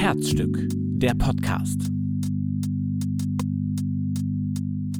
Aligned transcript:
Herzstück, 0.00 0.56
der 0.72 1.12
Podcast. 1.12 1.78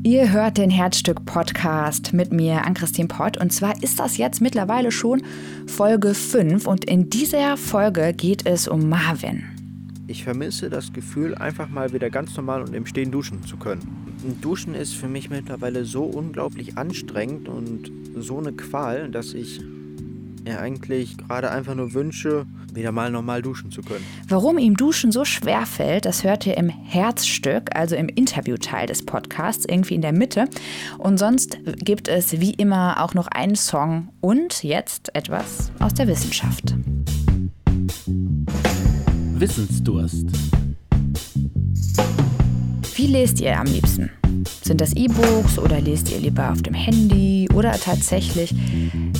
Ihr 0.03 0.31
hört 0.31 0.59
den 0.59 0.69
Herzstück-Podcast 0.69 2.13
mit 2.13 2.35
mir, 2.35 2.67
Ann-Christine 2.67 3.09
Pott. 3.09 3.39
Und 3.39 3.51
zwar 3.51 3.83
ist 3.83 3.99
das 3.99 4.19
jetzt 4.19 4.43
mittlerweile 4.43 4.93
schon 4.93 5.23
Folge 5.67 6.13
5. 6.13 6.67
Und 6.67 6.85
in 6.85 7.09
dieser 7.09 7.57
Folge 7.57 8.13
geht 8.13 8.45
es 8.45 8.69
um 8.69 8.91
Marvin. 8.91 9.43
Ich 10.07 10.23
vermisse 10.23 10.69
das 10.69 10.93
Gefühl, 10.93 11.35
einfach 11.35 11.71
mal 11.71 11.95
wieder 11.95 12.11
ganz 12.11 12.37
normal 12.37 12.61
und 12.61 12.75
im 12.75 12.85
Stehen 12.85 13.11
duschen 13.11 13.43
zu 13.45 13.57
können. 13.57 13.81
Duschen 14.43 14.75
ist 14.75 14.93
für 14.93 15.09
mich 15.09 15.31
mittlerweile 15.31 15.87
so 15.87 16.05
unglaublich 16.05 16.77
anstrengend 16.77 17.49
und 17.49 17.91
so 18.17 18.37
eine 18.37 18.53
Qual, 18.53 19.09
dass 19.09 19.33
ich 19.33 19.63
ja 20.47 20.59
eigentlich 20.59 21.17
gerade 21.17 21.51
einfach 21.51 21.75
nur 21.75 21.95
wünsche, 21.95 22.45
wieder 22.75 22.93
mal 22.93 23.11
normal 23.11 23.43
duschen 23.43 23.71
zu 23.71 23.83
können. 23.83 24.05
Warum 24.29 24.59
ihm 24.59 24.77
Duschen 24.77 25.13
so 25.13 25.25
schwer 25.25 25.67
fällt, 25.67 26.05
das 26.05 26.25
hört 26.25 26.47
ihr 26.47 26.57
im 26.57 26.69
Herzstück, 26.69 27.75
also 27.75 27.97
im 27.97 28.09
Interviewteil 28.09 28.87
des 28.87 29.05
Podcasts, 29.05 29.65
irgendwie 29.69 29.95
in 29.95 30.03
der 30.03 30.13
Mitte. 30.13 30.49
Und 30.99 31.19
sonst 31.19 31.59
gibt 31.85 32.09
es 32.09 32.41
wie 32.41 32.53
immer 32.53 33.03
auch 33.03 33.15
noch 33.15 33.27
einen 33.29 33.57
Song 33.57 34.09
und 34.21 34.63
jetzt 34.63 35.15
etwas 35.15 35.73
aus 35.81 35.95
der 35.95 36.09
Wissenschaft. 36.09 36.75
Wissensdurst. 39.35 40.27
Wie 42.95 43.07
lest 43.07 43.41
ihr 43.41 43.59
am 43.59 43.67
liebsten? 43.67 44.11
Sind 44.63 44.81
das 44.81 44.95
E-Books 44.95 45.59
oder 45.59 45.81
lest 45.81 46.11
ihr 46.11 46.19
lieber 46.19 46.51
auf 46.51 46.63
dem 46.63 46.75
Handy 46.75 47.49
oder 47.55 47.73
tatsächlich 47.73 48.55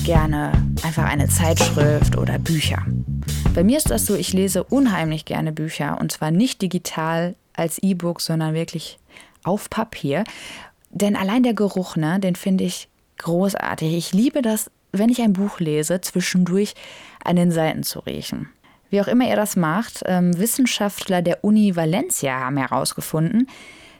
gerne 0.03 0.51
einfach 0.83 1.05
eine 1.05 1.27
Zeitschrift 1.27 2.17
oder 2.17 2.37
Bücher? 2.37 2.85
Bei 3.53 3.65
mir 3.65 3.77
ist 3.77 3.91
das 3.91 4.05
so, 4.05 4.15
ich 4.15 4.31
lese 4.31 4.63
unheimlich 4.63 5.25
gerne 5.25 5.51
Bücher 5.51 5.97
und 5.99 6.11
zwar 6.13 6.31
nicht 6.31 6.61
digital 6.61 7.35
als 7.53 7.79
E-Book, 7.79 8.21
sondern 8.21 8.53
wirklich 8.53 8.97
auf 9.43 9.69
Papier. 9.69 10.23
Denn 10.89 11.17
allein 11.17 11.43
der 11.43 11.53
Geruch, 11.53 11.97
ne, 11.97 12.19
den 12.21 12.35
finde 12.35 12.63
ich 12.63 12.87
großartig. 13.17 13.93
Ich 13.93 14.13
liebe 14.13 14.41
das, 14.41 14.71
wenn 14.93 15.09
ich 15.09 15.21
ein 15.21 15.33
Buch 15.33 15.59
lese, 15.59 15.99
zwischendurch 15.99 16.75
an 17.25 17.35
den 17.35 17.51
Seiten 17.51 17.83
zu 17.83 17.99
riechen. 17.99 18.49
Wie 18.89 19.01
auch 19.01 19.07
immer 19.07 19.27
ihr 19.27 19.35
das 19.35 19.57
macht, 19.57 20.01
ähm, 20.05 20.37
Wissenschaftler 20.37 21.21
der 21.21 21.43
Uni 21.43 21.75
Valencia 21.75 22.39
haben 22.39 22.57
herausgefunden, 22.57 23.49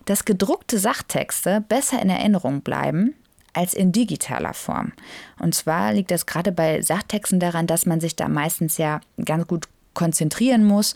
dass 0.06 0.24
gedruckte 0.24 0.80
Sachtexte 0.80 1.64
besser 1.68 2.02
in 2.02 2.10
Erinnerung 2.10 2.62
bleiben 2.62 3.16
als 3.54 3.74
in 3.74 3.92
digitaler 3.92 4.54
Form. 4.54 4.94
Und 5.40 5.56
zwar 5.56 5.94
liegt 5.94 6.12
das 6.12 6.26
gerade 6.26 6.52
bei 6.52 6.82
Sachtexten 6.82 7.40
daran, 7.40 7.68
dass 7.68 7.86
man 7.86 8.00
sich 8.00 8.16
da 8.16 8.28
meistens 8.28 8.78
ja 8.78 9.02
ganz 9.24 9.48
gut 9.48 9.68
konzentrieren 9.94 10.64
muss, 10.64 10.94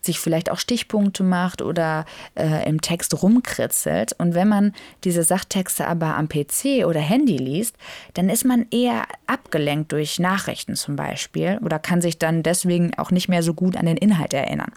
sich 0.00 0.20
vielleicht 0.20 0.50
auch 0.50 0.58
Stichpunkte 0.58 1.22
macht 1.22 1.60
oder 1.60 2.04
äh, 2.34 2.66
im 2.68 2.80
Text 2.80 3.20
rumkritzelt. 3.22 4.12
Und 4.18 4.34
wenn 4.34 4.48
man 4.48 4.72
diese 5.04 5.22
Sachtexte 5.22 5.86
aber 5.86 6.16
am 6.16 6.28
PC 6.28 6.86
oder 6.86 7.00
Handy 7.00 7.36
liest, 7.36 7.76
dann 8.14 8.28
ist 8.28 8.44
man 8.44 8.66
eher 8.70 9.06
abgelenkt 9.26 9.92
durch 9.92 10.18
Nachrichten 10.18 10.76
zum 10.76 10.96
Beispiel 10.96 11.58
oder 11.62 11.78
kann 11.78 12.00
sich 12.00 12.18
dann 12.18 12.42
deswegen 12.42 12.96
auch 12.96 13.10
nicht 13.10 13.28
mehr 13.28 13.42
so 13.42 13.54
gut 13.54 13.76
an 13.76 13.86
den 13.86 13.96
Inhalt 13.96 14.32
erinnern. 14.32 14.72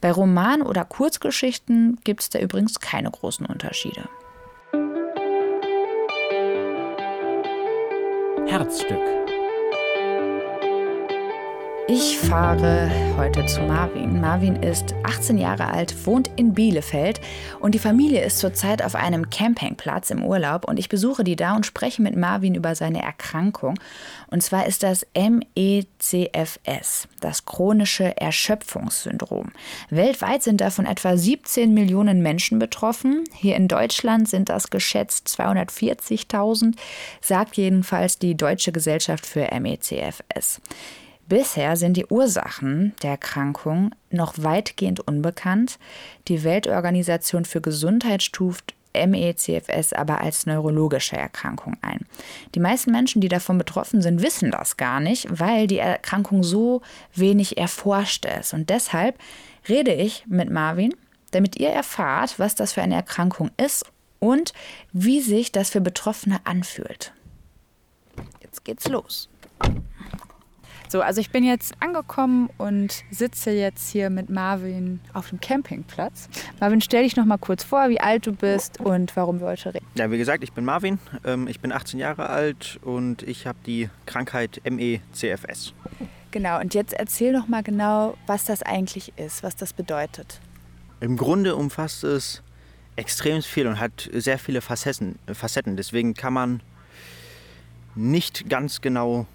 Bei 0.00 0.10
Romanen 0.10 0.62
oder 0.62 0.84
Kurzgeschichten 0.84 1.98
gibt 2.04 2.22
es 2.22 2.30
da 2.30 2.38
übrigens 2.38 2.80
keine 2.80 3.10
großen 3.10 3.46
Unterschiede. 3.46 4.08
Herzstück. 8.48 9.27
Ich 11.90 12.18
fahre 12.18 12.90
heute 13.16 13.46
zu 13.46 13.62
Marvin. 13.62 14.20
Marvin 14.20 14.56
ist 14.56 14.94
18 15.04 15.38
Jahre 15.38 15.68
alt, 15.68 16.06
wohnt 16.06 16.28
in 16.36 16.52
Bielefeld 16.52 17.18
und 17.60 17.74
die 17.74 17.78
Familie 17.78 18.22
ist 18.22 18.40
zurzeit 18.40 18.82
auf 18.82 18.94
einem 18.94 19.30
Campingplatz 19.30 20.10
im 20.10 20.22
Urlaub 20.22 20.68
und 20.68 20.78
ich 20.78 20.90
besuche 20.90 21.24
die 21.24 21.34
da 21.34 21.56
und 21.56 21.64
spreche 21.64 22.02
mit 22.02 22.14
Marvin 22.14 22.54
über 22.54 22.74
seine 22.74 23.00
Erkrankung. 23.00 23.80
Und 24.30 24.42
zwar 24.42 24.66
ist 24.66 24.82
das 24.82 25.06
MECFS, 25.16 27.08
das 27.20 27.46
chronische 27.46 28.20
Erschöpfungssyndrom. 28.20 29.52
Weltweit 29.88 30.42
sind 30.42 30.60
davon 30.60 30.84
etwa 30.84 31.16
17 31.16 31.72
Millionen 31.72 32.20
Menschen 32.20 32.58
betroffen. 32.58 33.24
Hier 33.32 33.56
in 33.56 33.66
Deutschland 33.66 34.28
sind 34.28 34.50
das 34.50 34.68
geschätzt 34.68 35.26
240.000, 35.28 36.74
sagt 37.22 37.56
jedenfalls 37.56 38.18
die 38.18 38.36
Deutsche 38.36 38.72
Gesellschaft 38.72 39.24
für 39.24 39.48
MECFS. 39.58 40.60
Bisher 41.28 41.76
sind 41.76 41.96
die 41.98 42.06
Ursachen 42.06 42.94
der 43.02 43.10
Erkrankung 43.10 43.94
noch 44.10 44.34
weitgehend 44.38 45.00
unbekannt. 45.00 45.78
Die 46.26 46.42
Weltorganisation 46.42 47.44
für 47.44 47.60
Gesundheit 47.60 48.22
stuft 48.22 48.74
MECFS 48.94 49.92
aber 49.92 50.22
als 50.22 50.46
neurologische 50.46 51.16
Erkrankung 51.16 51.76
ein. 51.82 52.06
Die 52.54 52.60
meisten 52.60 52.90
Menschen, 52.90 53.20
die 53.20 53.28
davon 53.28 53.58
betroffen 53.58 54.00
sind, 54.00 54.22
wissen 54.22 54.50
das 54.50 54.78
gar 54.78 55.00
nicht, 55.00 55.26
weil 55.30 55.66
die 55.66 55.78
Erkrankung 55.78 56.42
so 56.42 56.80
wenig 57.14 57.58
erforscht 57.58 58.24
ist. 58.24 58.54
Und 58.54 58.70
deshalb 58.70 59.18
rede 59.68 59.92
ich 59.92 60.24
mit 60.26 60.50
Marvin, 60.50 60.94
damit 61.30 61.56
ihr 61.56 61.68
erfahrt, 61.68 62.38
was 62.38 62.54
das 62.54 62.72
für 62.72 62.82
eine 62.82 62.94
Erkrankung 62.94 63.50
ist 63.58 63.84
und 64.18 64.54
wie 64.92 65.20
sich 65.20 65.52
das 65.52 65.68
für 65.68 65.82
Betroffene 65.82 66.40
anfühlt. 66.44 67.12
Jetzt 68.40 68.64
geht's 68.64 68.88
los. 68.88 69.28
So, 70.90 71.02
also 71.02 71.20
ich 71.20 71.30
bin 71.30 71.44
jetzt 71.44 71.74
angekommen 71.80 72.48
und 72.56 73.04
sitze 73.10 73.50
jetzt 73.50 73.90
hier 73.90 74.08
mit 74.08 74.30
Marvin 74.30 75.00
auf 75.12 75.28
dem 75.28 75.38
Campingplatz. 75.38 76.30
Marvin, 76.60 76.80
stell 76.80 77.02
dich 77.02 77.14
noch 77.14 77.26
mal 77.26 77.36
kurz 77.36 77.62
vor, 77.62 77.90
wie 77.90 78.00
alt 78.00 78.26
du 78.26 78.32
bist 78.32 78.80
und 78.80 79.14
warum 79.14 79.40
wir 79.40 79.48
heute 79.48 79.74
reden. 79.74 79.86
Ja, 79.96 80.10
wie 80.10 80.16
gesagt, 80.16 80.42
ich 80.42 80.52
bin 80.54 80.64
Marvin, 80.64 80.98
ähm, 81.26 81.46
ich 81.46 81.60
bin 81.60 81.72
18 81.72 82.00
Jahre 82.00 82.30
alt 82.30 82.80
und 82.82 83.22
ich 83.22 83.46
habe 83.46 83.58
die 83.66 83.90
Krankheit 84.06 84.62
MECFS. 84.64 85.74
Genau, 86.30 86.58
und 86.58 86.72
jetzt 86.72 86.94
erzähl 86.94 87.32
noch 87.32 87.48
mal 87.48 87.62
genau, 87.62 88.16
was 88.26 88.46
das 88.46 88.62
eigentlich 88.62 89.12
ist, 89.18 89.42
was 89.42 89.56
das 89.56 89.74
bedeutet. 89.74 90.40
Im 91.00 91.18
Grunde 91.18 91.54
umfasst 91.54 92.02
es 92.02 92.42
extrem 92.96 93.42
viel 93.42 93.66
und 93.66 93.78
hat 93.78 94.08
sehr 94.12 94.38
viele 94.38 94.62
Facetten. 94.62 95.18
Facetten. 95.30 95.76
Deswegen 95.76 96.14
kann 96.14 96.32
man 96.32 96.62
nicht 97.94 98.48
ganz 98.48 98.80
genau 98.80 99.26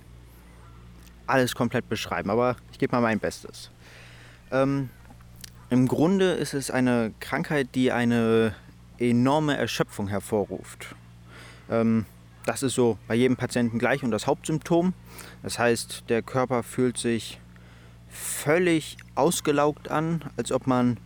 alles 1.28 1.56
komplett 1.56 1.90
beschreiben, 1.90 2.30
aber 2.30 2.56
ich 2.72 2.80
gebe 2.80 2.96
mal 2.96 3.02
mein 3.02 3.20
Bestes. 3.20 3.72
Ähm, 4.52 4.90
Im 5.70 5.88
Grunde 5.88 6.34
ist 6.34 6.54
es 6.54 6.72
eine 6.72 7.14
Krankheit, 7.20 7.70
die 7.76 7.92
eine 7.92 8.56
enorme 9.00 9.58
Erschöpfung 9.58 10.08
hervorruft. 10.08 10.96
Ähm, 11.70 12.06
das 12.46 12.62
ist 12.62 12.76
so 12.76 12.98
bei 13.08 13.16
jedem 13.16 13.38
Patienten 13.38 13.80
gleich 13.80 14.04
und 14.04 14.12
das 14.12 14.28
Hauptsymptom. 14.28 14.94
Das 15.44 15.60
heißt, 15.60 16.06
der 16.10 16.22
Körper 16.22 16.62
fühlt 16.62 16.98
sich 16.98 17.40
völlig 18.10 18.98
ausgelaugt 19.16 19.90
an, 19.90 20.24
als 20.38 20.52
ob 20.52 20.68
man 20.68 20.98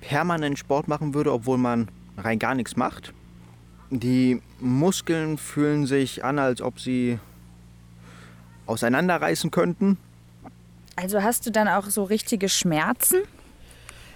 permanent 0.00 0.58
Sport 0.58 0.88
machen 0.88 1.14
würde, 1.14 1.32
obwohl 1.32 1.58
man 1.58 1.88
rein 2.16 2.38
gar 2.38 2.54
nichts 2.54 2.76
macht. 2.76 3.12
Die 3.90 4.40
Muskeln 4.60 5.36
fühlen 5.36 5.86
sich 5.86 6.24
an, 6.24 6.38
als 6.38 6.62
ob 6.62 6.80
sie 6.80 7.18
auseinanderreißen 8.70 9.50
könnten. 9.50 9.98
Also 10.96 11.22
hast 11.22 11.46
du 11.46 11.50
dann 11.50 11.68
auch 11.68 11.86
so 11.86 12.04
richtige 12.04 12.48
Schmerzen? 12.48 13.22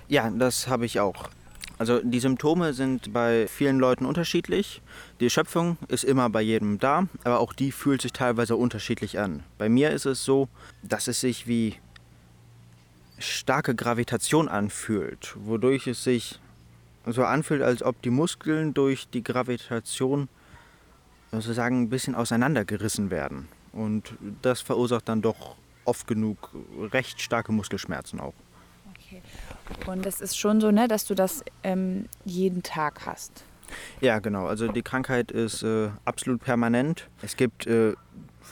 Ja, 0.08 0.30
das 0.30 0.68
habe 0.68 0.86
ich 0.86 1.00
auch. 1.00 1.30
Also 1.76 2.00
die 2.00 2.20
Symptome 2.20 2.72
sind 2.72 3.12
bei 3.12 3.48
vielen 3.48 3.78
Leuten 3.78 4.06
unterschiedlich. 4.06 4.80
Die 5.18 5.24
Erschöpfung 5.24 5.76
ist 5.88 6.04
immer 6.04 6.30
bei 6.30 6.40
jedem 6.40 6.78
da, 6.78 7.08
aber 7.24 7.40
auch 7.40 7.52
die 7.52 7.72
fühlt 7.72 8.02
sich 8.02 8.12
teilweise 8.12 8.56
unterschiedlich 8.56 9.18
an. 9.18 9.42
Bei 9.58 9.68
mir 9.68 9.90
ist 9.90 10.06
es 10.06 10.24
so, 10.24 10.48
dass 10.82 11.08
es 11.08 11.20
sich 11.20 11.48
wie 11.48 11.74
starke 13.18 13.74
Gravitation 13.74 14.48
anfühlt, 14.48 15.34
wodurch 15.36 15.86
es 15.86 16.04
sich 16.04 16.38
so 17.06 17.24
anfühlt, 17.24 17.62
als 17.62 17.82
ob 17.82 18.00
die 18.02 18.10
Muskeln 18.10 18.72
durch 18.72 19.08
die 19.08 19.24
Gravitation 19.24 20.28
sozusagen 21.32 21.82
ein 21.82 21.88
bisschen 21.88 22.14
auseinandergerissen 22.14 23.10
werden. 23.10 23.48
Und 23.74 24.14
das 24.42 24.60
verursacht 24.60 25.08
dann 25.08 25.20
doch 25.20 25.56
oft 25.84 26.06
genug 26.06 26.50
recht 26.92 27.20
starke 27.20 27.52
Muskelschmerzen 27.52 28.20
auch. 28.20 28.34
Okay. 28.90 29.20
Und 29.86 30.06
es 30.06 30.20
ist 30.20 30.38
schon 30.38 30.60
so, 30.60 30.70
ne, 30.70 30.88
dass 30.88 31.04
du 31.04 31.14
das 31.14 31.44
ähm, 31.62 32.06
jeden 32.24 32.62
Tag 32.62 33.04
hast. 33.04 33.44
Ja, 34.00 34.18
genau. 34.20 34.46
Also 34.46 34.68
die 34.68 34.82
Krankheit 34.82 35.32
ist 35.32 35.62
äh, 35.62 35.88
absolut 36.04 36.42
permanent. 36.42 37.08
Es 37.22 37.36
gibt 37.36 37.66
äh, 37.66 37.94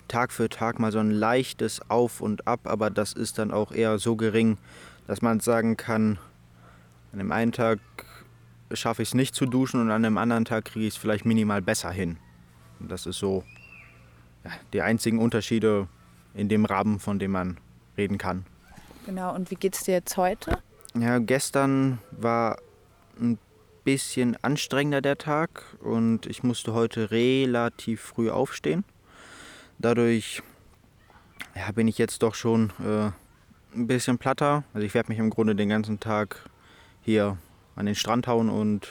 Tag 0.09 0.33
für 0.33 0.49
Tag 0.49 0.79
mal 0.79 0.91
so 0.91 0.99
ein 0.99 1.11
leichtes 1.11 1.81
Auf 1.89 2.21
und 2.21 2.47
Ab, 2.47 2.61
aber 2.65 2.91
das 2.91 3.13
ist 3.13 3.39
dann 3.39 3.53
auch 3.53 3.73
eher 3.73 3.99
so 3.99 4.17
gering, 4.17 4.59
dass 5.07 5.23
man 5.23 5.41
sagen 5.41 5.77
kann, 5.77 6.19
an 7.13 7.19
dem 7.19 7.31
einen 7.31 7.53
Tag 7.53 7.79
schaffe 8.73 9.03
ich 9.03 9.11
es 9.11 9.15
nicht 9.15 9.35
zu 9.35 9.47
duschen 9.47 9.81
und 9.81 9.91
an 9.91 10.03
dem 10.03 10.19
anderen 10.19 10.45
Tag 10.45 10.65
kriege 10.65 10.87
ich 10.87 10.95
es 10.95 11.01
vielleicht 11.01 11.27
minimal 11.27 11.61
besser 11.61 11.91
hin. 11.91 12.17
Und 12.81 12.91
das 12.91 13.07
ist 13.07 13.19
so 13.19 13.45
die 14.73 14.83
einzigen 14.83 15.19
Unterschiede 15.19 15.89
in 16.35 16.49
dem 16.49 16.65
Rahmen, 16.65 16.99
von 16.99 17.19
dem 17.19 17.33
man 17.33 17.59
reden 17.97 18.19
kann. 18.19 18.45
Genau, 19.07 19.35
und 19.35 19.51
wie 19.51 19.57
geht 19.57 19.75
es 19.75 19.85
dir 19.85 19.93
jetzt 19.93 20.17
heute? 20.17 20.59
Ja, 20.95 21.19
gestern 21.19 21.99
war 22.11 22.59
ein 23.21 23.39
bisschen 23.85 24.37
anstrengender 24.43 25.03
der 25.03 25.19
Tag 25.19 25.65
und 25.81 26.27
ich 26.27 26.43
musste 26.43 26.73
heute 26.73 27.11
relativ 27.11 28.01
früh 28.01 28.31
aufstehen. 28.31 28.85
Dadurch 29.79 30.43
ja, 31.57 31.71
bin 31.73 31.89
ich 31.89 31.99
jetzt 31.99 32.23
doch 32.23 32.35
schon 32.35 32.71
äh, 32.81 33.11
ein 33.75 33.87
bisschen 33.87 34.19
platter. 34.19 34.65
Also 34.73 34.87
ich 34.87 34.95
werde 34.95 35.09
mich 35.09 35.19
im 35.19 35.31
Grunde 35.31 35.57
den 35.57 35.69
ganzen 35.69 35.99
Tag 35.99 36.49
hier 37.03 37.37
an 37.75 37.87
den 37.87 37.95
Strand 37.95 38.27
hauen 38.27 38.49
und 38.49 38.89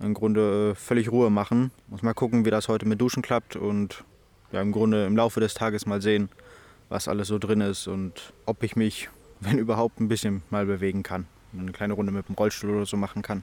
im 0.00 0.14
Grunde 0.14 0.72
äh, 0.72 0.74
völlig 0.74 1.10
Ruhe 1.10 1.30
machen. 1.30 1.70
Muss 1.88 2.02
mal 2.02 2.14
gucken, 2.14 2.44
wie 2.44 2.50
das 2.50 2.68
heute 2.68 2.86
mit 2.86 3.00
Duschen 3.00 3.22
klappt 3.22 3.56
und 3.56 4.04
ja, 4.52 4.60
im 4.60 4.72
Grunde 4.72 5.06
im 5.06 5.16
Laufe 5.16 5.40
des 5.40 5.54
Tages 5.54 5.86
mal 5.86 6.00
sehen, 6.00 6.28
was 6.88 7.08
alles 7.08 7.28
so 7.28 7.38
drin 7.38 7.60
ist 7.60 7.86
und 7.86 8.32
ob 8.44 8.62
ich 8.62 8.76
mich, 8.76 9.08
wenn 9.40 9.58
überhaupt, 9.58 10.00
ein 10.00 10.08
bisschen 10.08 10.42
mal 10.50 10.66
bewegen 10.66 11.02
kann. 11.02 11.26
Eine 11.56 11.72
kleine 11.72 11.94
Runde 11.94 12.12
mit 12.12 12.28
dem 12.28 12.34
Rollstuhl 12.34 12.70
oder 12.70 12.86
so 12.86 12.96
machen 12.96 13.22
kann. 13.22 13.42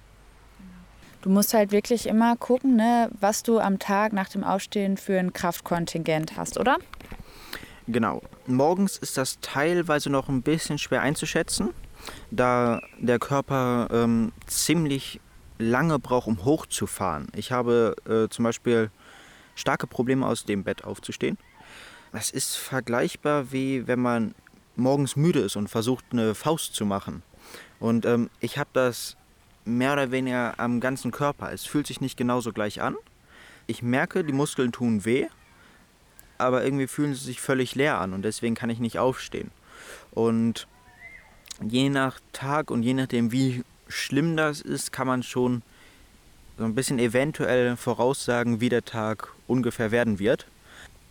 Du 1.21 1.29
musst 1.29 1.53
halt 1.53 1.71
wirklich 1.71 2.05
immer 2.07 2.35
gucken, 2.35 2.75
ne, 2.75 3.09
was 3.19 3.43
du 3.43 3.59
am 3.59 3.79
Tag 3.79 4.11
nach 4.11 4.27
dem 4.27 4.43
Aufstehen 4.43 4.97
für 4.97 5.17
ein 5.17 5.31
Kraftkontingent 5.31 6.35
hast, 6.35 6.59
oder? 6.59 6.77
Genau. 7.87 8.21
Morgens 8.45 8.97
ist 8.97 9.17
das 9.17 9.39
teilweise 9.39 10.09
noch 10.09 10.27
ein 10.27 10.41
bisschen 10.41 10.77
schwer 10.77 11.01
einzuschätzen, 11.01 11.69
da 12.29 12.81
der 12.99 13.19
Körper 13.19 13.87
ähm, 13.91 14.33
ziemlich 14.47 15.21
lange 15.59 15.97
braucht, 15.99 16.27
um 16.27 16.43
hochzufahren. 16.43 17.29
Ich 17.35 17.51
habe 17.51 17.95
äh, 18.05 18.29
zum 18.29 18.43
Beispiel 18.43 18.91
starke 19.55 19.87
Probleme 19.87 20.25
aus 20.25 20.45
dem 20.45 20.63
Bett 20.63 20.83
aufzustehen. 20.83 21.37
Das 22.11 22.29
ist 22.29 22.55
vergleichbar 22.55 23.51
wie 23.51 23.87
wenn 23.87 23.99
man 23.99 24.35
morgens 24.75 25.15
müde 25.15 25.39
ist 25.39 25.55
und 25.55 25.67
versucht 25.67 26.05
eine 26.11 26.35
Faust 26.35 26.75
zu 26.75 26.85
machen. 26.85 27.23
Und 27.79 28.05
ähm, 28.05 28.29
ich 28.39 28.57
habe 28.57 28.69
das 28.73 29.17
mehr 29.65 29.93
oder 29.93 30.11
weniger 30.11 30.59
am 30.59 30.79
ganzen 30.79 31.11
Körper. 31.11 31.51
Es 31.51 31.65
fühlt 31.65 31.87
sich 31.87 32.01
nicht 32.01 32.17
genauso 32.17 32.51
gleich 32.51 32.81
an. 32.81 32.95
Ich 33.67 33.81
merke, 33.81 34.23
die 34.23 34.33
Muskeln 34.33 34.71
tun 34.71 35.05
weh, 35.05 35.27
aber 36.37 36.63
irgendwie 36.63 36.87
fühlen 36.87 37.13
sie 37.13 37.23
sich 37.23 37.39
völlig 37.39 37.75
leer 37.75 37.99
an 37.99 38.13
und 38.13 38.23
deswegen 38.23 38.55
kann 38.55 38.69
ich 38.69 38.79
nicht 38.79 38.99
aufstehen. 38.99 39.51
Und 40.11 40.67
je 41.61 41.89
nach 41.89 42.19
Tag 42.33 42.71
und 42.71 42.83
je 42.83 42.93
nachdem, 42.93 43.31
wie 43.31 43.63
schlimm 43.87 44.35
das 44.35 44.61
ist, 44.61 44.91
kann 44.91 45.07
man 45.07 45.23
schon 45.23 45.61
so 46.57 46.63
ein 46.63 46.75
bisschen 46.75 46.99
eventuell 46.99 47.75
voraussagen, 47.75 48.61
wie 48.61 48.69
der 48.69 48.85
Tag 48.85 49.29
ungefähr 49.47 49.91
werden 49.91 50.19
wird. 50.19 50.47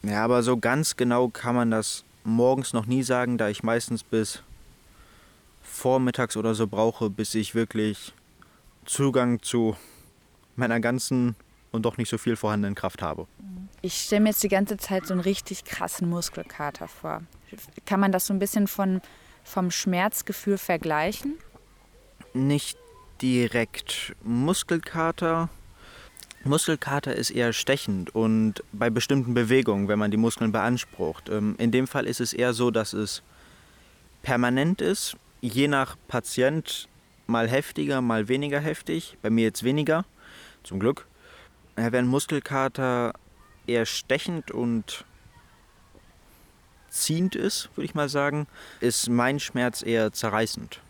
Ja, 0.03 0.25
aber 0.25 0.43
so 0.43 0.57
ganz 0.57 0.97
genau 0.97 1.29
kann 1.29 1.55
man 1.55 1.71
das 1.71 2.05
morgens 2.25 2.73
noch 2.73 2.87
nie 2.87 3.03
sagen, 3.03 3.39
da 3.39 3.49
ich 3.49 3.63
meistens 3.63 4.03
bis 4.03 4.43
vormittags 5.63 6.37
oder 6.37 6.55
so 6.55 6.67
brauche, 6.67 7.11
bis 7.11 7.35
ich 7.35 7.55
wirklich 7.55 8.13
Zugang 8.85 9.43
zu 9.43 9.77
meiner 10.57 10.81
ganzen 10.81 11.35
und 11.71 11.83
doch 11.83 11.97
nicht 11.97 12.11
so 12.11 12.19
viel 12.19 12.37
vorhandenen 12.37 12.75
Kraft 12.75 13.03
habe. 13.03 13.27
Ich 13.81 13.95
stelle 13.95 14.23
mir 14.23 14.29
jetzt 14.31 14.43
die 14.43 14.49
ganze 14.49 14.77
Zeit 14.77 15.07
so 15.07 15.15
einen 15.15 15.21
richtig 15.21 15.65
krassen 15.65 16.09
Muskelkater 16.09 16.89
vor. 16.89 17.23
Kann 17.87 18.01
man 18.01 18.13
das 18.13 18.27
so 18.27 18.35
ein 18.35 18.39
bisschen 18.39 18.69
von, 18.69 19.01
vom 19.45 19.71
Schmerzgefühl 19.71 20.59
vergleichen? 20.59 21.35
Nicht 22.35 22.79
direkt. 23.23 24.15
Muskelkater. 24.23 25.49
Muskelkater 26.45 27.15
ist 27.15 27.31
eher 27.31 27.53
stechend 27.53 28.13
und 28.15 28.65
bei 28.73 28.91
bestimmten 28.91 29.33
Bewegungen, 29.33 29.87
wenn 29.87 29.99
man 29.99 30.11
die 30.11 30.17
Muskeln 30.17 30.51
beansprucht. 30.51 31.29
Ähm, 31.29 31.55
in 31.59 31.71
dem 31.71 31.87
Fall 31.87 32.07
ist 32.07 32.21
es 32.21 32.33
eher 32.33 32.53
so, 32.53 32.73
dass 32.73 32.93
es 32.93 33.23
permanent 34.23 34.81
ist, 34.81 35.17
je 35.41 35.69
nach 35.69 35.97
Patient 36.09 36.89
mal 37.29 37.49
heftiger, 37.49 38.01
mal 38.01 38.27
weniger 38.27 38.59
heftig. 38.59 39.17
Bei 39.23 39.31
mir 39.31 39.45
jetzt 39.45 39.63
weniger, 39.63 40.05
zum 40.65 40.81
Glück. 40.81 41.07
Während 41.77 42.09
Muskelkater 42.09 43.13
eher 43.67 43.87
stechend 43.87 44.51
und 44.51 45.05
ziehend 46.91 47.37
ist, 47.37 47.71
würde 47.77 47.85
ich 47.87 47.95
mal 47.95 48.09
sagen, 48.09 48.49
ist 48.81 49.09
mein 49.09 49.39
Schmerz 49.39 49.83
eher 49.83 50.13
zerreißend. 50.13 50.81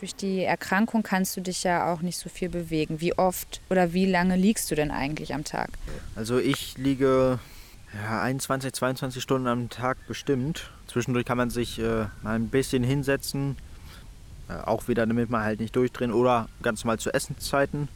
Durch 0.00 0.14
die 0.14 0.44
Erkrankung 0.44 1.02
kannst 1.02 1.36
du 1.36 1.42
dich 1.42 1.62
ja 1.62 1.92
auch 1.92 2.00
nicht 2.00 2.16
so 2.16 2.30
viel 2.30 2.48
bewegen. 2.48 3.02
Wie 3.02 3.18
oft 3.18 3.60
oder 3.68 3.92
wie 3.92 4.06
lange 4.06 4.34
liegst 4.34 4.70
du 4.70 4.74
denn 4.74 4.90
eigentlich 4.90 5.34
am 5.34 5.44
Tag? 5.44 5.68
Also 6.16 6.38
ich 6.38 6.78
liege 6.78 7.38
ja, 7.92 8.22
21, 8.22 8.72
22 8.72 9.22
Stunden 9.22 9.46
am 9.46 9.68
Tag 9.68 9.98
bestimmt. 10.08 10.70
Zwischendurch 10.86 11.26
kann 11.26 11.36
man 11.36 11.50
sich 11.50 11.78
äh, 11.78 12.06
mal 12.22 12.34
ein 12.36 12.48
bisschen 12.48 12.82
hinsetzen, 12.82 13.58
äh, 14.48 14.54
auch 14.54 14.88
wieder, 14.88 15.06
damit 15.06 15.28
man 15.28 15.42
halt 15.42 15.60
nicht 15.60 15.76
durchdrehen 15.76 16.12
oder 16.12 16.48
ganz 16.62 16.82
normal 16.82 16.98
zu 16.98 17.12
Essenszeiten. 17.12 17.88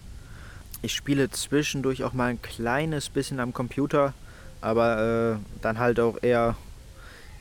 Ich 0.82 0.92
spiele 0.92 1.30
zwischendurch 1.30 2.04
auch 2.04 2.12
mal 2.12 2.26
ein 2.26 2.42
kleines 2.42 3.08
bisschen 3.08 3.40
am 3.40 3.54
Computer, 3.54 4.12
aber 4.60 5.38
äh, 5.38 5.60
dann 5.62 5.78
halt 5.78 5.98
auch 6.00 6.22
eher 6.22 6.54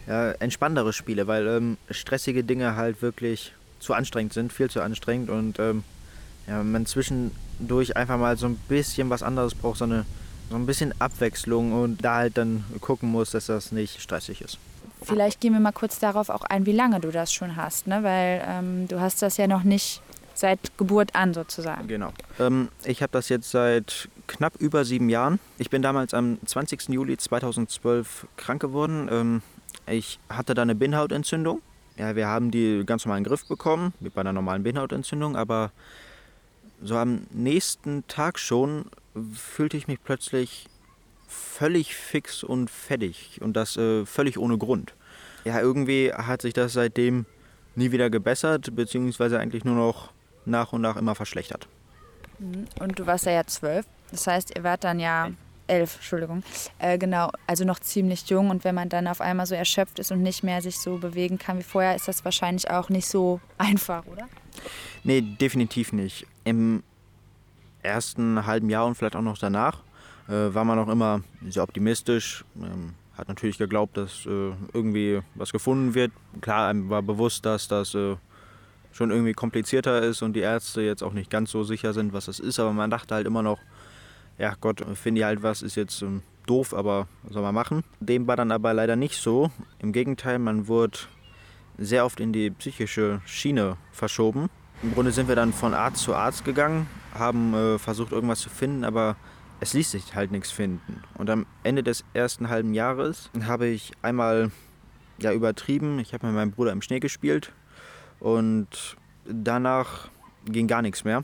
ja, 0.08 0.32
entspanntere 0.32 0.94
Spiele, 0.94 1.28
weil 1.28 1.48
ähm, 1.48 1.78
stressige 1.90 2.46
Dinge 2.46 2.78
halt 2.78 3.02
wirklich 3.02 3.52
zu 3.84 3.94
anstrengend 3.94 4.34
sind, 4.34 4.52
viel 4.52 4.70
zu 4.70 4.82
anstrengend 4.82 5.30
und 5.30 5.60
ähm, 5.60 5.84
ja, 6.48 6.64
man 6.64 6.86
zwischendurch 6.86 7.96
einfach 7.96 8.18
mal 8.18 8.38
so 8.38 8.48
ein 8.48 8.56
bisschen 8.68 9.10
was 9.10 9.24
anderes 9.24 9.56
braucht, 9.56 9.78
so, 9.78 9.86
eine, 9.86 10.06
so 10.50 10.56
ein 10.56 10.66
bisschen 10.66 10.94
Abwechslung 11.00 11.74
und 11.74 12.04
da 12.04 12.16
halt 12.16 12.38
dann 12.38 12.64
gucken 12.82 13.12
muss, 13.12 13.32
dass 13.32 13.46
das 13.46 13.72
nicht 13.72 14.02
stressig 14.02 14.42
ist. 14.42 14.58
Vielleicht 15.02 15.42
gehen 15.42 15.54
wir 15.54 15.60
mal 15.60 15.72
kurz 15.74 16.00
darauf 16.00 16.30
auch 16.30 16.44
ein, 16.44 16.66
wie 16.66 16.72
lange 16.72 17.00
du 17.00 17.12
das 17.12 17.34
schon 17.34 17.56
hast, 17.56 17.88
ne? 17.88 18.04
weil 18.04 18.44
ähm, 18.48 18.88
du 18.88 19.00
hast 19.00 19.22
das 19.22 19.38
ja 19.38 19.48
noch 19.48 19.64
nicht 19.64 20.02
seit 20.34 20.78
Geburt 20.78 21.16
an 21.16 21.34
sozusagen. 21.34 21.88
Genau. 21.88 22.12
Ähm, 22.40 22.70
ich 22.86 23.02
habe 23.02 23.12
das 23.12 23.30
jetzt 23.30 23.52
seit 23.52 24.10
knapp 24.28 24.56
über 24.60 24.86
sieben 24.86 25.10
Jahren. 25.10 25.40
Ich 25.58 25.70
bin 25.70 25.82
damals 25.82 26.14
am 26.14 26.40
20. 26.46 26.90
Juli 26.90 27.18
2012 27.18 28.28
krank 28.38 28.62
geworden. 28.62 29.10
Ähm, 29.12 29.42
ich 29.86 30.20
hatte 30.30 30.54
da 30.54 30.62
eine 30.62 30.76
Bindhautentzündung. 30.76 31.62
Ja, 31.98 32.16
wir 32.16 32.28
haben 32.28 32.52
die 32.52 32.84
ganz 32.86 33.06
normal 33.06 33.20
in 33.20 33.24
den 33.24 33.30
Griff 33.30 33.48
bekommen, 33.48 33.94
wie 34.00 34.10
bei 34.10 34.22
einer 34.22 34.34
normalen 34.34 34.64
Bindhautentzündung, 34.64 35.36
aber 35.36 35.72
so 36.82 36.98
am 36.98 37.28
nächsten 37.32 38.06
Tag 38.08 38.40
schon 38.40 38.86
fühlte 39.36 39.78
ich 39.78 39.88
mich 39.88 40.04
plötzlich 40.04 40.68
völlig 41.28 41.96
fix 41.96 42.44
und 42.44 42.70
fertig 42.70 43.40
und 43.42 43.54
das 43.54 43.78
äh, 43.78 44.06
völlig 44.06 44.38
ohne 44.38 44.58
Grund. 44.58 44.94
Ja, 45.46 45.60
irgendwie 45.60 46.12
hat 46.14 46.42
sich 46.42 46.54
das 46.54 46.74
seitdem 46.74 47.26
nie 47.76 47.92
wieder 47.92 48.10
gebessert, 48.10 48.76
beziehungsweise 48.76 49.40
eigentlich 49.40 49.66
nur 49.66 49.76
noch 49.76 50.12
nach 50.46 50.74
und 50.74 50.82
nach 50.82 50.96
immer 50.96 51.16
verschlechtert. 51.16 51.68
Mhm. 52.40 52.66
Und 52.80 53.00
du 53.00 53.06
warst 53.06 53.26
ja 53.26 53.32
ja 53.32 53.46
zwölf. 53.46 53.86
Das 54.12 54.28
heißt, 54.28 54.56
ihr 54.56 54.64
wart 54.64 54.84
dann 54.84 55.00
ja 55.00 55.32
elf, 55.68 55.96
Entschuldigung. 55.96 56.44
Äh, 56.80 56.98
genau, 56.98 57.32
also 57.48 57.66
noch 57.66 57.80
ziemlich 57.80 58.30
jung. 58.30 58.50
Und 58.50 58.64
wenn 58.64 58.76
man 58.76 58.90
dann 58.90 59.08
auf 59.08 59.22
einmal 59.22 59.46
so 59.46 59.56
erschöpft 59.56 60.00
ist 60.00 60.12
und 60.12 60.22
nicht 60.22 60.44
mehr 60.44 60.62
sich 60.62 60.78
so 60.78 60.98
bewegen 60.98 61.38
kann 61.38 61.60
wie 61.60 61.64
vorher, 61.64 61.96
ist 61.96 62.08
das 62.08 62.26
wahrscheinlich 62.26 62.70
auch 62.70 62.90
nicht 62.90 63.08
so 63.08 63.40
einfach, 63.58 64.06
oder? 64.06 64.28
Nee, 65.04 65.22
definitiv 65.22 65.94
nicht. 65.94 66.26
Im 66.44 66.84
ersten 67.82 68.46
halben 68.46 68.70
Jahr 68.70 68.86
und 68.86 68.96
vielleicht 68.96 69.16
auch 69.16 69.22
noch 69.22 69.38
danach 69.38 69.80
äh, 70.28 70.54
war 70.54 70.64
man 70.64 70.78
noch 70.78 70.90
immer 70.90 71.22
sehr 71.48 71.64
optimistisch. 71.64 72.46
Ähm, 72.58 72.94
hat 73.18 73.28
natürlich 73.28 73.58
geglaubt, 73.58 73.98
dass 73.98 74.26
äh, 74.26 74.52
irgendwie 74.74 75.22
was 75.36 75.52
gefunden 75.52 75.94
wird. 75.94 76.12
Klar, 76.42 76.70
einem 76.70 76.90
war 76.90 77.02
bewusst, 77.02 77.46
dass 77.46 77.68
das 77.68 77.94
äh, 77.94 78.16
schon 78.92 79.12
irgendwie 79.12 79.34
komplizierter 79.34 80.02
ist 80.02 80.22
und 80.22 80.34
die 80.34 80.42
Ärzte 80.42 80.82
jetzt 80.82 81.04
auch 81.04 81.14
nicht 81.14 81.30
ganz 81.30 81.52
so 81.52 81.64
sicher 81.64 81.94
sind, 81.94 82.14
was 82.14 82.26
das 82.26 82.40
ist. 82.40 82.60
Aber 82.60 82.74
man 82.74 82.90
dachte 82.90 83.16
halt 83.16 83.28
immer 83.28 83.44
noch, 83.44 83.60
ja 84.38 84.56
Gott, 84.60 84.84
finde 84.96 85.22
ich 85.22 85.26
halt 85.26 85.44
was, 85.44 85.62
ist 85.62 85.76
jetzt 85.76 86.02
ähm, 86.02 86.22
doof, 86.46 86.74
aber 86.74 87.08
soll 87.30 87.42
man 87.42 87.56
machen? 87.56 87.84
Dem 88.00 88.28
war 88.28 88.36
dann 88.36 88.52
aber 88.52 88.74
leider 88.74 88.96
nicht 88.96 89.18
so. 89.18 89.52
Im 89.80 89.92
Gegenteil, 89.92 90.40
man 90.40 90.68
wurde 90.68 91.00
sehr 91.78 92.06
oft 92.06 92.20
in 92.20 92.34
die 92.34 92.50
psychische 92.52 93.22
Schiene 93.26 93.78
verschoben. 93.92 94.50
Im 94.82 94.94
Grunde 94.94 95.12
sind 95.12 95.28
wir 95.28 95.36
dann 95.36 95.54
von 95.54 95.74
Arzt 95.74 96.04
zu 96.04 96.14
Arzt 96.14 96.46
gegangen, 96.46 96.88
haben 97.14 97.54
äh, 97.54 97.80
versucht 97.80 98.12
irgendwas 98.12 98.40
zu 98.40 98.50
finden, 98.50 98.84
aber 98.84 99.16
es 99.60 99.74
ließ 99.74 99.92
sich 99.92 100.14
halt 100.14 100.32
nichts 100.32 100.52
finden. 100.52 101.02
Und 101.18 101.30
am 101.30 101.46
Ende 101.64 101.84
des 101.84 102.04
ersten 102.14 102.50
halben 102.50 102.74
Jahres 102.74 103.30
habe 103.46 103.68
ich 103.68 103.94
einmal 104.02 104.52
ja, 105.20 105.32
übertrieben. 105.32 106.00
Ich 106.00 106.14
habe 106.14 106.28
mit 106.28 106.36
meinem 106.36 106.52
Bruder 106.52 106.72
im 106.72 106.82
Schnee 106.82 107.00
gespielt 107.00 107.54
und 108.20 108.98
danach 109.26 110.10
ging 110.46 110.68
gar 110.68 110.82
nichts 110.82 111.06
mehr. 111.06 111.24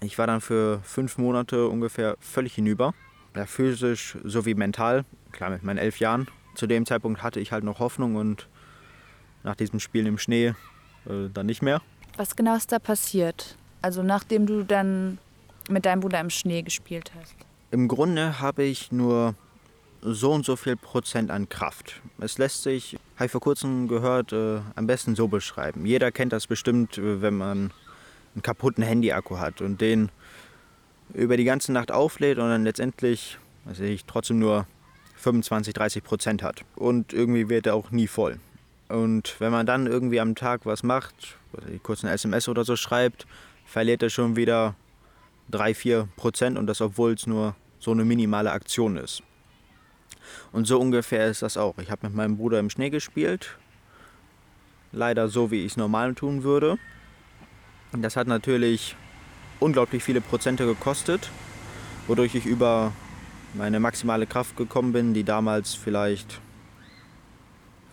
Ich 0.00 0.18
war 0.18 0.26
dann 0.26 0.40
für 0.40 0.80
fünf 0.82 1.18
Monate 1.18 1.68
ungefähr 1.68 2.16
völlig 2.20 2.54
hinüber. 2.54 2.94
Ja, 3.34 3.46
physisch 3.46 4.16
sowie 4.24 4.54
mental. 4.54 5.04
Klar, 5.32 5.50
mit 5.50 5.62
meinen 5.62 5.78
elf 5.78 6.00
Jahren. 6.00 6.26
Zu 6.54 6.66
dem 6.66 6.86
Zeitpunkt 6.86 7.22
hatte 7.22 7.40
ich 7.40 7.52
halt 7.52 7.64
noch 7.64 7.80
Hoffnung 7.80 8.16
und 8.16 8.48
nach 9.42 9.56
diesem 9.56 9.80
Spielen 9.80 10.06
im 10.06 10.18
Schnee 10.18 10.54
äh, 11.06 11.28
dann 11.32 11.46
nicht 11.46 11.62
mehr. 11.62 11.82
Was 12.16 12.34
genau 12.34 12.56
ist 12.56 12.72
da 12.72 12.78
passiert? 12.78 13.56
Also 13.82 14.02
nachdem 14.02 14.46
du 14.46 14.64
dann 14.64 15.18
mit 15.68 15.84
deinem 15.84 16.00
Bruder 16.00 16.20
im 16.20 16.30
Schnee 16.30 16.62
gespielt 16.62 17.12
hast? 17.18 17.34
Im 17.70 17.88
Grunde 17.88 18.40
habe 18.40 18.62
ich 18.62 18.90
nur 18.92 19.34
so 20.00 20.32
und 20.32 20.44
so 20.44 20.56
viel 20.56 20.76
Prozent 20.76 21.30
an 21.30 21.48
Kraft. 21.48 22.00
Es 22.18 22.38
lässt 22.38 22.62
sich, 22.62 22.96
habe 23.16 23.26
ich 23.26 23.32
vor 23.32 23.40
kurzem 23.40 23.88
gehört, 23.88 24.32
äh, 24.32 24.60
am 24.74 24.86
besten 24.86 25.16
so 25.16 25.28
beschreiben. 25.28 25.84
Jeder 25.84 26.12
kennt 26.12 26.32
das 26.32 26.46
bestimmt, 26.46 26.96
äh, 26.98 27.20
wenn 27.20 27.36
man 27.36 27.72
einen 28.36 28.42
kaputten 28.42 28.84
Handy-Akku 28.84 29.38
hat 29.38 29.60
und 29.60 29.80
den 29.80 30.10
über 31.14 31.36
die 31.36 31.44
ganze 31.44 31.72
Nacht 31.72 31.90
auflädt 31.90 32.38
und 32.38 32.48
dann 32.48 32.64
letztendlich, 32.64 33.38
also 33.64 33.82
ich 33.82 34.04
trotzdem 34.04 34.38
nur 34.38 34.66
25, 35.16 35.72
30 35.74 36.04
Prozent 36.04 36.42
hat. 36.42 36.64
Und 36.76 37.12
irgendwie 37.12 37.48
wird 37.48 37.66
er 37.66 37.74
auch 37.74 37.90
nie 37.90 38.06
voll. 38.06 38.38
Und 38.88 39.36
wenn 39.40 39.50
man 39.50 39.66
dann 39.66 39.86
irgendwie 39.86 40.20
am 40.20 40.34
Tag 40.34 40.66
was 40.66 40.82
macht, 40.82 41.38
kurz 41.82 42.04
eine 42.04 42.12
SMS 42.12 42.48
oder 42.48 42.64
so 42.64 42.76
schreibt, 42.76 43.26
verliert 43.64 44.02
er 44.02 44.10
schon 44.10 44.36
wieder 44.36 44.76
3, 45.50 45.74
4 45.74 46.08
Prozent 46.16 46.58
und 46.58 46.66
das, 46.66 46.80
obwohl 46.80 47.14
es 47.14 47.26
nur 47.26 47.56
so 47.78 47.90
eine 47.90 48.04
minimale 48.04 48.52
Aktion 48.52 48.96
ist. 48.96 49.22
Und 50.52 50.66
so 50.66 50.78
ungefähr 50.78 51.26
ist 51.28 51.42
das 51.42 51.56
auch. 51.56 51.78
Ich 51.78 51.90
habe 51.90 52.06
mit 52.06 52.14
meinem 52.14 52.36
Bruder 52.36 52.58
im 52.58 52.70
Schnee 52.70 52.90
gespielt. 52.90 53.56
Leider 54.92 55.28
so, 55.28 55.50
wie 55.50 55.64
ich 55.64 55.72
es 55.72 55.76
normal 55.76 56.14
tun 56.14 56.42
würde. 56.42 56.78
Das 58.02 58.16
hat 58.16 58.26
natürlich 58.26 58.94
unglaublich 59.58 60.04
viele 60.04 60.20
Prozente 60.20 60.66
gekostet, 60.66 61.30
wodurch 62.06 62.34
ich 62.34 62.44
über 62.44 62.92
meine 63.54 63.80
maximale 63.80 64.26
Kraft 64.26 64.56
gekommen 64.56 64.92
bin, 64.92 65.14
die 65.14 65.24
damals 65.24 65.74
vielleicht 65.74 66.40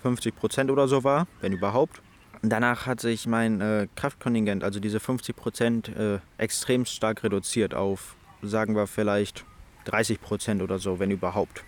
50 0.01 0.35
Prozent 0.35 0.71
oder 0.71 0.87
so 0.87 1.03
war, 1.03 1.27
wenn 1.39 1.53
überhaupt. 1.53 2.01
Danach 2.41 2.85
hat 2.85 2.99
sich 2.99 3.25
mein 3.25 3.61
äh, 3.61 3.87
Kraftkontingent, 3.95 4.65
also 4.65 4.81
diese 4.81 4.99
50 4.99 5.35
Prozent, 5.35 5.87
äh, 5.95 6.19
extrem 6.37 6.85
stark 6.85 7.23
reduziert 7.23 7.73
auf, 7.73 8.15
sagen 8.41 8.75
wir 8.75 8.87
vielleicht 8.87 9.45
30 9.85 10.19
Prozent 10.19 10.61
oder 10.61 10.79
so, 10.79 10.99
wenn 10.99 11.11
überhaupt. 11.11 11.63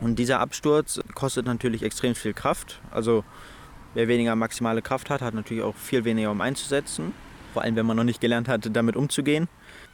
Und 0.00 0.18
dieser 0.18 0.40
Absturz 0.40 1.00
kostet 1.14 1.46
natürlich 1.46 1.82
extrem 1.82 2.14
viel 2.14 2.34
Kraft. 2.34 2.82
Also 2.90 3.24
wer 3.94 4.08
weniger 4.08 4.36
maximale 4.36 4.82
Kraft 4.82 5.08
hat, 5.08 5.22
hat 5.22 5.32
natürlich 5.32 5.62
auch 5.62 5.76
viel 5.76 6.04
weniger 6.04 6.30
um 6.30 6.42
einzusetzen. 6.42 7.14
Vor 7.52 7.62
allem, 7.62 7.76
wenn 7.76 7.86
man 7.86 7.96
noch 7.96 8.04
nicht 8.04 8.20
gelernt 8.20 8.48
hat, 8.48 8.68
damit 8.74 8.96
umzugehen, 8.96 9.48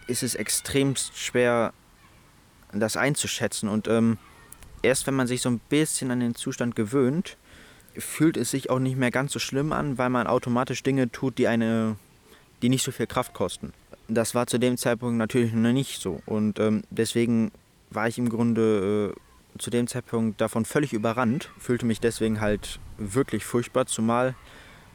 ist 0.07 0.23
es 0.23 0.35
extrem 0.35 0.95
schwer, 0.97 1.73
das 2.73 2.97
einzuschätzen. 2.97 3.69
Und 3.69 3.89
ähm, 3.89 4.19
erst 4.83 5.07
wenn 5.07 5.15
man 5.15 5.27
sich 5.27 5.43
so 5.43 5.49
ein 5.49 5.61
bisschen 5.69 6.11
an 6.11 6.21
den 6.21 6.35
Zustand 6.35 6.77
gewöhnt, 6.77 7.37
fühlt 7.97 8.37
es 8.37 8.51
sich 8.51 8.71
auch 8.71 8.79
nicht 8.79 8.97
mehr 8.97 9.11
ganz 9.11 9.33
so 9.33 9.39
schlimm 9.39 9.73
an, 9.73 9.99
weil 9.99 10.11
man 10.11 10.27
automatisch 10.27 10.83
Dinge 10.83 11.11
tut, 11.11 11.39
die 11.39 11.49
eine, 11.49 11.97
die 12.63 12.69
nicht 12.69 12.85
so 12.85 12.93
viel 12.93 13.07
Kraft 13.07 13.33
kosten. 13.33 13.73
Das 14.09 14.35
war 14.35 14.47
zu 14.47 14.59
dem 14.59 14.77
Zeitpunkt 14.77 15.17
natürlich 15.17 15.53
noch 15.53 15.73
nicht 15.73 16.01
so. 16.01 16.21
Und 16.27 16.59
ähm, 16.59 16.85
deswegen 16.91 17.51
war 17.91 18.07
ich 18.09 18.19
im 18.19 18.29
Grunde 18.29 19.15
äh, 19.15 19.59
zu 19.59 19.71
dem 19.71 19.87
Zeitpunkt 19.87 20.41
davon 20.41 20.65
völlig 20.65 20.93
überrannt, 20.93 21.51
fühlte 21.59 21.87
mich 21.87 22.01
deswegen 22.01 22.41
halt 22.41 22.79
wirklich 22.99 23.45
furchtbar, 23.45 23.87
zumal 23.87 24.35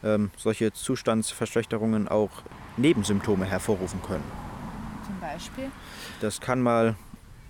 ähm, 0.04 0.32
solche 0.38 0.74
Zustandsverschlechterungen 0.74 2.08
auch 2.08 2.32
Nebensymptome 2.78 3.46
hervorrufen 3.46 4.02
können. 4.02 4.24
Zum 5.06 5.20
Beispiel? 5.20 5.72
Das 6.20 6.40
kann 6.40 6.62
mal 6.62 6.96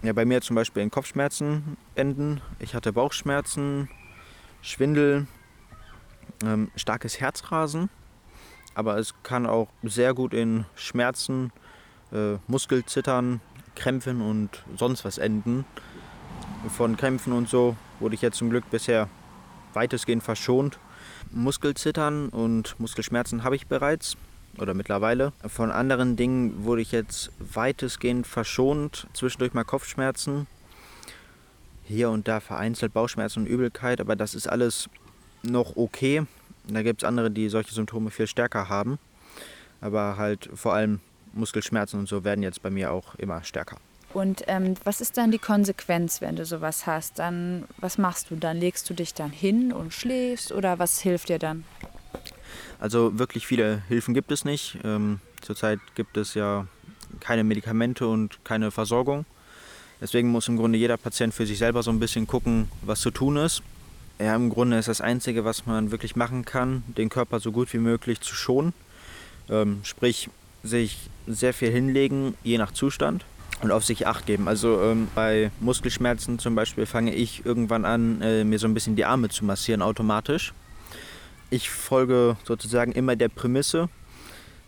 ja, 0.03 0.13
bei 0.13 0.25
mir 0.25 0.41
zum 0.41 0.55
Beispiel 0.55 0.81
in 0.83 0.91
Kopfschmerzen 0.91 1.77
enden. 1.95 2.41
Ich 2.59 2.73
hatte 2.73 2.91
Bauchschmerzen, 2.91 3.89
Schwindel, 4.61 5.27
ähm, 6.43 6.71
starkes 6.75 7.19
Herzrasen, 7.19 7.89
aber 8.73 8.97
es 8.97 9.13
kann 9.23 9.45
auch 9.45 9.67
sehr 9.83 10.13
gut 10.13 10.33
in 10.33 10.65
Schmerzen, 10.75 11.51
äh, 12.11 12.37
Muskelzittern, 12.47 13.41
Krämpfen 13.75 14.21
und 14.21 14.63
sonst 14.77 15.05
was 15.05 15.17
enden. 15.17 15.65
Von 16.69 16.97
Krämpfen 16.97 17.33
und 17.33 17.49
so 17.49 17.75
wurde 17.99 18.15
ich 18.15 18.21
jetzt 18.21 18.37
zum 18.37 18.49
Glück 18.49 18.69
bisher 18.69 19.07
weitestgehend 19.73 20.23
verschont. 20.23 20.79
Muskelzittern 21.31 22.29
und 22.29 22.79
Muskelschmerzen 22.79 23.43
habe 23.43 23.55
ich 23.55 23.67
bereits 23.67 24.17
oder 24.57 24.73
mittlerweile. 24.73 25.33
Von 25.47 25.71
anderen 25.71 26.15
Dingen 26.15 26.65
wurde 26.65 26.81
ich 26.81 26.91
jetzt 26.91 27.31
weitestgehend 27.39 28.27
verschont. 28.27 29.07
Zwischendurch 29.13 29.53
mal 29.53 29.63
Kopfschmerzen. 29.63 30.47
Hier 31.85 32.09
und 32.09 32.27
da 32.27 32.39
vereinzelt 32.39 32.93
Bauchschmerzen 32.93 33.39
und 33.43 33.47
Übelkeit, 33.47 33.99
aber 33.99 34.15
das 34.15 34.35
ist 34.35 34.47
alles 34.47 34.89
noch 35.43 35.75
okay. 35.75 36.23
Da 36.67 36.83
gibt 36.83 37.03
es 37.03 37.07
andere, 37.07 37.31
die 37.31 37.49
solche 37.49 37.73
Symptome 37.73 38.11
viel 38.11 38.27
stärker 38.27 38.69
haben. 38.69 38.99
Aber 39.81 40.17
halt 40.17 40.49
vor 40.53 40.73
allem 40.73 40.99
Muskelschmerzen 41.33 41.99
und 41.99 42.07
so 42.07 42.23
werden 42.23 42.43
jetzt 42.43 42.61
bei 42.61 42.69
mir 42.69 42.91
auch 42.91 43.15
immer 43.15 43.43
stärker. 43.43 43.77
Und 44.13 44.43
ähm, 44.47 44.75
was 44.83 44.99
ist 44.99 45.17
dann 45.17 45.31
die 45.31 45.39
Konsequenz, 45.39 46.19
wenn 46.21 46.35
du 46.35 46.45
sowas 46.45 46.85
hast? 46.85 47.19
Dann, 47.19 47.65
was 47.77 47.97
machst 47.97 48.29
du 48.29 48.35
dann? 48.35 48.57
Legst 48.57 48.89
du 48.89 48.93
dich 48.93 49.13
dann 49.13 49.31
hin 49.31 49.71
und 49.71 49.93
schläfst 49.93 50.51
oder 50.51 50.79
was 50.79 50.99
hilft 50.99 51.29
dir 51.29 51.39
dann? 51.39 51.63
Also 52.79 53.17
wirklich 53.17 53.47
viele 53.47 53.83
Hilfen 53.87 54.13
gibt 54.13 54.31
es 54.31 54.43
nicht. 54.43 54.77
Ähm, 54.83 55.19
zurzeit 55.41 55.79
gibt 55.95 56.17
es 56.17 56.33
ja 56.33 56.67
keine 57.19 57.43
Medikamente 57.43 58.07
und 58.07 58.43
keine 58.43 58.71
Versorgung. 58.71 59.25
Deswegen 60.01 60.29
muss 60.29 60.47
im 60.47 60.57
Grunde 60.57 60.77
jeder 60.77 60.97
Patient 60.97 61.33
für 61.33 61.45
sich 61.45 61.59
selber 61.59 61.83
so 61.83 61.91
ein 61.91 61.99
bisschen 61.99 62.27
gucken, 62.27 62.69
was 62.81 63.01
zu 63.01 63.11
tun 63.11 63.37
ist. 63.37 63.61
Ja, 64.19 64.35
im 64.35 64.49
Grunde 64.49 64.77
ist 64.77 64.87
das 64.87 64.99
Einzige, 64.99 65.45
was 65.45 65.65
man 65.65 65.91
wirklich 65.91 66.15
machen 66.15 66.43
kann, 66.43 66.83
den 66.97 67.09
Körper 67.09 67.39
so 67.39 67.51
gut 67.51 67.71
wie 67.73 67.77
möglich 67.77 68.19
zu 68.19 68.35
schonen. 68.35 68.73
Ähm, 69.49 69.81
sprich, 69.83 70.29
sich 70.63 71.09
sehr 71.27 71.53
viel 71.53 71.71
hinlegen, 71.71 72.35
je 72.43 72.57
nach 72.57 72.71
Zustand 72.71 73.25
und 73.61 73.71
auf 73.71 73.83
sich 73.85 74.07
acht 74.07 74.25
geben. 74.25 74.47
Also 74.47 74.81
ähm, 74.81 75.07
bei 75.13 75.51
Muskelschmerzen 75.59 76.39
zum 76.39 76.55
Beispiel 76.55 76.85
fange 76.85 77.13
ich 77.13 77.45
irgendwann 77.45 77.85
an, 77.85 78.21
äh, 78.21 78.43
mir 78.43 78.59
so 78.59 78.67
ein 78.67 78.73
bisschen 78.73 78.95
die 78.95 79.05
Arme 79.05 79.29
zu 79.29 79.45
massieren 79.45 79.81
automatisch. 79.81 80.53
Ich 81.49 81.69
folge 81.69 82.37
sozusagen 82.43 82.91
immer 82.91 83.15
der 83.15 83.29
Prämisse, 83.29 83.89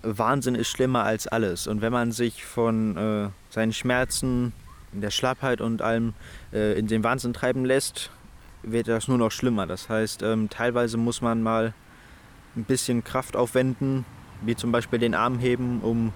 Wahnsinn 0.04 0.56
ist 0.56 0.68
schlimmer 0.68 1.04
als 1.04 1.28
alles. 1.28 1.68
Und 1.68 1.82
wenn 1.82 1.94
man 1.94 2.12
sich 2.12 2.44
von 2.44 2.98
äh, 2.98 3.30
seinen 3.50 3.74
Schmerzen, 3.74 4.52
der 4.92 5.10
Schlappheit 5.10 5.62
und 5.62 5.82
allem 5.82 6.14
äh, 6.52 6.78
in 6.78 6.88
den 6.88 7.04
Wahnsinn 7.04 7.34
treiben 7.34 7.66
lässt, 7.66 8.12
wird 8.62 8.88
das 8.88 9.08
nur 9.08 9.18
noch 9.18 9.32
schlimmer. 9.32 9.66
Das 9.66 9.90
heißt, 9.90 10.22
ähm, 10.24 10.50
teilweise 10.50 10.98
muss 10.98 11.22
man 11.22 11.42
mal 11.42 11.74
ein 12.56 12.66
bisschen 12.66 13.04
Kraft 13.04 13.36
aufwenden, 13.36 14.06
wie 14.42 14.56
zum 14.56 14.72
Beispiel 14.72 15.00
den 15.00 15.16
Arm 15.16 15.40
heben, 15.40 15.82
um 15.82 16.14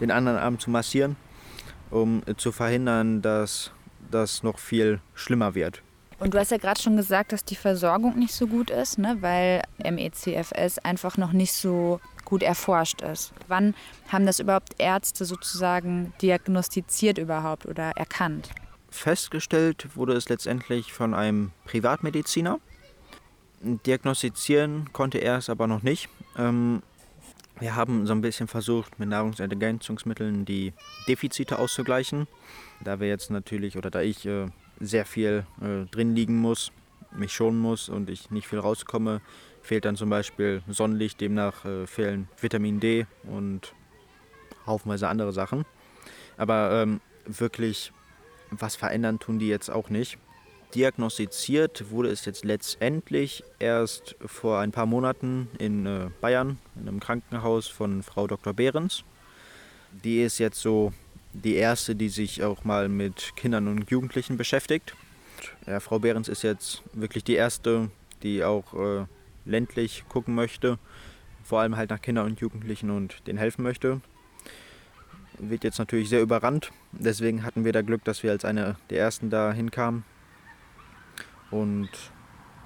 den 0.00 0.10
anderen 0.10 0.38
Arm 0.38 0.58
zu 0.58 0.70
massieren, 0.70 1.16
um 1.94 2.22
zu 2.36 2.52
verhindern, 2.52 3.22
dass 3.22 3.70
das 4.10 4.42
noch 4.42 4.58
viel 4.58 5.00
schlimmer 5.14 5.54
wird. 5.54 5.82
Und 6.18 6.34
du 6.34 6.38
hast 6.38 6.50
ja 6.50 6.58
gerade 6.58 6.80
schon 6.80 6.96
gesagt, 6.96 7.32
dass 7.32 7.44
die 7.44 7.56
Versorgung 7.56 8.18
nicht 8.18 8.34
so 8.34 8.46
gut 8.46 8.70
ist, 8.70 8.98
ne? 8.98 9.16
weil 9.20 9.62
MECFS 9.78 10.78
einfach 10.78 11.16
noch 11.16 11.32
nicht 11.32 11.52
so 11.52 12.00
gut 12.24 12.42
erforscht 12.42 13.02
ist. 13.02 13.32
Wann 13.48 13.74
haben 14.08 14.24
das 14.26 14.40
überhaupt 14.40 14.74
Ärzte 14.78 15.24
sozusagen 15.24 16.12
diagnostiziert 16.22 17.18
überhaupt 17.18 17.66
oder 17.66 17.90
erkannt? 17.96 18.50
Festgestellt 18.90 19.88
wurde 19.96 20.14
es 20.14 20.28
letztendlich 20.28 20.92
von 20.92 21.14
einem 21.14 21.50
Privatmediziner. 21.64 22.60
Diagnostizieren 23.60 24.92
konnte 24.92 25.18
er 25.18 25.38
es 25.38 25.50
aber 25.50 25.66
noch 25.66 25.82
nicht. 25.82 26.08
Ähm, 26.38 26.82
wir 27.60 27.76
haben 27.76 28.06
so 28.06 28.12
ein 28.12 28.20
bisschen 28.20 28.48
versucht, 28.48 28.98
mit 28.98 29.08
Nahrungsergänzungsmitteln 29.08 30.44
die 30.44 30.72
Defizite 31.08 31.58
auszugleichen. 31.58 32.26
Da 32.82 33.00
wir 33.00 33.08
jetzt 33.08 33.30
natürlich, 33.30 33.76
oder 33.76 33.90
da 33.90 34.00
ich 34.00 34.26
äh, 34.26 34.46
sehr 34.80 35.04
viel 35.04 35.46
äh, 35.60 35.86
drin 35.90 36.14
liegen 36.14 36.40
muss, 36.40 36.72
mich 37.12 37.32
schonen 37.32 37.60
muss 37.60 37.88
und 37.88 38.10
ich 38.10 38.30
nicht 38.30 38.48
viel 38.48 38.58
rauskomme, 38.58 39.20
fehlt 39.62 39.84
dann 39.84 39.96
zum 39.96 40.10
Beispiel 40.10 40.62
Sonnenlicht, 40.68 41.20
demnach 41.20 41.64
äh, 41.64 41.86
fehlen 41.86 42.28
Vitamin 42.40 42.80
D 42.80 43.06
und 43.22 43.74
haufenweise 44.66 45.08
andere 45.08 45.32
Sachen. 45.32 45.64
Aber 46.36 46.82
ähm, 46.82 47.00
wirklich 47.24 47.92
was 48.50 48.76
verändern 48.76 49.18
tun 49.18 49.38
die 49.38 49.48
jetzt 49.48 49.70
auch 49.70 49.90
nicht. 49.90 50.18
Diagnostiziert 50.74 51.90
wurde 51.90 52.08
es 52.08 52.24
jetzt 52.24 52.44
letztendlich 52.44 53.44
erst 53.60 54.16
vor 54.26 54.58
ein 54.58 54.72
paar 54.72 54.86
Monaten 54.86 55.48
in 55.58 55.86
äh, 55.86 56.10
Bayern, 56.20 56.58
in 56.74 56.88
einem 56.88 56.98
Krankenhaus 56.98 57.68
von 57.68 58.02
Frau 58.02 58.26
Dr. 58.26 58.52
Behrens. 58.52 59.04
Die 59.92 60.20
ist 60.20 60.38
jetzt 60.38 60.60
so 60.60 60.92
die 61.32 61.54
erste, 61.54 61.94
die 61.94 62.08
sich 62.08 62.42
auch 62.42 62.64
mal 62.64 62.88
mit 62.88 63.36
Kindern 63.36 63.68
und 63.68 63.88
Jugendlichen 63.88 64.36
beschäftigt. 64.36 64.96
Ja, 65.64 65.78
Frau 65.78 66.00
Behrens 66.00 66.26
ist 66.26 66.42
jetzt 66.42 66.82
wirklich 66.92 67.22
die 67.22 67.34
erste, 67.34 67.90
die 68.24 68.42
auch 68.42 68.74
äh, 68.74 69.04
ländlich 69.44 70.04
gucken 70.08 70.34
möchte, 70.34 70.78
vor 71.44 71.60
allem 71.60 71.76
halt 71.76 71.90
nach 71.90 72.02
Kindern 72.02 72.26
und 72.26 72.40
Jugendlichen 72.40 72.90
und 72.90 73.24
denen 73.28 73.38
helfen 73.38 73.62
möchte. 73.62 74.00
Wird 75.38 75.62
jetzt 75.62 75.78
natürlich 75.78 76.08
sehr 76.08 76.22
überrannt, 76.22 76.72
deswegen 76.90 77.44
hatten 77.44 77.64
wir 77.64 77.72
da 77.72 77.82
Glück, 77.82 78.02
dass 78.04 78.24
wir 78.24 78.32
als 78.32 78.44
eine 78.44 78.76
der 78.90 78.98
ersten 78.98 79.30
da 79.30 79.52
hinkamen 79.52 80.04
und 81.50 81.90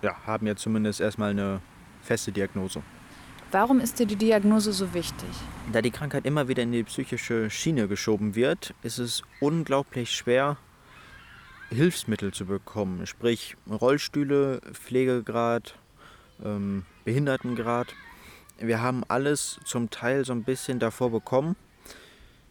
ja, 0.03 0.17
haben 0.27 0.47
jetzt 0.47 0.63
zumindest 0.63 1.01
erstmal 1.01 1.31
eine 1.31 1.61
feste 2.03 2.33
Diagnose. 2.33 2.83
Warum 3.51 3.81
ist 3.81 3.99
dir 3.99 4.07
die 4.07 4.17
Diagnose 4.17 4.73
so 4.73 4.93
wichtig? 4.93 5.29
Da 5.73 5.81
die 5.81 5.91
Krankheit 5.91 6.27
immer 6.27 6.49
wieder 6.49 6.63
in 6.63 6.73
die 6.73 6.85
psychische 6.85 7.49
Schiene 7.49 7.89
geschoben 7.89 8.35
wird, 8.35 8.75
ist 8.83 8.99
es 8.99 9.23
unglaublich 9.41 10.11
schwer, 10.15 10.59
Hilfsmittel 11.71 12.33
zu 12.33 12.47
bekommen, 12.47 13.07
sprich 13.07 13.57
Rollstühle, 13.71 14.61
Pflegegrad, 14.73 15.75
ähm, 16.45 16.85
Behindertengrad. 17.05 17.95
Wir 18.59 18.83
haben 18.83 19.03
alles 19.09 19.61
zum 19.65 19.91
Teil 19.91 20.25
so 20.25 20.33
ein 20.33 20.45
bisschen 20.45 20.79
davor 20.79 21.11
bekommen, 21.11 21.57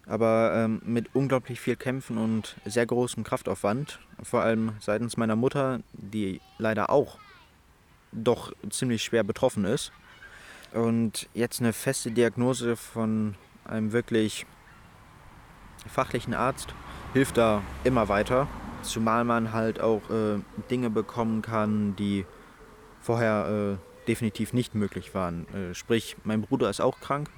aber 0.07 0.53
ähm, 0.55 0.81
mit 0.85 1.13
unglaublich 1.13 1.59
viel 1.59 1.75
Kämpfen 1.75 2.17
und 2.17 2.55
sehr 2.65 2.85
großem 2.85 3.23
Kraftaufwand, 3.23 3.99
vor 4.23 4.41
allem 4.41 4.73
seitens 4.79 5.17
meiner 5.17 5.35
Mutter, 5.35 5.81
die 5.93 6.41
leider 6.57 6.89
auch 6.89 7.17
doch 8.11 8.53
ziemlich 8.69 9.03
schwer 9.03 9.23
betroffen 9.23 9.65
ist. 9.65 9.91
Und 10.73 11.29
jetzt 11.33 11.59
eine 11.59 11.73
feste 11.73 12.11
Diagnose 12.11 12.75
von 12.75 13.35
einem 13.65 13.91
wirklich 13.91 14.45
fachlichen 15.87 16.33
Arzt 16.33 16.73
hilft 17.13 17.37
da 17.37 17.61
immer 17.83 18.09
weiter. 18.09 18.47
Zumal 18.81 19.23
man 19.23 19.53
halt 19.53 19.79
auch 19.79 20.09
äh, 20.09 20.39
Dinge 20.69 20.89
bekommen 20.89 21.41
kann, 21.41 21.95
die 21.95 22.25
vorher 23.01 23.77
äh, 23.79 24.07
definitiv 24.07 24.53
nicht 24.53 24.75
möglich 24.75 25.13
waren. 25.13 25.47
Äh, 25.53 25.73
sprich, 25.73 26.15
mein 26.23 26.41
Bruder 26.41 26.69
ist 26.69 26.79
auch 26.81 26.99
krank. 26.99 27.29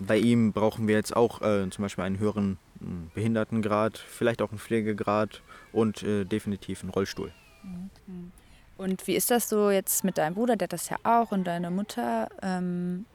Bei 0.00 0.16
ihm 0.16 0.52
brauchen 0.52 0.86
wir 0.88 0.94
jetzt 0.94 1.16
auch 1.16 1.42
äh, 1.42 1.68
zum 1.70 1.82
Beispiel 1.82 2.04
einen 2.04 2.18
höheren 2.18 2.58
hm, 2.80 3.10
Behindertengrad, 3.14 3.98
vielleicht 3.98 4.42
auch 4.42 4.50
einen 4.50 4.58
Pflegegrad 4.58 5.42
und 5.72 6.02
äh, 6.02 6.24
definitiv 6.24 6.82
einen 6.82 6.90
Rollstuhl. 6.90 7.32
Mhm. 7.62 8.32
Und 8.76 9.06
wie 9.08 9.16
ist 9.16 9.30
das 9.30 9.48
so 9.48 9.70
jetzt 9.70 10.04
mit 10.04 10.18
deinem 10.18 10.34
Bruder, 10.34 10.56
der 10.56 10.66
hat 10.66 10.72
das 10.72 10.88
ja 10.88 10.98
auch, 11.02 11.32
und 11.32 11.44
deiner 11.44 11.70
Mutter? 11.70 12.28
Ähm, 12.42 13.06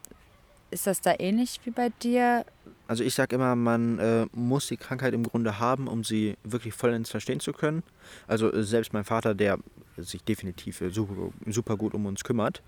ist 0.72 0.88
das 0.88 1.00
da 1.00 1.14
ähnlich 1.18 1.62
wie 1.64 1.70
bei 1.72 1.90
dir? 2.02 2.46
Also 2.88 3.04
ich 3.04 3.14
sage 3.14 3.36
immer, 3.36 3.56
man 3.56 3.98
äh, 4.00 4.26
muss 4.34 4.68
die 4.68 4.76
Krankheit 4.76 5.14
im 5.14 5.24
Grunde 5.24 5.60
haben, 5.60 5.88
um 5.88 6.04
sie 6.04 6.36
wirklich 6.44 6.74
vollends 6.74 7.10
verstehen 7.10 7.40
zu 7.40 7.54
können. 7.54 7.82
Also 8.28 8.52
äh, 8.52 8.64
selbst 8.64 8.92
mein 8.92 9.06
Vater, 9.06 9.36
der 9.36 9.58
sich 9.98 10.24
definitiv 10.24 10.82
äh, 10.82 10.90
super, 10.90 11.32
super, 11.46 11.78
gut 11.78 11.94
um 11.94 12.06
uns 12.08 12.26
kümmert, 12.26 12.62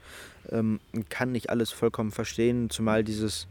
ähm, 0.51 0.79
kann 1.09 1.33
nicht 1.33 1.49
alles 1.49 1.71
vollkommen 1.71 2.11
verstehen, 2.11 2.69
zumal 2.69 3.03
dieses, 3.03 3.47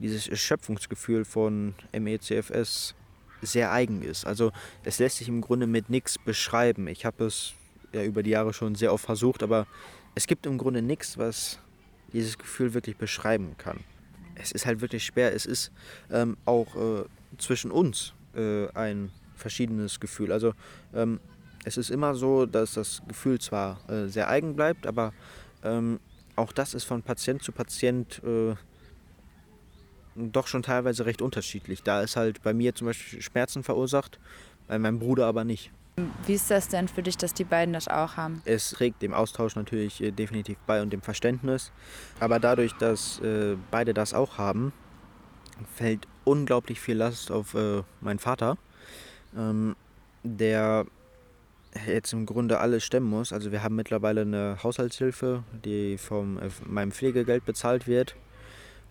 dieses 0.00 0.38
Schöpfungsgefühl 0.38 1.24
von 1.24 1.74
MECFS 1.92 2.94
sehr 3.42 3.72
eigen 3.72 4.02
ist. 4.02 4.26
Also 4.26 4.52
es 4.84 4.98
lässt 4.98 5.18
sich 5.18 5.28
im 5.28 5.40
Grunde 5.40 5.66
mit 5.66 5.90
nichts 5.90 6.18
beschreiben. 6.18 6.88
Ich 6.88 7.04
habe 7.04 7.24
es 7.24 7.54
ja 7.92 8.02
über 8.02 8.22
die 8.22 8.30
Jahre 8.30 8.52
schon 8.52 8.74
sehr 8.74 8.92
oft 8.92 9.04
versucht, 9.04 9.42
aber 9.42 9.66
es 10.14 10.26
gibt 10.26 10.46
im 10.46 10.58
Grunde 10.58 10.82
nichts, 10.82 11.18
was 11.18 11.60
dieses 12.12 12.38
Gefühl 12.38 12.74
wirklich 12.74 12.96
beschreiben 12.96 13.54
kann 13.58 13.78
es 14.40 14.52
ist 14.52 14.66
halt 14.66 14.80
wirklich 14.80 15.04
schwer. 15.04 15.34
Es 15.34 15.46
ist 15.46 15.70
ähm, 16.10 16.36
auch 16.44 16.74
äh, 16.76 17.04
zwischen 17.38 17.70
uns 17.70 18.14
äh, 18.34 18.68
ein 18.72 19.10
verschiedenes 19.34 20.00
Gefühl. 20.00 20.32
Also 20.32 20.54
ähm, 20.94 21.20
es 21.64 21.76
ist 21.76 21.90
immer 21.90 22.14
so, 22.14 22.46
dass 22.46 22.74
das 22.74 23.02
Gefühl 23.06 23.40
zwar 23.40 23.78
äh, 23.90 24.08
sehr 24.08 24.28
eigen 24.28 24.54
bleibt, 24.54 24.86
aber 24.86 25.12
ähm, 25.62 26.00
auch 26.36 26.52
das 26.52 26.74
ist 26.74 26.84
von 26.84 27.02
Patient 27.02 27.42
zu 27.42 27.52
Patient 27.52 28.22
äh, 28.24 28.54
doch 30.18 30.46
schon 30.46 30.62
teilweise 30.62 31.06
recht 31.06 31.22
unterschiedlich. 31.22 31.82
Da 31.82 32.02
ist 32.02 32.16
halt 32.16 32.42
bei 32.42 32.52
mir 32.52 32.74
zum 32.74 32.88
Beispiel 32.88 33.22
Schmerzen 33.22 33.62
verursacht, 33.62 34.18
bei 34.66 34.78
meinem 34.78 34.98
Bruder 34.98 35.26
aber 35.26 35.44
nicht. 35.44 35.70
Wie 36.26 36.34
ist 36.34 36.50
das 36.50 36.68
denn 36.68 36.86
für 36.86 37.02
dich, 37.02 37.16
dass 37.16 37.34
die 37.34 37.44
beiden 37.44 37.74
das 37.74 37.88
auch 37.88 38.16
haben? 38.16 38.42
Es 38.44 38.70
trägt 38.70 39.02
dem 39.02 39.12
Austausch 39.12 39.56
natürlich 39.56 40.00
äh, 40.02 40.12
definitiv 40.12 40.56
bei 40.66 40.80
und 40.80 40.92
dem 40.92 41.02
Verständnis. 41.02 41.72
Aber 42.20 42.38
dadurch, 42.38 42.72
dass 42.74 43.20
äh, 43.20 43.56
beide 43.70 43.94
das 43.94 44.14
auch 44.14 44.38
haben, 44.38 44.72
fällt 45.74 46.06
unglaublich 46.24 46.80
viel 46.80 46.96
Last 46.96 47.32
auf 47.32 47.54
äh, 47.54 47.82
meinen 48.00 48.20
Vater, 48.20 48.58
ähm, 49.36 49.74
der 50.22 50.86
jetzt 51.86 52.12
im 52.12 52.26
Grunde 52.26 52.60
alles 52.60 52.84
stemmen 52.84 53.08
muss. 53.10 53.32
Also 53.32 53.50
wir 53.50 53.62
haben 53.62 53.74
mittlerweile 53.74 54.22
eine 54.22 54.58
Haushaltshilfe, 54.62 55.42
die 55.64 55.98
von 55.98 56.40
meinem 56.66 56.92
Pflegegeld 56.92 57.44
bezahlt 57.44 57.86
wird. 57.86 58.14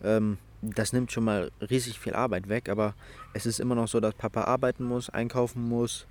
Ähm, 0.04 0.38
das 0.62 0.94
nimmt 0.94 1.12
schon 1.12 1.24
mal 1.24 1.52
riesig 1.62 2.00
viel 2.00 2.14
Arbeit 2.14 2.50
weg, 2.50 2.70
aber 2.70 2.94
es 3.34 3.46
ist 3.46 3.60
immer 3.60 3.76
noch 3.76 3.88
so, 3.88 4.00
dass 4.00 4.16
Papa 4.16 4.44
arbeiten 4.44 4.84
muss, 4.84 5.10
einkaufen 5.10 5.68
muss, 5.68 6.08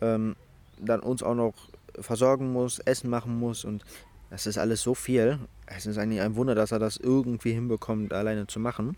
ähm, 0.00 0.36
dann 0.78 1.00
uns 1.00 1.22
auch 1.22 1.34
noch 1.34 1.54
versorgen 2.00 2.52
muss, 2.52 2.78
Essen 2.80 3.10
machen 3.10 3.38
muss 3.38 3.64
und 3.64 3.84
das 4.30 4.46
ist 4.46 4.58
alles 4.58 4.82
so 4.82 4.94
viel. 4.94 5.38
Es 5.66 5.86
ist 5.86 5.98
eigentlich 5.98 6.20
ein 6.20 6.34
Wunder, 6.34 6.54
dass 6.54 6.72
er 6.72 6.78
das 6.78 6.96
irgendwie 6.96 7.52
hinbekommt, 7.52 8.12
alleine 8.12 8.46
zu 8.46 8.58
machen. 8.58 8.96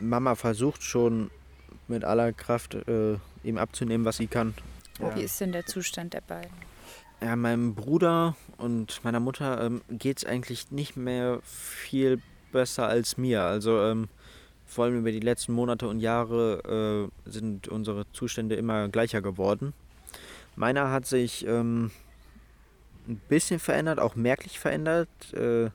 Mama 0.00 0.34
versucht 0.34 0.82
schon 0.82 1.30
mit 1.86 2.04
aller 2.04 2.32
Kraft 2.32 2.74
äh, 2.74 3.16
ihm 3.44 3.58
abzunehmen, 3.58 4.04
was 4.04 4.16
sie 4.16 4.26
kann. 4.26 4.54
Ja. 4.98 5.14
Wie 5.14 5.22
ist 5.22 5.40
denn 5.40 5.52
der 5.52 5.66
Zustand 5.66 6.14
der 6.14 6.22
beiden? 6.22 6.50
Ja, 7.22 7.36
meinem 7.36 7.74
Bruder 7.74 8.34
und 8.56 9.04
meiner 9.04 9.20
Mutter 9.20 9.62
ähm, 9.62 9.82
geht 9.90 10.18
es 10.18 10.24
eigentlich 10.24 10.70
nicht 10.70 10.96
mehr 10.96 11.40
viel 11.42 12.16
besser 12.16 12.30
als 12.54 13.16
mir. 13.16 13.42
Also 13.42 13.80
ähm, 13.80 14.08
vor 14.66 14.84
allem 14.84 14.98
über 14.98 15.10
die 15.10 15.20
letzten 15.20 15.52
Monate 15.52 15.88
und 15.88 16.00
Jahre 16.00 17.10
äh, 17.26 17.30
sind 17.30 17.68
unsere 17.68 18.06
Zustände 18.12 18.54
immer 18.54 18.88
gleicher 18.88 19.20
geworden. 19.20 19.72
Meiner 20.56 20.90
hat 20.90 21.06
sich 21.06 21.46
ähm, 21.46 21.90
ein 23.08 23.20
bisschen 23.28 23.58
verändert, 23.58 23.98
auch 23.98 24.14
merklich 24.14 24.58
verändert. 24.58 25.08
Äh, 25.32 25.70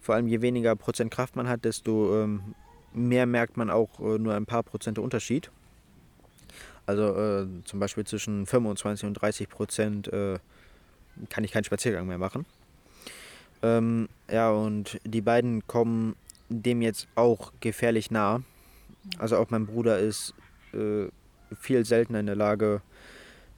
vor 0.00 0.14
allem 0.14 0.28
je 0.28 0.42
weniger 0.42 0.76
Prozent 0.76 1.10
Kraft 1.10 1.36
man 1.36 1.48
hat, 1.48 1.64
desto 1.64 2.22
ähm, 2.22 2.54
mehr 2.92 3.26
merkt 3.26 3.56
man 3.56 3.70
auch 3.70 3.98
äh, 3.98 4.18
nur 4.18 4.34
ein 4.34 4.46
paar 4.46 4.62
Prozent 4.62 4.98
Unterschied. 4.98 5.50
Also 6.86 7.16
äh, 7.16 7.46
zum 7.64 7.80
Beispiel 7.80 8.04
zwischen 8.04 8.46
25 8.46 9.06
und 9.06 9.14
30 9.14 9.48
Prozent 9.48 10.08
äh, 10.08 10.38
kann 11.30 11.44
ich 11.44 11.52
keinen 11.52 11.64
Spaziergang 11.64 12.06
mehr 12.06 12.18
machen. 12.18 12.44
Ähm, 13.64 14.10
ja, 14.30 14.50
und 14.50 15.00
die 15.04 15.22
beiden 15.22 15.66
kommen 15.66 16.16
dem 16.50 16.82
jetzt 16.82 17.08
auch 17.14 17.50
gefährlich 17.60 18.10
nah. 18.10 18.42
Also 19.18 19.38
auch 19.38 19.48
mein 19.48 19.64
Bruder 19.64 19.98
ist 19.98 20.34
äh, 20.74 21.06
viel 21.58 21.86
seltener 21.86 22.20
in 22.20 22.26
der 22.26 22.36
Lage, 22.36 22.82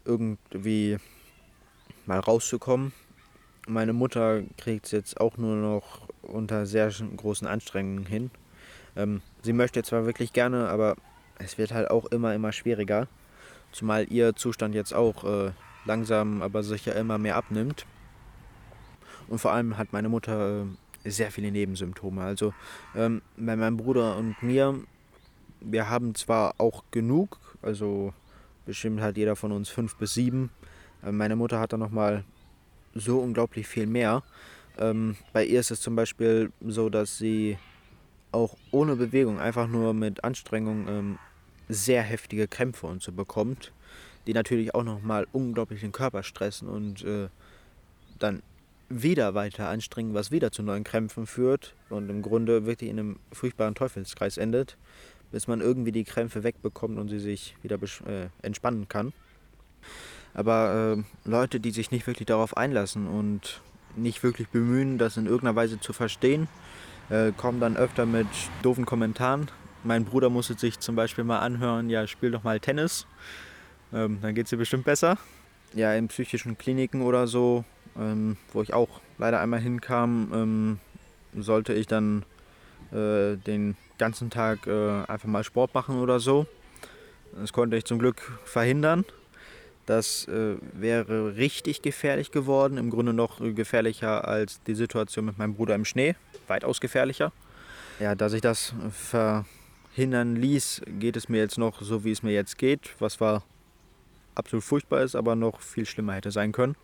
irgendwie 0.04 0.98
mal 2.06 2.20
rauszukommen. 2.20 2.92
Meine 3.66 3.92
Mutter 3.92 4.42
kriegt 4.56 4.86
es 4.86 4.92
jetzt 4.92 5.20
auch 5.20 5.38
nur 5.38 5.56
noch 5.56 6.06
unter 6.22 6.66
sehr 6.66 6.92
großen 7.16 7.48
Anstrengungen 7.48 8.06
hin. 8.06 8.30
Ähm, 8.94 9.22
sie 9.42 9.52
möchte 9.52 9.82
zwar 9.82 10.06
wirklich 10.06 10.32
gerne, 10.32 10.68
aber 10.68 10.94
es 11.40 11.58
wird 11.58 11.72
halt 11.72 11.90
auch 11.90 12.04
immer, 12.06 12.32
immer 12.32 12.52
schwieriger. 12.52 13.08
Zumal 13.72 14.06
ihr 14.08 14.36
Zustand 14.36 14.76
jetzt 14.76 14.94
auch 14.94 15.24
äh, 15.24 15.50
langsam, 15.84 16.42
aber 16.42 16.62
sicher 16.62 16.94
immer 16.94 17.18
mehr 17.18 17.34
abnimmt. 17.34 17.86
Und 19.28 19.38
vor 19.38 19.52
allem 19.52 19.76
hat 19.76 19.92
meine 19.92 20.08
Mutter 20.08 20.66
äh, 21.04 21.10
sehr 21.10 21.30
viele 21.30 21.50
Nebensymptome. 21.50 22.22
Also 22.22 22.54
ähm, 22.94 23.22
bei 23.36 23.56
meinem 23.56 23.76
Bruder 23.76 24.16
und 24.16 24.42
mir, 24.42 24.74
wir 25.60 25.88
haben 25.88 26.14
zwar 26.14 26.54
auch 26.58 26.84
genug, 26.90 27.38
also 27.62 28.12
bestimmt 28.64 29.00
hat 29.00 29.16
jeder 29.16 29.36
von 29.36 29.52
uns 29.52 29.68
fünf 29.68 29.96
bis 29.96 30.14
sieben. 30.14 30.50
Meine 31.02 31.36
Mutter 31.36 31.60
hat 31.60 31.72
da 31.72 31.76
nochmal 31.76 32.24
so 32.94 33.20
unglaublich 33.20 33.68
viel 33.68 33.86
mehr. 33.86 34.22
Ähm, 34.78 35.16
bei 35.32 35.44
ihr 35.44 35.60
ist 35.60 35.70
es 35.70 35.80
zum 35.80 35.96
Beispiel 35.96 36.52
so, 36.60 36.88
dass 36.88 37.18
sie 37.18 37.58
auch 38.32 38.56
ohne 38.70 38.96
Bewegung, 38.96 39.38
einfach 39.38 39.66
nur 39.66 39.94
mit 39.94 40.24
Anstrengung, 40.24 40.86
ähm, 40.88 41.18
sehr 41.68 42.02
heftige 42.02 42.46
Krämpfe 42.46 42.86
und 42.86 43.02
so 43.02 43.12
bekommt, 43.12 43.72
die 44.26 44.34
natürlich 44.34 44.74
auch 44.74 44.84
nochmal 44.84 45.26
unglaublich 45.32 45.80
den 45.80 45.92
Körper 45.92 46.22
stressen 46.22 46.68
und 46.68 47.02
äh, 47.04 47.28
dann 48.18 48.42
wieder 48.88 49.34
weiter 49.34 49.68
anstrengen, 49.68 50.14
was 50.14 50.30
wieder 50.30 50.52
zu 50.52 50.62
neuen 50.62 50.84
Krämpfen 50.84 51.26
führt 51.26 51.74
und 51.90 52.08
im 52.08 52.22
Grunde 52.22 52.66
wirklich 52.66 52.90
in 52.90 52.98
einem 52.98 53.18
furchtbaren 53.32 53.74
Teufelskreis 53.74 54.36
endet 54.36 54.76
bis 55.30 55.48
man 55.48 55.60
irgendwie 55.60 55.92
die 55.92 56.04
Krämpfe 56.04 56.42
wegbekommt 56.42 56.98
und 56.98 57.08
sie 57.08 57.18
sich 57.18 57.56
wieder 57.62 57.78
äh, 58.06 58.28
entspannen 58.42 58.88
kann. 58.88 59.12
Aber 60.34 60.96
äh, 60.98 61.28
Leute, 61.28 61.60
die 61.60 61.70
sich 61.70 61.90
nicht 61.90 62.06
wirklich 62.06 62.26
darauf 62.26 62.56
einlassen 62.56 63.06
und 63.06 63.60
nicht 63.96 64.22
wirklich 64.22 64.48
bemühen, 64.48 64.98
das 64.98 65.16
in 65.16 65.26
irgendeiner 65.26 65.56
Weise 65.56 65.80
zu 65.80 65.92
verstehen, 65.92 66.48
äh, 67.08 67.32
kommen 67.32 67.60
dann 67.60 67.76
öfter 67.76 68.04
mit 68.04 68.26
doofen 68.62 68.84
Kommentaren. 68.84 69.48
Mein 69.84 70.04
Bruder 70.04 70.28
musste 70.28 70.54
sich 70.54 70.80
zum 70.80 70.96
Beispiel 70.96 71.24
mal 71.24 71.38
anhören, 71.38 71.88
ja, 71.88 72.06
spiel 72.06 72.30
doch 72.30 72.42
mal 72.42 72.60
Tennis, 72.60 73.06
ähm, 73.92 74.18
dann 74.20 74.34
geht 74.34 74.44
es 74.46 74.50
dir 74.50 74.56
bestimmt 74.56 74.84
besser. 74.84 75.16
Ja, 75.74 75.94
in 75.94 76.08
psychischen 76.08 76.58
Kliniken 76.58 77.02
oder 77.02 77.26
so, 77.26 77.64
ähm, 77.98 78.36
wo 78.52 78.62
ich 78.62 78.72
auch 78.72 79.00
leider 79.18 79.40
einmal 79.40 79.60
hinkam, 79.60 80.30
ähm, 80.34 80.78
sollte 81.34 81.72
ich 81.72 81.86
dann 81.86 82.24
äh, 82.92 83.36
den 83.36 83.76
ganzen 83.98 84.30
Tag 84.30 84.66
äh, 84.66 85.04
einfach 85.06 85.28
mal 85.28 85.44
Sport 85.44 85.74
machen 85.74 85.98
oder 85.98 86.20
so. 86.20 86.46
Das 87.38 87.52
konnte 87.52 87.76
ich 87.76 87.84
zum 87.84 87.98
Glück 87.98 88.20
verhindern. 88.44 89.04
Das 89.86 90.26
äh, 90.26 90.56
wäre 90.72 91.36
richtig 91.36 91.82
gefährlich 91.82 92.32
geworden, 92.32 92.76
im 92.76 92.90
Grunde 92.90 93.12
noch 93.12 93.38
gefährlicher 93.40 94.26
als 94.26 94.60
die 94.64 94.74
Situation 94.74 95.24
mit 95.26 95.38
meinem 95.38 95.54
Bruder 95.54 95.74
im 95.74 95.84
Schnee, 95.84 96.16
weitaus 96.48 96.80
gefährlicher. 96.80 97.32
Ja, 98.00 98.14
dass 98.14 98.32
ich 98.32 98.40
das 98.40 98.74
verhindern 98.90 100.36
ließ, 100.36 100.82
geht 100.98 101.16
es 101.16 101.28
mir 101.28 101.38
jetzt 101.38 101.56
noch 101.56 101.82
so, 101.82 102.04
wie 102.04 102.10
es 102.10 102.22
mir 102.22 102.32
jetzt 102.32 102.58
geht, 102.58 102.94
was 102.98 103.20
war 103.20 103.44
absolut 104.34 104.64
furchtbar 104.64 105.02
ist, 105.02 105.14
aber 105.14 105.36
noch 105.36 105.60
viel 105.60 105.86
schlimmer 105.86 106.14
hätte 106.14 106.30
sein 106.30 106.52
können. 106.52 106.76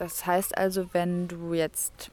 Das 0.00 0.24
heißt 0.24 0.56
also, 0.56 0.88
wenn 0.94 1.28
du 1.28 1.52
jetzt 1.52 2.10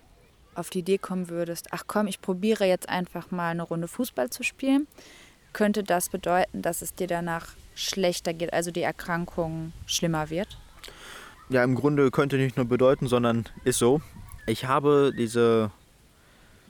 auf 0.56 0.70
die 0.70 0.80
Idee 0.80 0.98
kommen 0.98 1.30
würdest, 1.30 1.70
ach 1.72 1.86
komm, 1.88 2.08
ich 2.08 2.20
probiere 2.20 2.66
jetzt 2.66 2.90
einfach 2.90 3.32
mal 3.32 3.52
eine 3.52 3.64
Runde 3.64 3.88
Fußball 3.88 4.30
zu 4.30 4.44
spielen, 4.44 4.88
könnte 5.54 5.84
das 5.84 6.10
bedeuten, 6.10 6.62
dass 6.62 6.82
es 6.82 6.96
dir 6.96 7.08
danach 7.08 7.54
schlechter 7.76 8.34
geht, 8.34 8.52
also 8.52 8.72
die 8.72 8.82
Erkrankung 8.82 9.72
schlimmer 9.86 10.30
wird? 10.30 10.58
Ja, 11.48 11.64
im 11.64 11.76
Grunde 11.76 12.12
könnte 12.12 12.36
nicht 12.36 12.58
nur 12.58 12.66
bedeuten, 12.66 13.08
sondern 13.08 13.46
ist 13.64 13.80
so. 13.80 14.02
Ich 14.48 14.66
habe 14.66 15.14
diese. 15.18 15.72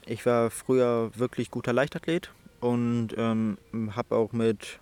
Ich 0.06 0.24
war 0.28 0.52
früher 0.52 1.10
wirklich 1.16 1.50
guter 1.50 1.74
Leichtathlet 1.74 2.30
und 2.60 3.10
ähm, 3.18 3.58
habe 3.96 4.16
auch 4.16 4.34
mit 4.34 4.80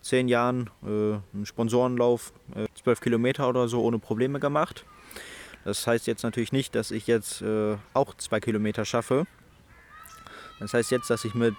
zehn 0.00 0.26
Jahren 0.26 0.70
äh, 0.82 1.18
einen 1.34 1.44
Sponsorenlauf, 1.44 2.32
äh, 2.54 2.64
zwölf 2.82 3.02
Kilometer 3.02 3.46
oder 3.46 3.68
so, 3.68 3.82
ohne 3.82 3.98
Probleme 3.98 4.40
gemacht. 4.40 4.86
Das 5.66 5.84
heißt 5.84 6.06
jetzt 6.06 6.22
natürlich 6.22 6.52
nicht, 6.52 6.76
dass 6.76 6.92
ich 6.92 7.08
jetzt 7.08 7.42
äh, 7.42 7.76
auch 7.92 8.14
zwei 8.18 8.38
Kilometer 8.38 8.84
schaffe. 8.84 9.26
Das 10.60 10.72
heißt 10.72 10.92
jetzt, 10.92 11.10
dass 11.10 11.24
ich 11.24 11.34
mit 11.34 11.56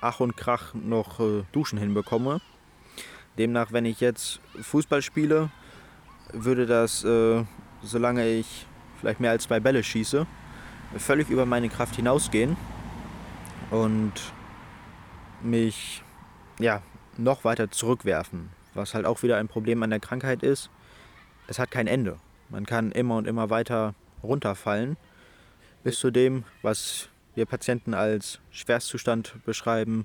Ach 0.00 0.20
und 0.20 0.36
Krach 0.36 0.72
noch 0.72 1.18
äh, 1.18 1.42
Duschen 1.50 1.76
hinbekomme. 1.76 2.40
Demnach, 3.38 3.72
wenn 3.72 3.86
ich 3.86 3.98
jetzt 3.98 4.38
Fußball 4.60 5.02
spiele, 5.02 5.50
würde 6.32 6.64
das, 6.64 7.02
äh, 7.02 7.44
solange 7.82 8.28
ich 8.28 8.66
vielleicht 9.00 9.18
mehr 9.18 9.32
als 9.32 9.42
zwei 9.42 9.58
Bälle 9.58 9.82
schieße, 9.82 10.28
völlig 10.96 11.28
über 11.28 11.44
meine 11.44 11.68
Kraft 11.68 11.96
hinausgehen 11.96 12.56
und 13.72 14.12
mich 15.42 16.04
ja, 16.60 16.82
noch 17.16 17.42
weiter 17.42 17.68
zurückwerfen. 17.72 18.50
Was 18.74 18.94
halt 18.94 19.06
auch 19.06 19.24
wieder 19.24 19.38
ein 19.38 19.48
Problem 19.48 19.82
an 19.82 19.90
der 19.90 19.98
Krankheit 19.98 20.44
ist. 20.44 20.70
Es 21.48 21.58
hat 21.58 21.72
kein 21.72 21.88
Ende. 21.88 22.20
Man 22.50 22.66
kann 22.66 22.92
immer 22.92 23.16
und 23.16 23.26
immer 23.26 23.50
weiter 23.50 23.94
runterfallen, 24.22 24.96
bis 25.82 25.98
zu 25.98 26.10
dem, 26.10 26.44
was 26.62 27.08
wir 27.34 27.46
Patienten 27.46 27.94
als 27.94 28.40
Schwerstzustand 28.50 29.44
beschreiben, 29.44 30.04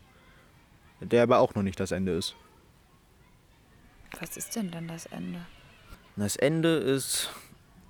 der 1.02 1.24
aber 1.24 1.40
auch 1.40 1.56
noch 1.56 1.64
nicht 1.64 1.80
das 1.80 1.92
Ende 1.92 2.14
ist. 2.14 2.36
Was 4.20 4.38
ist 4.38 4.56
denn 4.56 4.72
dann 4.72 4.88
das 4.88 5.08
Ende? 5.08 5.42
Das 6.16 6.36
Ende 6.38 6.76
ist 6.78 7.32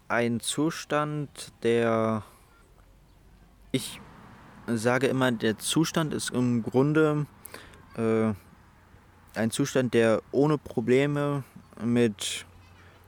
ein 0.07 0.39
Zustand, 0.39 1.51
der 1.61 2.23
ich 3.71 3.99
sage 4.67 5.07
immer, 5.07 5.31
der 5.31 5.57
Zustand 5.57 6.13
ist 6.13 6.31
im 6.31 6.63
Grunde 6.63 7.27
äh, 7.97 8.33
ein 9.37 9.51
Zustand, 9.51 9.93
der 9.93 10.21
ohne 10.31 10.57
Probleme 10.57 11.43
mit 11.83 12.45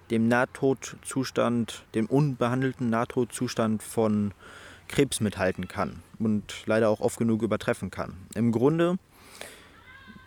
dem 0.10 0.28
Nahtodzustand, 0.28 1.84
dem 1.96 2.06
unbehandelten 2.06 2.90
Nahtodzustand 2.90 3.84
von 3.84 4.34
Krebs 4.88 5.20
mithalten 5.20 5.68
kann 5.68 6.02
und 6.20 6.66
leider 6.66 6.90
auch 6.90 7.02
oft 7.02 7.18
genug 7.18 7.42
übertreffen 7.42 7.92
kann. 7.92 8.16
Im 8.36 8.52
Grunde 8.52 8.98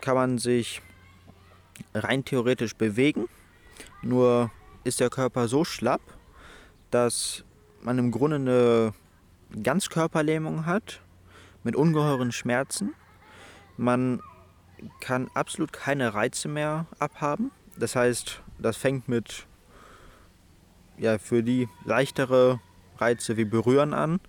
kann 0.01 0.15
man 0.15 0.37
sich 0.37 0.81
rein 1.93 2.23
theoretisch 2.25 2.75
bewegen, 2.75 3.27
nur 4.01 4.51
ist 4.83 4.99
der 4.99 5.09
Körper 5.09 5.47
so 5.47 5.63
schlapp, 5.63 6.01
dass 6.91 7.43
man 7.81 7.97
im 7.97 8.11
Grunde 8.11 8.35
eine 8.35 8.93
Ganzkörperlähmung 9.63 10.65
hat 10.65 11.01
mit 11.63 11.75
ungeheuren 11.75 12.31
Schmerzen. 12.31 12.93
Man 13.77 14.21
kann 14.99 15.29
absolut 15.33 15.73
keine 15.73 16.13
Reize 16.13 16.47
mehr 16.47 16.85
abhaben. 16.99 17.51
Das 17.77 17.95
heißt, 17.95 18.41
das 18.59 18.77
fängt 18.77 19.07
mit 19.07 19.45
ja, 21.01 21.17
für 21.17 21.41
die 21.41 21.67
leichtere 21.83 22.59
Reize 22.97 23.35
wie 23.35 23.45
Berühren 23.45 23.93
an, 23.93 24.19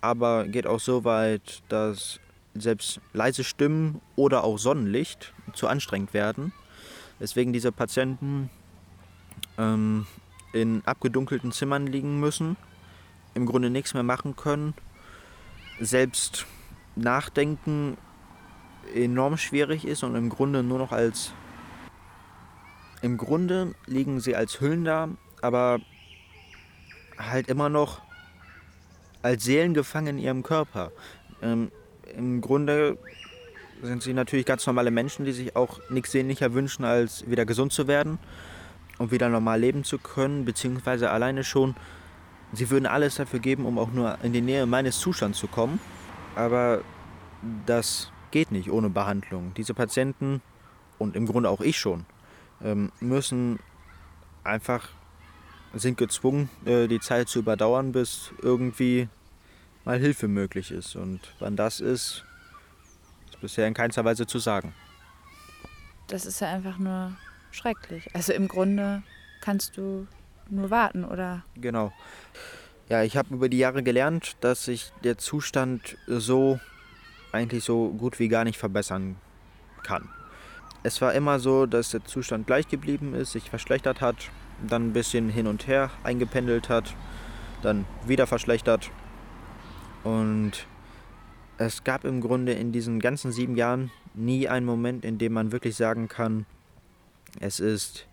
aber 0.00 0.46
geht 0.46 0.68
auch 0.68 0.78
so 0.78 1.04
weit, 1.04 1.62
dass 1.68 2.20
selbst 2.54 3.00
leise 3.12 3.42
Stimmen 3.42 4.00
oder 4.14 4.44
auch 4.44 4.56
Sonnenlicht 4.56 5.34
zu 5.52 5.66
anstrengend 5.66 6.14
werden. 6.14 6.52
Deswegen 7.18 7.52
diese 7.52 7.72
Patienten 7.72 8.50
ähm, 9.58 10.06
in 10.52 10.82
abgedunkelten 10.86 11.50
Zimmern 11.50 11.88
liegen 11.88 12.20
müssen, 12.20 12.56
im 13.34 13.44
Grunde 13.44 13.68
nichts 13.68 13.92
mehr 13.92 14.02
machen 14.04 14.36
können, 14.36 14.74
selbst 15.80 16.46
nachdenken 16.94 17.96
enorm 18.94 19.38
schwierig 19.38 19.84
ist 19.84 20.04
und 20.04 20.14
im 20.14 20.28
Grunde 20.28 20.62
nur 20.62 20.78
noch 20.78 20.92
als 20.92 21.32
im 23.00 23.16
Grunde 23.16 23.74
liegen 23.86 24.20
sie 24.20 24.36
als 24.36 24.60
Hüllen 24.60 24.84
da, 24.84 25.08
aber 25.40 25.80
halt 27.18 27.48
immer 27.48 27.68
noch 27.68 28.00
als 29.22 29.44
Seelen 29.44 29.74
gefangen 29.74 30.18
in 30.18 30.18
ihrem 30.18 30.42
Körper. 30.42 30.92
Ähm, 31.42 31.70
Im 32.16 32.40
Grunde 32.40 32.98
sind 33.82 34.02
sie 34.02 34.12
natürlich 34.14 34.46
ganz 34.46 34.66
normale 34.66 34.90
Menschen, 34.90 35.24
die 35.24 35.32
sich 35.32 35.56
auch 35.56 35.80
nichts 35.90 36.12
sehnlicher 36.12 36.54
wünschen, 36.54 36.84
als 36.84 37.28
wieder 37.28 37.44
gesund 37.44 37.72
zu 37.72 37.88
werden 37.88 38.18
und 38.98 39.10
wieder 39.10 39.28
normal 39.28 39.60
leben 39.60 39.84
zu 39.84 39.98
können, 39.98 40.44
beziehungsweise 40.44 41.10
alleine 41.10 41.44
schon, 41.44 41.74
sie 42.52 42.70
würden 42.70 42.86
alles 42.86 43.16
dafür 43.16 43.40
geben, 43.40 43.66
um 43.66 43.78
auch 43.78 43.92
nur 43.92 44.18
in 44.22 44.32
die 44.32 44.40
Nähe 44.40 44.66
meines 44.66 44.98
Zustands 44.98 45.38
zu 45.38 45.48
kommen. 45.48 45.80
Aber 46.36 46.82
das 47.66 48.10
geht 48.30 48.52
nicht 48.52 48.70
ohne 48.70 48.88
Behandlung. 48.88 49.52
Diese 49.56 49.74
Patienten 49.74 50.40
und 50.98 51.16
im 51.16 51.26
Grunde 51.26 51.50
auch 51.50 51.60
ich 51.60 51.78
schon 51.78 52.06
ähm, 52.62 52.92
müssen 53.00 53.58
einfach 54.44 54.88
sind 55.74 55.96
gezwungen, 55.96 56.50
äh, 56.64 56.86
die 56.86 57.00
Zeit 57.00 57.28
zu 57.28 57.40
überdauern, 57.40 57.92
bis 57.92 58.32
irgendwie 58.42 59.08
mal 59.84 59.98
Hilfe 59.98 60.28
möglich 60.28 60.70
ist. 60.70 60.96
Und 60.96 61.20
wann 61.38 61.56
das 61.56 61.80
ist, 61.80 62.24
ist 63.30 63.40
bisher 63.40 63.66
in 63.66 63.74
keinster 63.74 64.04
Weise 64.04 64.26
zu 64.26 64.38
sagen. 64.38 64.74
Das 66.08 66.26
ist 66.26 66.40
ja 66.40 66.48
einfach 66.48 66.78
nur 66.78 67.12
schrecklich. 67.50 68.14
Also 68.14 68.32
im 68.32 68.48
Grunde 68.48 69.02
kannst 69.40 69.76
du 69.76 70.06
nur 70.50 70.70
warten, 70.70 71.04
oder? 71.04 71.44
Genau. 71.56 71.92
Ja, 72.88 73.02
ich 73.02 73.16
habe 73.16 73.34
über 73.34 73.48
die 73.48 73.58
Jahre 73.58 73.82
gelernt, 73.82 74.36
dass 74.40 74.66
sich 74.66 74.92
der 75.02 75.16
Zustand 75.16 75.96
so 76.06 76.60
eigentlich 77.32 77.64
so 77.64 77.88
gut 77.88 78.18
wie 78.18 78.28
gar 78.28 78.44
nicht 78.44 78.58
verbessern 78.58 79.16
kann. 79.82 80.08
Es 80.82 81.00
war 81.00 81.14
immer 81.14 81.38
so, 81.38 81.66
dass 81.66 81.90
der 81.90 82.04
Zustand 82.04 82.46
gleich 82.46 82.68
geblieben 82.68 83.14
ist, 83.14 83.32
sich 83.32 83.48
verschlechtert 83.48 84.00
hat, 84.00 84.30
dann 84.68 84.88
ein 84.88 84.92
bisschen 84.92 85.28
hin 85.28 85.46
und 85.46 85.66
her 85.66 85.90
eingependelt 86.02 86.68
hat, 86.68 86.94
dann 87.62 87.84
wieder 88.06 88.26
verschlechtert. 88.26 88.90
Und 90.04 90.66
es 91.58 91.84
gab 91.84 92.04
im 92.04 92.20
Grunde 92.20 92.52
in 92.52 92.72
diesen 92.72 93.00
ganzen 93.00 93.32
sieben 93.32 93.56
Jahren 93.56 93.90
nie 94.14 94.48
einen 94.48 94.66
Moment, 94.66 95.04
in 95.04 95.18
dem 95.18 95.32
man 95.32 95.52
wirklich 95.52 95.76
sagen 95.76 96.08
kann, 96.08 96.46
es 97.40 97.60
ist 97.60 98.06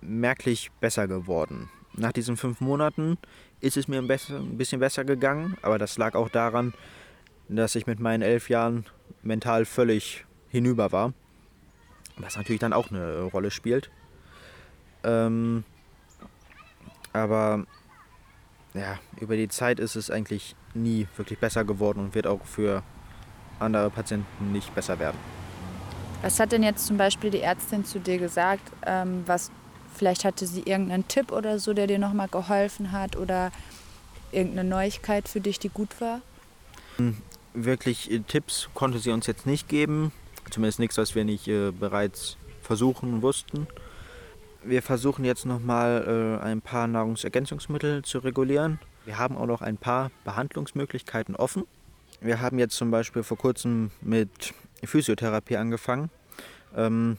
merklich 0.00 0.70
besser 0.80 1.08
geworden. 1.08 1.70
Nach 1.94 2.12
diesen 2.12 2.36
fünf 2.36 2.60
Monaten 2.60 3.16
ist 3.60 3.76
es 3.76 3.88
mir 3.88 3.98
ein, 3.98 4.08
bisschen 4.08 4.80
besser 4.80 5.04
gegangen, 5.04 5.56
aber 5.62 5.78
das 5.78 5.96
lag 5.96 6.14
auch 6.14 6.28
daran, 6.28 6.74
dass 7.48 7.74
ich 7.74 7.86
mit 7.86 8.00
meinen 8.00 8.22
elf 8.22 8.50
Jahren 8.50 8.84
mental 9.22 9.64
völlig 9.64 10.24
hinüber 10.48 10.92
war. 10.92 11.14
Was 12.18 12.36
natürlich 12.36 12.60
dann 12.60 12.72
auch 12.72 12.90
eine 12.90 13.22
Rolle 13.22 13.50
spielt. 13.50 13.90
Ähm, 15.06 15.64
aber 17.12 17.64
ja, 18.74 18.98
über 19.20 19.36
die 19.36 19.48
Zeit 19.48 19.80
ist 19.80 19.96
es 19.96 20.10
eigentlich 20.10 20.54
nie 20.74 21.06
wirklich 21.16 21.38
besser 21.38 21.64
geworden 21.64 22.00
und 22.00 22.14
wird 22.14 22.26
auch 22.26 22.44
für 22.44 22.82
andere 23.58 23.88
Patienten 23.88 24.52
nicht 24.52 24.74
besser 24.74 24.98
werden. 24.98 25.16
Was 26.22 26.40
hat 26.40 26.52
denn 26.52 26.62
jetzt 26.62 26.86
zum 26.86 26.96
Beispiel 26.96 27.30
die 27.30 27.40
Ärztin 27.40 27.84
zu 27.84 28.00
dir 28.00 28.18
gesagt? 28.18 28.70
Ähm, 28.84 29.22
was, 29.26 29.50
vielleicht 29.94 30.24
hatte 30.24 30.46
sie 30.46 30.62
irgendeinen 30.62 31.06
Tipp 31.08 31.30
oder 31.30 31.58
so, 31.58 31.72
der 31.72 31.86
dir 31.86 31.98
nochmal 31.98 32.28
geholfen 32.28 32.92
hat 32.92 33.16
oder 33.16 33.52
irgendeine 34.32 34.68
Neuigkeit 34.68 35.28
für 35.28 35.40
dich, 35.40 35.58
die 35.58 35.68
gut 35.68 36.00
war? 36.00 36.20
Hm, 36.96 37.16
wirklich 37.54 38.10
äh, 38.10 38.20
Tipps 38.20 38.68
konnte 38.74 38.98
sie 38.98 39.10
uns 39.10 39.26
jetzt 39.26 39.46
nicht 39.46 39.68
geben. 39.68 40.12
Zumindest 40.50 40.80
nichts, 40.80 40.98
was 40.98 41.14
wir 41.14 41.24
nicht 41.24 41.48
äh, 41.48 41.70
bereits 41.70 42.36
versuchen 42.62 43.22
wussten. 43.22 43.66
Wir 44.66 44.82
versuchen 44.82 45.24
jetzt 45.24 45.46
nochmal 45.46 46.40
äh, 46.42 46.44
ein 46.44 46.60
paar 46.60 46.88
Nahrungsergänzungsmittel 46.88 48.02
zu 48.02 48.18
regulieren. 48.18 48.80
Wir 49.04 49.16
haben 49.16 49.36
auch 49.36 49.46
noch 49.46 49.62
ein 49.62 49.76
paar 49.76 50.10
Behandlungsmöglichkeiten 50.24 51.36
offen. 51.36 51.68
Wir 52.20 52.40
haben 52.40 52.58
jetzt 52.58 52.74
zum 52.74 52.90
Beispiel 52.90 53.22
vor 53.22 53.38
kurzem 53.38 53.92
mit 54.00 54.54
Physiotherapie 54.82 55.56
angefangen. 55.56 56.10
Ähm, 56.74 57.16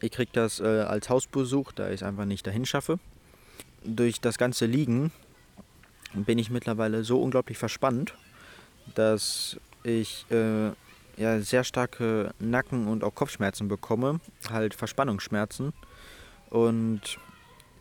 ich 0.00 0.10
kriege 0.10 0.32
das 0.32 0.58
äh, 0.58 0.64
als 0.64 1.08
Hausbesuch, 1.08 1.70
da 1.70 1.88
ich 1.88 2.00
es 2.00 2.02
einfach 2.02 2.24
nicht 2.24 2.44
dahin 2.44 2.66
schaffe. 2.66 2.98
Durch 3.84 4.20
das 4.20 4.36
ganze 4.36 4.66
Liegen 4.66 5.12
bin 6.14 6.36
ich 6.36 6.50
mittlerweile 6.50 7.04
so 7.04 7.22
unglaublich 7.22 7.58
verspannt, 7.58 8.14
dass 8.96 9.56
ich 9.84 10.26
äh, 10.32 10.70
ja, 11.16 11.40
sehr 11.42 11.62
starke 11.62 12.34
Nacken- 12.40 12.88
und 12.88 13.04
auch 13.04 13.14
Kopfschmerzen 13.14 13.68
bekomme, 13.68 14.18
halt 14.50 14.74
Verspannungsschmerzen. 14.74 15.72
Und 16.50 17.18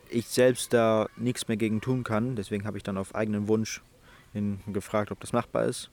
ich 0.09 0.27
selbst 0.27 0.73
da 0.73 1.07
nichts 1.17 1.47
mehr 1.47 1.57
gegen 1.57 1.81
tun 1.81 2.03
kann. 2.03 2.35
Deswegen 2.35 2.65
habe 2.65 2.77
ich 2.77 2.83
dann 2.83 2.97
auf 2.97 3.15
eigenen 3.15 3.47
Wunsch 3.47 3.81
ihn 4.33 4.61
gefragt, 4.67 5.11
ob 5.11 5.19
das 5.19 5.33
machbar 5.33 5.65
ist. 5.65 5.89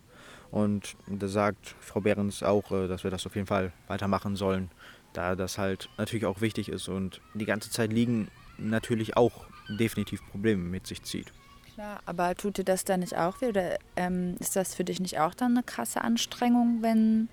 Und 0.50 0.96
da 1.06 1.28
sagt 1.28 1.74
Frau 1.80 2.00
Behrens 2.00 2.42
auch, 2.42 2.70
äh, 2.70 2.88
dass 2.88 3.04
wir 3.04 3.10
das 3.10 3.26
auf 3.26 3.34
jeden 3.34 3.46
Fall 3.46 3.72
weitermachen 3.88 4.36
sollen, 4.36 4.70
da 5.12 5.34
das 5.34 5.58
halt 5.58 5.88
natürlich 5.98 6.26
auch 6.26 6.40
wichtig 6.40 6.68
ist 6.68 6.88
und 6.88 7.20
die 7.34 7.46
ganze 7.46 7.70
Zeit 7.70 7.92
liegen 7.92 8.28
natürlich 8.58 9.16
auch 9.16 9.46
definitiv 9.68 10.24
Probleme 10.30 10.62
mit 10.62 10.86
sich 10.86 11.02
zieht. 11.02 11.32
Klar, 11.74 12.00
aber 12.06 12.34
tut 12.34 12.58
dir 12.58 12.64
das 12.64 12.84
dann 12.84 13.00
nicht 13.00 13.16
auch 13.16 13.40
weh? 13.40 13.48
Oder 13.48 13.78
ähm, 13.96 14.36
ist 14.38 14.56
das 14.56 14.74
für 14.74 14.84
dich 14.84 15.00
nicht 15.00 15.18
auch 15.18 15.34
dann 15.34 15.52
eine 15.52 15.62
krasse 15.62 16.00
Anstrengung, 16.00 16.78
wenn 16.80 17.28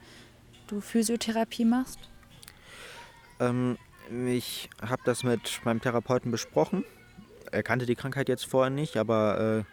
du 0.68 0.82
Physiotherapie 0.82 1.66
machst? 1.66 2.00
Ähm, 3.40 3.78
ich 4.28 4.70
habe 4.82 5.02
das 5.06 5.24
mit 5.24 5.62
meinem 5.64 5.82
Therapeuten 5.82 6.32
besprochen. 6.32 6.84
Er 7.52 7.64
kannte 7.64 7.86
die 7.86 7.96
Krankheit 7.96 8.30
jetzt 8.30 8.46
vorher 8.46 8.70
nicht, 8.70 8.98
aber 8.98 9.66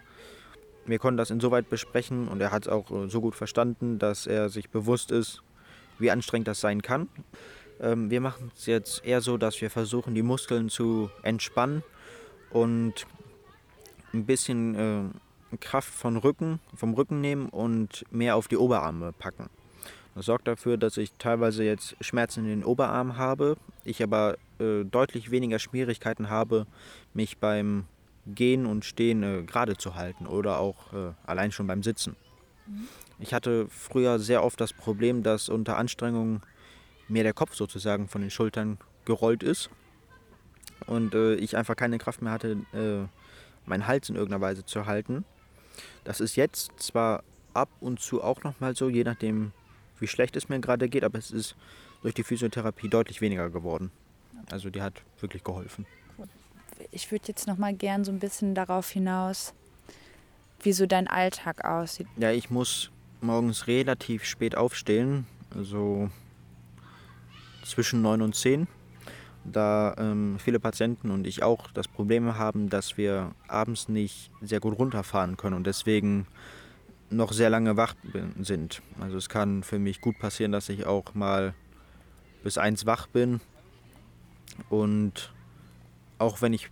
äh, 0.87 0.89
wir 0.89 0.99
konnten 0.99 1.19
das 1.19 1.31
insoweit 1.31 1.69
besprechen 1.69 2.29
und 2.29 2.41
er 2.41 2.51
hat 2.51 2.67
es 2.67 2.69
auch 2.69 2.91
äh, 2.91 3.09
so 3.09 3.21
gut 3.21 3.35
verstanden, 3.35 3.99
dass 3.99 4.27
er 4.27 4.49
sich 4.49 4.71
bewusst 4.71 5.11
ist, 5.11 5.43
wie 5.99 6.11
anstrengend 6.11 6.49
das 6.49 6.61
sein 6.61 6.83
kann. 6.83 7.09
Ähm, 7.81 8.11
wir 8.11 8.21
machen 8.21 8.51
es 8.57 8.67
jetzt 8.67 9.05
eher 9.05 9.21
so, 9.21 9.37
dass 9.37 9.61
wir 9.61 9.71
versuchen, 9.71 10.15
die 10.15 10.23
Muskeln 10.23 10.69
zu 10.69 11.11
entspannen 11.23 11.83
und 12.51 13.07
ein 14.13 14.27
bisschen 14.27 14.75
äh, 15.53 15.57
Kraft 15.59 15.93
von 15.93 16.17
Rücken, 16.17 16.61
vom 16.75 16.95
Rücken 16.95 17.21
nehmen 17.21 17.49
und 17.49 18.05
mehr 18.11 18.37
auf 18.37 18.49
die 18.49 18.57
Oberarme 18.57 19.13
packen. 19.13 19.49
Das 20.15 20.27
sorgt 20.27 20.49
dafür, 20.49 20.77
dass 20.77 20.97
ich 20.97 21.13
teilweise 21.19 21.65
jetzt 21.65 21.97
Schmerzen 22.01 22.41
in 22.41 22.51
den 22.51 22.65
Oberarm 22.65 23.17
habe, 23.17 23.57
ich 23.85 24.03
aber 24.03 24.37
äh, 24.59 24.85
deutlich 24.85 25.31
weniger 25.31 25.59
Schwierigkeiten 25.59 26.29
habe, 26.29 26.67
mich 27.15 27.39
beim 27.39 27.85
Gehen 28.27 28.67
und 28.67 28.85
Stehen 28.85 29.23
äh, 29.23 29.43
gerade 29.43 29.77
zu 29.77 29.95
halten 29.95 30.27
oder 30.27 30.59
auch 30.59 30.93
äh, 30.93 31.13
allein 31.25 31.53
schon 31.53 31.67
beim 31.67 31.83
Sitzen. 31.83 32.17
Mhm. 32.67 32.89
Ich 33.19 33.35
hatte 33.35 33.69
früher 33.69 34.19
sehr 34.19 34.43
oft 34.43 34.61
das 34.61 34.73
Problem, 34.73 35.23
dass 35.23 35.49
unter 35.49 35.77
Anstrengung 35.77 36.43
mir 37.09 37.23
der 37.23 37.35
Kopf 37.35 37.55
sozusagen 37.55 38.09
von 38.09 38.21
den 38.21 38.31
Schultern 38.31 38.79
gerollt 39.05 39.43
ist 39.43 39.71
und 40.87 41.15
äh, 41.15 41.35
ich 41.35 41.57
einfach 41.57 41.77
keine 41.77 41.99
Kraft 41.99 42.23
mehr 42.23 42.33
hatte, 42.33 42.59
äh, 42.73 43.07
meinen 43.69 43.87
Hals 43.87 44.09
in 44.09 44.17
irgendeiner 44.17 44.41
Weise 44.41 44.65
zu 44.65 44.87
halten. 44.87 45.25
Das 46.05 46.21
ist 46.21 46.37
jetzt 46.37 46.73
zwar 46.79 47.23
ab 47.55 47.69
und 47.81 48.01
zu 48.01 48.23
auch 48.23 48.43
nochmal 48.43 48.75
so, 48.75 48.89
je 48.89 49.05
nachdem, 49.05 49.53
wie 50.01 50.07
schlecht 50.07 50.37
es 50.37 50.49
mir 50.49 50.61
gerade 50.61 50.89
geht, 50.89 51.05
aber 51.05 51.19
es 51.19 51.31
ist 51.31 51.57
durch 52.03 52.15
die 52.15 52.23
Physiotherapie 52.23 52.89
deutlich 52.89 53.21
weniger 53.21 53.51
geworden. 53.51 53.91
Also 54.51 54.71
die 54.71 54.83
hat 54.83 54.95
wirklich 55.21 55.45
geholfen. 55.45 55.87
Ich 56.91 57.11
würde 57.13 57.27
jetzt 57.29 57.47
noch 57.47 57.59
mal 57.59 57.75
gern 57.75 58.05
so 58.05 58.13
ein 58.13 58.19
bisschen 58.19 58.55
darauf 58.55 58.91
hinaus, 58.91 59.55
wie 60.63 60.73
so 60.73 60.87
dein 60.87 61.09
Alltag 61.09 61.65
aussieht. 61.65 62.07
Ja, 62.17 62.31
ich 62.31 62.51
muss 62.51 62.91
morgens 63.21 63.67
relativ 63.67 64.25
spät 64.25 64.57
aufstehen, 64.57 65.27
also 65.55 66.11
zwischen 67.65 68.03
9 68.03 68.23
und 68.23 68.35
10, 68.35 68.67
da 69.45 69.95
ähm, 69.99 70.37
viele 70.39 70.59
Patienten 70.59 71.11
und 71.11 71.27
ich 71.27 71.43
auch 71.43 71.71
das 71.73 71.87
Problem 71.89 72.37
haben, 72.37 72.69
dass 72.69 72.97
wir 72.97 73.33
abends 73.49 73.89
nicht 73.89 74.31
sehr 74.41 74.61
gut 74.61 74.79
runterfahren 74.79 75.37
können 75.37 75.57
und 75.57 75.67
deswegen 75.67 76.27
noch 77.11 77.33
sehr 77.33 77.51
lange 77.51 77.77
wach 77.77 77.95
sind. 78.41 78.83
Also 79.01 79.17
es 79.17 79.29
kann 79.29 79.63
für 79.63 79.79
mich 79.79 80.01
gut 80.01 80.19
passieren, 80.19 80.53
dass 80.53 80.69
ich 80.69 80.87
auch 80.87 81.15
mal 81.15 81.55
bis 82.43 82.57
eins 82.57 82.87
wach 82.87 83.07
bin 83.09 83.41
und 84.69 85.33
auch 86.19 86.41
wenn 86.41 86.53
ich 86.53 86.71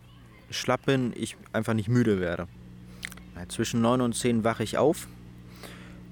schlapp 0.51 0.87
bin, 0.87 1.13
ich 1.17 1.37
einfach 1.53 1.75
nicht 1.75 1.89
müde 1.89 2.21
werde. 2.21 2.47
Zwischen 3.49 3.81
9 3.81 4.01
und 4.01 4.15
10 4.15 4.43
wache 4.45 4.63
ich 4.65 4.79
auf 4.79 5.07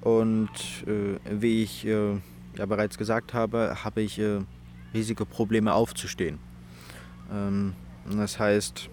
und 0.00 0.50
äh, 0.86 1.18
wie 1.28 1.62
ich 1.62 1.84
äh, 1.86 2.12
ja 2.56 2.66
bereits 2.66 2.98
gesagt 2.98 3.34
habe, 3.34 3.78
habe 3.82 4.02
ich 4.02 4.18
äh, 4.18 4.40
riesige 4.94 5.26
Probleme 5.26 5.74
aufzustehen. 5.74 6.38
Ähm, 7.32 7.74
das 8.08 8.38
heißt, 8.38 8.88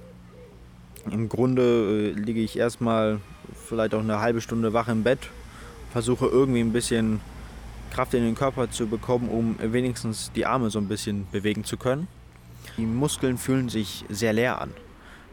im 1.11 1.29
Grunde 1.29 2.13
äh, 2.15 2.19
liege 2.19 2.41
ich 2.41 2.57
erstmal 2.57 3.19
vielleicht 3.73 3.95
auch 3.95 4.01
eine 4.01 4.19
halbe 4.19 4.39
Stunde 4.39 4.71
wach 4.73 4.87
im 4.87 5.01
Bett, 5.03 5.29
versuche 5.91 6.27
irgendwie 6.27 6.59
ein 6.59 6.71
bisschen 6.71 7.19
Kraft 7.91 8.13
in 8.13 8.23
den 8.23 8.35
Körper 8.35 8.69
zu 8.69 8.87
bekommen, 8.87 9.29
um 9.29 9.55
wenigstens 9.59 10.31
die 10.35 10.45
Arme 10.45 10.69
so 10.69 10.77
ein 10.77 10.87
bisschen 10.87 11.27
bewegen 11.31 11.63
zu 11.63 11.77
können. 11.77 12.07
Die 12.77 12.85
Muskeln 12.85 13.37
fühlen 13.37 13.69
sich 13.69 14.05
sehr 14.09 14.33
leer 14.33 14.61
an. 14.61 14.69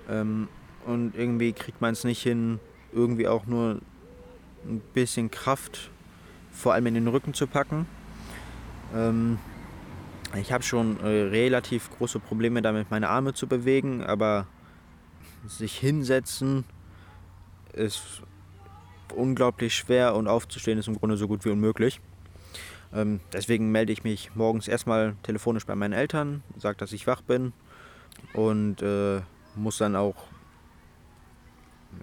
Ähm, 0.08 0.48
und 0.86 1.14
irgendwie 1.14 1.52
kriegt 1.52 1.82
man 1.82 1.92
es 1.92 2.04
nicht 2.04 2.22
hin, 2.22 2.58
irgendwie 2.92 3.28
auch 3.28 3.44
nur 3.44 3.80
ein 4.66 4.80
bisschen 4.94 5.30
Kraft 5.30 5.90
vor 6.50 6.72
allem 6.72 6.86
in 6.86 6.94
den 6.94 7.08
Rücken 7.08 7.34
zu 7.34 7.46
packen. 7.46 7.86
Ähm, 8.94 9.38
ich 10.34 10.50
habe 10.50 10.62
schon 10.62 10.98
äh, 11.00 11.06
relativ 11.06 11.90
große 11.98 12.20
Probleme 12.20 12.62
damit, 12.62 12.90
meine 12.90 13.10
Arme 13.10 13.34
zu 13.34 13.46
bewegen, 13.46 14.02
aber 14.02 14.46
sich 15.46 15.76
hinsetzen 15.78 16.64
ist 17.72 18.22
unglaublich 19.12 19.74
schwer 19.74 20.14
und 20.14 20.28
aufzustehen 20.28 20.78
ist 20.78 20.88
im 20.88 20.98
Grunde 20.98 21.16
so 21.16 21.28
gut 21.28 21.44
wie 21.44 21.50
unmöglich. 21.50 22.00
Ähm, 22.92 23.20
deswegen 23.32 23.70
melde 23.70 23.92
ich 23.92 24.04
mich 24.04 24.34
morgens 24.34 24.66
erstmal 24.66 25.14
telefonisch 25.22 25.66
bei 25.66 25.74
meinen 25.74 25.92
Eltern, 25.92 26.42
sage, 26.56 26.76
dass 26.78 26.92
ich 26.92 27.06
wach 27.06 27.22
bin 27.22 27.52
und 28.32 28.82
äh, 28.82 29.20
muss 29.54 29.78
dann 29.78 29.96
auch 29.96 30.16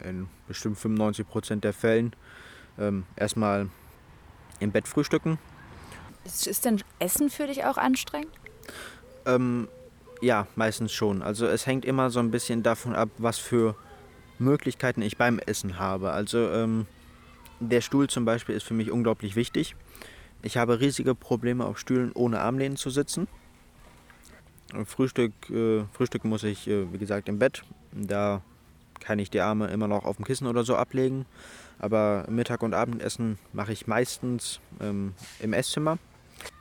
in 0.03 0.27
bestimmt 0.47 0.77
95 0.77 1.27
Prozent 1.27 1.63
der 1.63 1.73
Fällen 1.73 2.13
ähm, 2.77 3.05
erstmal 3.15 3.69
im 4.59 4.71
Bett 4.71 4.87
frühstücken. 4.87 5.37
Ist 6.25 6.65
denn 6.65 6.81
Essen 6.99 7.29
für 7.29 7.47
dich 7.47 7.63
auch 7.65 7.77
anstrengend? 7.77 8.31
Ähm, 9.25 9.67
ja, 10.21 10.47
meistens 10.55 10.91
schon. 10.91 11.21
Also 11.21 11.45
es 11.45 11.65
hängt 11.65 11.85
immer 11.85 12.09
so 12.09 12.19
ein 12.19 12.31
bisschen 12.31 12.63
davon 12.63 12.95
ab, 12.95 13.09
was 13.17 13.37
für 13.37 13.75
Möglichkeiten 14.39 15.01
ich 15.01 15.17
beim 15.17 15.39
Essen 15.39 15.79
habe. 15.79 16.11
Also 16.11 16.49
ähm, 16.49 16.85
der 17.59 17.81
Stuhl 17.81 18.07
zum 18.07 18.25
Beispiel 18.25 18.55
ist 18.55 18.63
für 18.63 18.73
mich 18.73 18.91
unglaublich 18.91 19.35
wichtig. 19.35 19.75
Ich 20.43 20.57
habe 20.57 20.79
riesige 20.79 21.15
Probleme 21.15 21.65
auf 21.65 21.79
Stühlen 21.79 22.11
ohne 22.13 22.39
Armlehnen 22.39 22.77
zu 22.77 22.89
sitzen. 22.89 23.27
Frühstück, 24.85 25.33
äh, 25.49 25.83
Frühstück 25.93 26.25
muss 26.25 26.43
ich, 26.43 26.67
äh, 26.67 26.91
wie 26.91 26.97
gesagt, 26.97 27.29
im 27.29 27.39
Bett. 27.39 27.63
Da 27.91 28.41
kann 28.99 29.19
ich 29.19 29.29
die 29.29 29.39
Arme 29.39 29.67
immer 29.67 29.87
noch 29.87 30.05
auf 30.05 30.17
dem 30.17 30.25
Kissen 30.25 30.47
oder 30.47 30.63
so 30.63 30.75
ablegen. 30.75 31.25
Aber 31.79 32.25
Mittag- 32.29 32.63
und 32.63 32.73
Abendessen 32.73 33.37
mache 33.53 33.71
ich 33.71 33.87
meistens 33.87 34.59
ähm, 34.81 35.13
im 35.39 35.53
Esszimmer. 35.53 35.97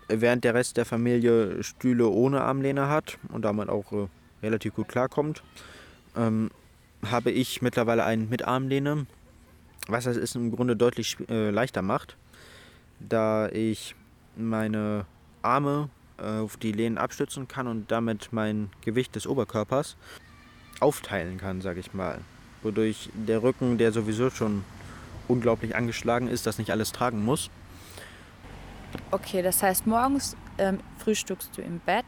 Während 0.08 0.44
der 0.44 0.54
Rest 0.54 0.76
der 0.76 0.84
Familie 0.84 1.62
Stühle 1.62 2.08
ohne 2.08 2.42
Armlehne 2.42 2.88
hat 2.88 3.18
und 3.32 3.44
damit 3.44 3.68
auch 3.68 3.92
äh, 3.92 4.06
relativ 4.42 4.74
gut 4.74 4.88
klarkommt, 4.88 5.42
ähm, 6.16 6.50
habe 7.04 7.30
ich 7.30 7.60
mittlerweile 7.60 8.04
einen 8.04 8.28
mit 8.28 8.46
Armlehne, 8.46 9.06
was 9.86 10.04
das 10.04 10.16
ist 10.16 10.36
im 10.36 10.50
Grunde 10.50 10.76
deutlich 10.76 11.16
äh, 11.28 11.50
leichter 11.50 11.82
macht, 11.82 12.16
da 13.00 13.48
ich 13.48 13.94
meine 14.36 15.06
Arme 15.42 15.88
äh, 16.18 16.40
auf 16.40 16.56
die 16.56 16.72
Lehnen 16.72 16.98
abstützen 16.98 17.48
kann 17.48 17.66
und 17.66 17.90
damit 17.90 18.28
mein 18.32 18.70
Gewicht 18.82 19.14
des 19.14 19.26
Oberkörpers 19.26 19.96
aufteilen 20.80 21.38
kann, 21.38 21.60
sage 21.60 21.80
ich 21.80 21.94
mal. 21.94 22.20
Wodurch 22.62 23.10
der 23.14 23.42
Rücken, 23.42 23.78
der 23.78 23.92
sowieso 23.92 24.30
schon 24.30 24.64
unglaublich 25.28 25.74
angeschlagen 25.74 26.28
ist, 26.28 26.46
das 26.46 26.58
nicht 26.58 26.70
alles 26.70 26.92
tragen 26.92 27.24
muss. 27.24 27.50
Okay, 29.10 29.42
das 29.42 29.62
heißt, 29.62 29.86
morgens 29.86 30.36
ähm, 30.58 30.80
frühstückst 30.98 31.56
du 31.56 31.62
im 31.62 31.80
Bett 31.80 32.04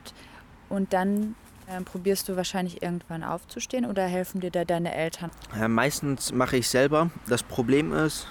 und 0.68 0.92
dann 0.92 1.34
ähm, 1.70 1.84
probierst 1.84 2.28
du 2.28 2.36
wahrscheinlich 2.36 2.82
irgendwann 2.82 3.22
aufzustehen 3.22 3.84
oder 3.84 4.04
helfen 4.04 4.40
dir 4.40 4.50
da 4.50 4.64
deine 4.64 4.94
Eltern? 4.94 5.30
Ja, 5.58 5.68
meistens 5.68 6.32
mache 6.32 6.56
ich 6.56 6.68
selber. 6.68 7.10
Das 7.28 7.42
Problem 7.42 7.92
ist, 7.92 8.26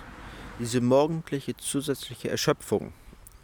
diese 0.60 0.82
morgendliche 0.82 1.56
zusätzliche 1.56 2.30
Erschöpfung 2.30 2.94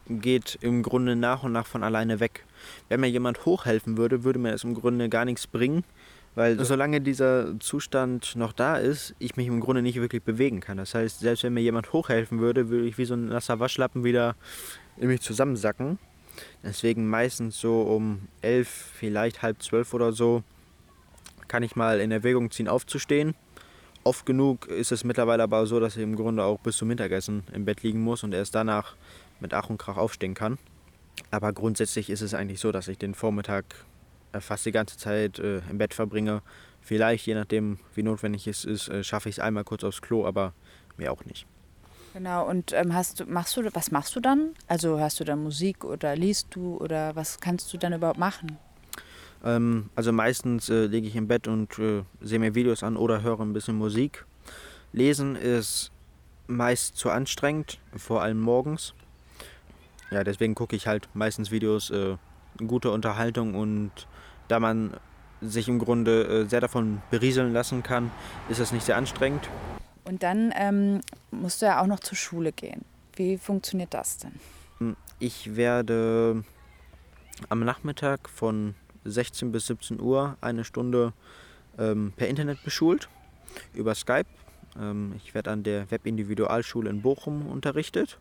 geht 0.08 0.58
im 0.62 0.84
Grunde 0.84 1.16
nach 1.16 1.44
und 1.44 1.52
nach 1.52 1.66
von 1.66 1.84
alleine 1.84 2.20
weg. 2.20 2.46
Wenn 2.90 3.00
mir 3.00 3.10
jemand 3.10 3.46
hochhelfen 3.46 3.98
würde, 3.98 4.24
würde 4.24 4.40
mir 4.40 4.52
das 4.52 4.64
im 4.64 4.74
Grunde 4.74 5.10
gar 5.10 5.26
nichts 5.26 5.48
bringen, 5.48 5.84
weil 6.36 6.64
solange 6.66 7.00
dieser 7.00 7.60
Zustand 7.60 8.36
noch 8.36 8.54
da 8.54 8.78
ist, 8.78 9.14
ich 9.20 9.38
mich 9.38 9.48
im 9.48 9.60
Grunde 9.60 9.82
nicht 9.82 10.00
wirklich 10.02 10.24
bewegen 10.24 10.60
kann. 10.60 10.78
Das 10.78 10.96
heißt, 10.96 11.20
selbst 11.20 11.44
wenn 11.44 11.54
mir 11.54 11.62
jemand 11.62 11.94
hochhelfen 11.94 12.40
würde, 12.40 12.70
würde 12.70 12.88
ich 12.88 12.98
wie 12.98 13.06
so 13.06 13.14
ein 13.14 13.28
nasser 13.28 13.60
Waschlappen 13.60 14.04
wieder 14.04 14.36
in 14.98 15.08
mich 15.08 15.22
zusammensacken. 15.22 16.00
Deswegen 16.64 17.08
meistens 17.08 17.60
so 17.60 17.82
um 17.82 18.28
elf, 18.42 18.70
vielleicht 18.70 19.42
halb 19.42 19.62
zwölf 19.62 19.94
oder 19.94 20.12
so, 20.12 20.44
kann 21.48 21.64
ich 21.64 21.76
mal 21.76 22.00
in 22.00 22.12
Erwägung 22.12 22.52
ziehen, 22.52 22.68
aufzustehen. 22.68 23.36
Oft 24.04 24.26
genug 24.26 24.68
ist 24.68 24.92
es 24.92 25.04
mittlerweile 25.04 25.44
aber 25.44 25.66
so, 25.66 25.80
dass 25.80 25.96
ich 25.96 26.04
im 26.04 26.16
Grunde 26.16 26.44
auch 26.44 26.60
bis 26.60 26.78
zum 26.78 26.90
Mittagessen 26.90 27.44
im 27.54 27.66
Bett 27.66 27.84
liegen 27.84 28.02
muss 28.02 28.24
und 28.24 28.34
erst 28.34 28.56
danach 28.56 28.96
mit 29.40 29.54
Ach 29.54 29.70
und 29.70 29.78
Krach 29.78 29.98
aufstehen 29.98 30.34
kann. 30.34 30.58
Aber 31.32 31.54
grundsätzlich 31.54 32.10
ist 32.10 32.22
es 32.22 32.34
eigentlich 32.34 32.60
so, 32.60 32.72
dass 32.72 32.88
ich 32.88 32.98
den 32.98 33.14
Vormittag 33.14 33.66
äh, 34.34 34.42
fast 34.42 34.66
die 34.66 34.72
ganze 34.72 34.98
Zeit 34.98 35.40
äh, 35.40 35.60
im 35.70 35.78
Bett 35.78 35.94
verbringe. 35.94 36.42
Vielleicht, 36.82 37.26
je 37.28 37.36
nachdem, 37.36 37.80
wie 37.96 38.04
notwendig 38.04 38.48
es 38.48 38.66
ist, 38.66 38.90
äh, 38.90 39.04
schaffe 39.04 39.30
ich 39.30 39.36
es 39.36 39.40
einmal 39.40 39.64
kurz 39.64 39.84
aufs 39.84 40.02
Klo, 40.02 40.26
aber 40.26 40.54
mehr 40.98 41.12
auch 41.12 41.24
nicht. 41.26 41.46
Genau, 42.14 42.48
und 42.48 42.74
ähm, 42.74 42.94
hast 42.94 43.20
du, 43.20 43.26
machst 43.26 43.58
du, 43.58 43.64
was 43.74 43.90
machst 43.90 44.16
du 44.16 44.20
dann? 44.20 44.52
Also 44.68 45.00
hörst 45.00 45.20
du 45.20 45.24
dann 45.24 45.42
Musik 45.42 45.84
oder 45.84 46.16
liest 46.16 46.48
du 46.52 46.78
oder 46.78 47.16
was 47.16 47.40
kannst 47.40 47.74
du 47.74 47.78
dann 47.78 47.94
überhaupt 47.94 48.20
machen? 48.20 48.60
Ähm, 49.44 49.90
also 49.96 50.12
meistens 50.12 50.70
äh, 50.70 50.86
liege 50.86 51.08
ich 51.08 51.16
im 51.16 51.28
Bett 51.28 51.48
und 51.48 51.80
äh, 51.80 52.04
sehe 52.22 52.38
mir 52.38 52.54
Videos 52.54 52.84
an 52.84 52.98
oder 52.98 53.24
höre 53.24 53.40
ein 53.40 53.54
bisschen 53.54 53.76
Musik. 53.76 54.26
Lesen 54.92 55.36
ist 55.36 55.92
meist 56.46 56.98
zu 56.98 57.10
anstrengend, 57.10 57.80
vor 57.96 58.22
allem 58.22 58.40
morgens. 58.40 58.94
Ja, 60.12 60.24
deswegen 60.24 60.54
gucke 60.54 60.76
ich 60.76 60.86
halt 60.86 61.10
meistens 61.16 61.50
Videos, 61.50 61.90
äh, 61.90 62.18
gute 62.68 62.92
Unterhaltung 62.92 63.56
und 63.56 63.92
da 64.48 64.60
man 64.60 64.98
sich 65.42 65.68
im 65.68 65.80
Grunde 65.80 66.44
äh, 66.44 66.46
sehr 66.46 66.62
davon 66.62 67.02
berieseln 67.10 67.54
lassen 67.54 67.82
kann, 67.82 68.12
ist 68.50 68.60
es 68.60 68.72
nicht 68.72 68.86
sehr 68.86 68.98
anstrengend. 68.98 69.50
Und 70.06 70.24
dann 70.24 70.54
ähm, 70.56 71.02
musst 71.32 71.62
du 71.62 71.66
ja 71.66 71.82
auch 71.82 71.88
noch 71.88 72.00
zur 72.00 72.18
Schule 72.18 72.52
gehen. 72.52 72.84
Wie 73.16 73.38
funktioniert 73.38 73.94
das 73.94 74.18
denn? 74.18 74.34
Ich 75.20 75.56
werde 75.56 76.44
am 77.50 77.60
Nachmittag 77.64 78.30
von 78.30 78.76
16 79.06 79.52
bis 79.52 79.68
17 79.68 80.00
Uhr 80.00 80.38
eine 80.42 80.64
Stunde 80.64 81.14
ähm, 81.78 82.14
per 82.16 82.28
Internet 82.28 82.64
beschult 82.64 83.10
über 83.74 83.96
Skype. 83.96 84.28
Ähm, 84.80 85.14
ich 85.18 85.34
werde 85.34 85.52
an 85.52 85.64
der 85.64 85.90
Webindividualschule 85.92 86.90
in 86.90 87.02
Bochum 87.02 87.48
unterrichtet. 87.48 88.20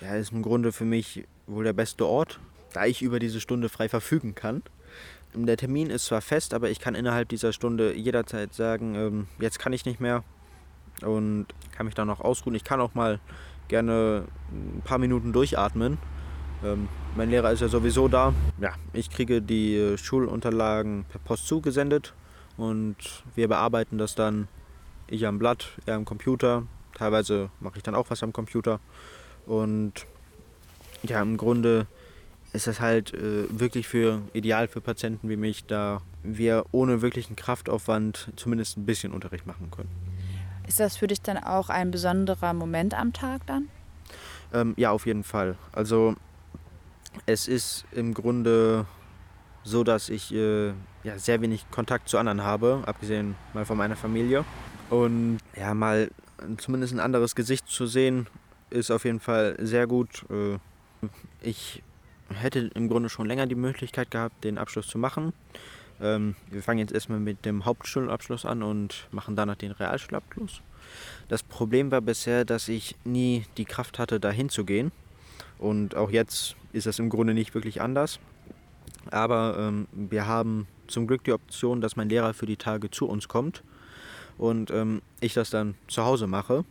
Ja, 0.00 0.14
ist 0.14 0.32
im 0.32 0.42
Grunde 0.42 0.72
für 0.72 0.84
mich 0.84 1.26
wohl 1.46 1.64
der 1.64 1.72
beste 1.72 2.06
Ort, 2.06 2.40
da 2.72 2.86
ich 2.86 3.02
über 3.02 3.18
diese 3.18 3.40
Stunde 3.40 3.68
frei 3.68 3.88
verfügen 3.88 4.34
kann. 4.34 4.62
Der 5.34 5.56
Termin 5.56 5.90
ist 5.90 6.06
zwar 6.06 6.22
fest, 6.22 6.54
aber 6.54 6.70
ich 6.70 6.80
kann 6.80 6.94
innerhalb 6.94 7.28
dieser 7.28 7.52
Stunde 7.52 7.94
jederzeit 7.94 8.52
sagen, 8.54 8.94
ähm, 8.94 9.28
jetzt 9.38 9.58
kann 9.58 9.72
ich 9.72 9.84
nicht 9.84 10.00
mehr, 10.00 10.24
und 11.04 11.46
kann 11.72 11.86
mich 11.86 11.94
dann 11.94 12.08
noch 12.08 12.20
ausruhen. 12.20 12.54
Ich 12.54 12.64
kann 12.64 12.80
auch 12.80 12.94
mal 12.94 13.20
gerne 13.68 14.24
ein 14.50 14.82
paar 14.84 14.98
Minuten 14.98 15.32
durchatmen. 15.32 15.98
Ähm, 16.64 16.88
mein 17.16 17.30
Lehrer 17.30 17.52
ist 17.52 17.60
ja 17.60 17.68
sowieso 17.68 18.08
da. 18.08 18.34
Ja, 18.60 18.72
ich 18.92 19.10
kriege 19.10 19.40
die 19.40 19.76
äh, 19.76 19.96
Schulunterlagen 19.96 21.04
per 21.08 21.20
Post 21.20 21.46
zugesendet 21.46 22.14
und 22.56 22.96
wir 23.34 23.48
bearbeiten 23.48 23.98
das 23.98 24.14
dann. 24.14 24.48
Ich 25.06 25.26
am 25.26 25.38
Blatt, 25.38 25.72
er 25.86 25.96
am 25.96 26.04
Computer. 26.04 26.64
Teilweise 26.94 27.50
mache 27.58 27.78
ich 27.78 27.82
dann 27.82 27.94
auch 27.96 28.10
was 28.10 28.22
am 28.22 28.32
Computer. 28.32 28.78
Und 29.46 30.06
ja, 31.02 31.20
im 31.20 31.36
Grunde 31.36 31.86
ist 32.52 32.66
das 32.66 32.80
halt 32.80 33.14
äh, 33.14 33.46
wirklich 33.50 33.88
für 33.88 34.20
ideal 34.32 34.68
für 34.68 34.80
Patienten 34.80 35.28
wie 35.28 35.36
mich, 35.36 35.64
da 35.66 36.02
wir 36.22 36.64
ohne 36.72 37.02
wirklichen 37.02 37.36
Kraftaufwand 37.36 38.32
zumindest 38.36 38.76
ein 38.76 38.86
bisschen 38.86 39.12
Unterricht 39.12 39.46
machen 39.46 39.70
können. 39.70 40.09
Ist 40.70 40.78
das 40.78 40.96
für 40.96 41.08
dich 41.08 41.20
dann 41.20 41.36
auch 41.36 41.68
ein 41.68 41.90
besonderer 41.90 42.54
Moment 42.54 42.94
am 42.94 43.12
Tag 43.12 43.44
dann? 43.46 43.68
Ähm, 44.52 44.74
ja, 44.76 44.92
auf 44.92 45.04
jeden 45.04 45.24
Fall. 45.24 45.56
Also 45.72 46.14
es 47.26 47.48
ist 47.48 47.86
im 47.90 48.14
Grunde 48.14 48.86
so, 49.64 49.82
dass 49.82 50.08
ich 50.08 50.32
äh, 50.32 50.68
ja, 51.02 51.18
sehr 51.18 51.40
wenig 51.40 51.68
Kontakt 51.72 52.08
zu 52.08 52.18
anderen 52.18 52.44
habe, 52.44 52.84
abgesehen 52.86 53.34
mal 53.52 53.64
von 53.64 53.78
meiner 53.78 53.96
Familie. 53.96 54.44
Und 54.90 55.38
ja, 55.56 55.74
mal 55.74 56.08
zumindest 56.58 56.94
ein 56.94 57.00
anderes 57.00 57.34
Gesicht 57.34 57.66
zu 57.66 57.88
sehen, 57.88 58.28
ist 58.70 58.92
auf 58.92 59.04
jeden 59.04 59.18
Fall 59.18 59.56
sehr 59.58 59.88
gut. 59.88 60.24
Äh, 60.30 60.60
ich 61.40 61.82
hätte 62.32 62.70
im 62.76 62.88
Grunde 62.88 63.08
schon 63.08 63.26
länger 63.26 63.48
die 63.48 63.56
Möglichkeit 63.56 64.12
gehabt, 64.12 64.44
den 64.44 64.56
Abschluss 64.56 64.86
zu 64.86 64.98
machen. 64.98 65.32
Ähm, 66.00 66.34
wir 66.50 66.62
fangen 66.62 66.78
jetzt 66.78 66.92
erstmal 66.92 67.20
mit 67.20 67.44
dem 67.44 67.64
Hauptschulabschluss 67.64 68.44
an 68.44 68.62
und 68.62 69.08
machen 69.10 69.36
danach 69.36 69.56
den 69.56 69.72
Realschulabschluss. 69.72 70.62
Das 71.28 71.42
Problem 71.42 71.90
war 71.90 72.00
bisher, 72.00 72.44
dass 72.44 72.68
ich 72.68 72.96
nie 73.04 73.44
die 73.56 73.64
Kraft 73.64 73.98
hatte, 73.98 74.18
dahin 74.18 74.48
zu 74.48 74.64
gehen. 74.64 74.92
Und 75.58 75.94
auch 75.94 76.10
jetzt 76.10 76.56
ist 76.72 76.86
das 76.86 76.98
im 76.98 77.10
Grunde 77.10 77.34
nicht 77.34 77.54
wirklich 77.54 77.80
anders. 77.80 78.18
Aber 79.10 79.56
ähm, 79.58 79.88
wir 79.92 80.26
haben 80.26 80.66
zum 80.86 81.06
Glück 81.06 81.24
die 81.24 81.32
Option, 81.32 81.80
dass 81.80 81.96
mein 81.96 82.08
Lehrer 82.08 82.34
für 82.34 82.46
die 82.46 82.56
Tage 82.56 82.90
zu 82.90 83.06
uns 83.06 83.28
kommt 83.28 83.62
und 84.38 84.70
ähm, 84.70 85.02
ich 85.20 85.34
das 85.34 85.50
dann 85.50 85.74
zu 85.86 86.04
Hause 86.04 86.26
mache. 86.26 86.64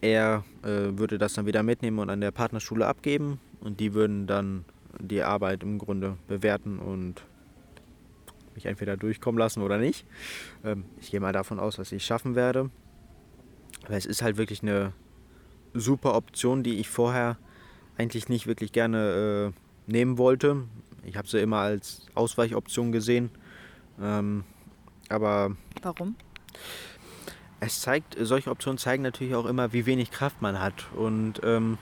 Er 0.00 0.44
äh, 0.62 0.96
würde 0.96 1.18
das 1.18 1.34
dann 1.34 1.46
wieder 1.46 1.62
mitnehmen 1.62 1.98
und 1.98 2.10
an 2.10 2.20
der 2.20 2.30
Partnerschule 2.30 2.86
abgeben 2.86 3.40
und 3.60 3.80
die 3.80 3.94
würden 3.94 4.26
dann 4.26 4.64
die 5.00 5.22
Arbeit 5.22 5.62
im 5.62 5.78
Grunde 5.78 6.16
bewerten 6.28 6.78
und 6.78 7.22
mich 8.54 8.66
entweder 8.66 8.96
durchkommen 8.96 9.38
lassen 9.38 9.62
oder 9.62 9.78
nicht. 9.78 10.06
Ähm, 10.64 10.84
ich 11.00 11.10
gehe 11.10 11.20
mal 11.20 11.32
davon 11.32 11.58
aus, 11.58 11.76
dass 11.76 11.92
ich 11.92 12.02
es 12.02 12.06
schaffen 12.06 12.34
werde. 12.34 12.70
Aber 13.84 13.96
es 13.96 14.06
ist 14.06 14.22
halt 14.22 14.36
wirklich 14.36 14.62
eine 14.62 14.92
super 15.74 16.14
Option, 16.14 16.62
die 16.62 16.78
ich 16.78 16.88
vorher 16.88 17.38
eigentlich 17.98 18.28
nicht 18.28 18.46
wirklich 18.46 18.72
gerne 18.72 19.52
äh, 19.54 19.90
nehmen 19.90 20.18
wollte. 20.18 20.64
Ich 21.04 21.16
habe 21.16 21.28
sie 21.28 21.40
immer 21.40 21.58
als 21.58 22.06
Ausweichoption 22.14 22.92
gesehen. 22.92 23.30
Ähm, 24.00 24.44
aber. 25.08 25.56
Warum? 25.82 26.16
Es 27.60 27.80
zeigt, 27.80 28.16
solche 28.20 28.50
Optionen 28.50 28.76
zeigen 28.76 29.04
natürlich 29.04 29.36
auch 29.36 29.46
immer, 29.46 29.72
wie 29.72 29.86
wenig 29.86 30.10
Kraft 30.10 30.42
man 30.42 30.60
hat. 30.60 30.86
Und 30.96 31.40
ähm, 31.44 31.78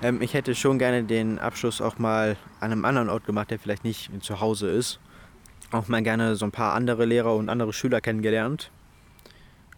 ähm, 0.00 0.22
ich 0.22 0.32
hätte 0.32 0.54
schon 0.54 0.78
gerne 0.78 1.02
den 1.02 1.40
Abschluss 1.40 1.80
auch 1.80 1.98
mal 1.98 2.36
an 2.60 2.70
einem 2.70 2.84
anderen 2.84 3.08
Ort 3.08 3.24
gemacht, 3.26 3.50
der 3.50 3.58
vielleicht 3.58 3.82
nicht 3.82 4.10
zu 4.22 4.40
Hause 4.40 4.68
ist 4.68 5.00
auch 5.70 5.88
mal 5.88 6.02
gerne 6.02 6.36
so 6.36 6.44
ein 6.44 6.52
paar 6.52 6.74
andere 6.74 7.04
Lehrer 7.04 7.34
und 7.34 7.48
andere 7.48 7.72
Schüler 7.72 8.00
kennengelernt. 8.00 8.70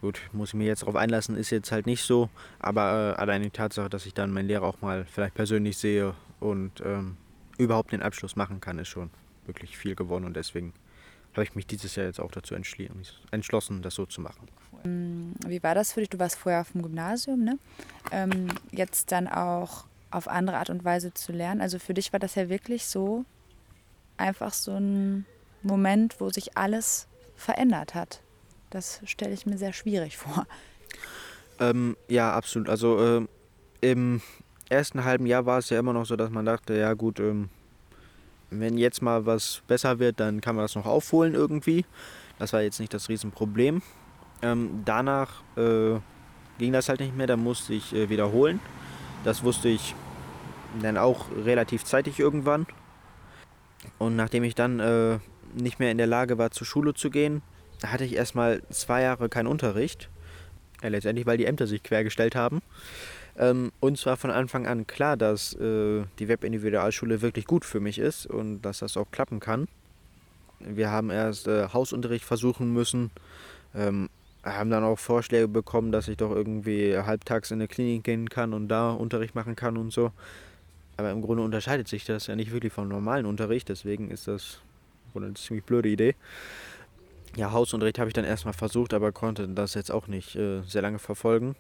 Gut, 0.01 0.21
muss 0.33 0.51
ich 0.51 0.55
mir 0.55 0.67
jetzt 0.67 0.83
darauf 0.83 0.97
einlassen, 0.97 1.37
ist 1.37 1.51
jetzt 1.51 1.73
halt 1.73 1.87
nicht 1.87 2.03
so, 2.03 2.29
aber 2.59 3.15
äh, 3.17 3.21
allein 3.21 3.43
die 3.43 3.51
Tatsache, 3.51 3.89
dass 3.89 4.05
ich 4.05 4.15
dann 4.15 4.31
meinen 4.31 4.47
Lehrer 4.47 4.65
auch 4.65 4.83
mal 4.83 5.07
vielleicht 5.07 5.35
persönlich 5.35 5.79
sehe 5.79 6.15
und 6.39 6.83
ähm, 6.85 7.17
überhaupt 7.57 7.93
den 7.93 8.03
Abschluss 8.03 8.37
machen 8.37 8.61
kann, 8.61 8.79
ist 8.79 8.89
schon 8.89 9.11
wirklich 9.47 9.77
viel 9.77 9.95
gewonnen 9.95 10.27
und 10.27 10.37
deswegen 10.37 10.75
habe 11.33 11.45
ich 11.45 11.55
mich 11.55 11.67
dieses 11.67 11.97
Jahr 11.97 12.07
jetzt 12.07 12.21
auch 12.21 12.31
dazu 12.31 12.55
entschlossen, 12.55 13.83
das 13.83 13.95
so 13.95 14.07
zu 14.07 14.21
machen. 14.21 14.49
Mm, 14.85 15.33
wie 15.47 15.63
war 15.63 15.75
das 15.75 15.93
für 15.93 16.01
dich? 16.01 16.09
Du 16.09 16.19
warst 16.19 16.37
vorher 16.37 16.63
auf 16.63 16.73
dem 16.73 16.83
Gymnasium, 16.83 17.45
ne? 17.45 17.59
Ähm, 18.11 18.49
jetzt 18.71 19.13
dann 19.13 19.29
auch 19.29 19.85
auf 20.11 20.29
andere 20.29 20.59
Art 20.59 20.71
und 20.71 20.85
Weise 20.85 21.13
zu 21.13 21.33
lernen. 21.33 21.61
Also 21.61 21.79
für 21.79 21.95
dich 21.95 22.13
war 22.13 22.21
das 22.21 22.35
ja 22.37 22.49
wirklich 22.49 22.87
so 22.87 23.25
einfach 24.17 24.53
so 24.53 24.73
ein 24.73 25.27
Moment, 25.67 26.21
wo 26.21 26.31
sich 26.31 26.57
alles 26.57 27.09
verändert 27.37 27.95
hat. 27.95 28.21
Das 28.71 29.01
stelle 29.05 29.33
ich 29.33 29.47
mir 29.47 29.59
sehr 29.59 29.73
schwierig 29.73 30.17
vor. 30.17 30.47
Ähm, 31.59 31.97
ja, 32.09 32.33
absolut. 32.33 32.69
Also 32.69 33.19
äh, 33.21 33.27
im 33.81 34.21
ersten 34.69 35.05
halben 35.05 35.27
Jahr 35.27 35.47
war 35.47 35.59
es 35.59 35.71
ja 35.71 35.79
immer 35.79 35.93
noch 35.93 36.07
so, 36.07 36.17
dass 36.17 36.31
man 36.31 36.45
dachte, 36.45 36.75
ja 36.75 36.95
gut, 36.95 37.21
ähm, 37.21 37.49
wenn 38.51 38.79
jetzt 38.79 39.03
mal 39.03 39.27
was 39.27 39.63
besser 39.67 39.99
wird, 39.99 40.21
dann 40.21 40.41
kann 40.41 40.57
man 40.57 40.65
das 40.65 40.75
noch 40.75 40.87
aufholen 40.87 41.35
irgendwie. 41.35 41.85
Das 42.39 42.53
war 42.53 42.63
jetzt 42.63 42.81
nicht 42.81 42.93
das 42.93 43.09
Riesenproblem. 43.09 43.83
Ähm, 44.43 44.83
danach 44.85 45.43
äh, 45.57 45.99
ging 46.59 46.73
das 46.73 46.89
halt 46.89 47.01
nicht 47.01 47.17
mehr, 47.17 47.27
da 47.27 47.37
musste 47.37 47.75
ich 47.75 47.95
äh, 47.95 48.09
wiederholen. 48.09 48.61
Das 49.25 49.43
wusste 49.43 49.69
ich 49.69 49.95
dann 50.83 50.99
auch 50.99 51.27
relativ 51.45 51.85
zeitig 51.85 52.19
irgendwann. 52.19 52.67
Und 53.99 54.17
nachdem 54.17 54.45
ich 54.45 54.55
dann 54.55 54.81
äh, 54.81 55.19
nicht 55.57 55.79
mehr 55.79 55.91
in 55.91 55.99
der 55.99 56.07
Lage 56.07 56.39
war, 56.39 56.51
zur 56.51 56.67
Schule 56.67 56.95
zu 56.95 57.11
gehen, 57.11 57.43
hatte 57.85 58.05
ich 58.05 58.15
erstmal 58.15 58.63
zwei 58.71 59.03
Jahre 59.03 59.29
keinen 59.29 59.47
Unterricht. 59.47 60.09
Ja, 60.83 60.89
letztendlich, 60.89 61.27
weil 61.27 61.39
die 61.39 61.47
Ämter 61.47 61.67
sich 61.67 61.83
quergestellt 61.83 62.37
haben. 62.37 62.61
Ähm, 63.39 63.73
uns 63.81 64.07
war 64.07 64.17
von 64.17 64.31
Anfang 64.31 64.67
an 64.67 64.87
klar, 64.87 65.17
dass 65.17 65.55
äh, 65.55 66.05
die 66.19 66.29
Webindividualschule 66.29 67.23
wirklich 67.23 67.47
gut 67.47 67.65
für 67.65 67.81
mich 67.81 67.99
ist 67.99 68.27
und 68.27 68.63
dass 68.63 68.79
das 68.79 68.97
auch 68.97 69.11
klappen 69.11 69.41
kann. 69.41 69.69
Wir 70.61 70.91
haben 70.91 71.11
erst 71.11 71.49
äh, 71.49 71.69
Hausunterricht 71.69 72.25
versuchen 72.25 72.73
müssen, 72.73 73.11
ähm, 73.75 74.09
haben 74.43 74.71
dann 74.71 74.85
auch 74.85 74.99
Vorschläge 74.99 75.49
bekommen, 75.49 75.93
dass 75.93 76.09
ich 76.09 76.17
doch 76.17 76.31
irgendwie 76.31 76.97
halbtags 76.97 77.51
in 77.51 77.57
eine 77.57 77.69
Klinik 77.69 78.05
gehen 78.05 78.31
kann 78.31 78.55
und 78.55 78.69
da 78.69 78.91
Unterricht 78.91 79.35
machen 79.35 79.57
kann 79.57 79.77
und 79.77 79.93
so. 79.93 80.13
Aber 80.97 81.11
im 81.11 81.21
Grunde 81.21 81.43
unterscheidet 81.43 81.89
sich 81.89 82.05
das 82.07 82.29
ja 82.29 82.37
nicht 82.37 82.53
wirklich 82.53 82.73
vom 82.73 82.89
normalen 82.89 83.27
Unterricht, 83.27 83.69
deswegen 83.69 84.11
ist 84.11 84.29
das 84.29 84.61
eine 85.23 85.35
ziemlich 85.35 85.65
blöde 85.65 85.89
Idee. 85.89 86.15
Ja, 87.37 87.53
Hausunterricht 87.53 87.99
habe 87.99 88.09
ich 88.09 88.15
dann 88.15 88.25
erstmal 88.25 88.55
versucht, 88.55 88.95
aber 88.95 89.13
konnte 89.13 89.47
das 89.49 89.75
jetzt 89.75 89.91
auch 89.91 90.07
nicht 90.07 90.37
äh, 90.37 90.63
sehr 90.63 90.83
lange 90.83 90.99
verfolgen. 90.99 91.55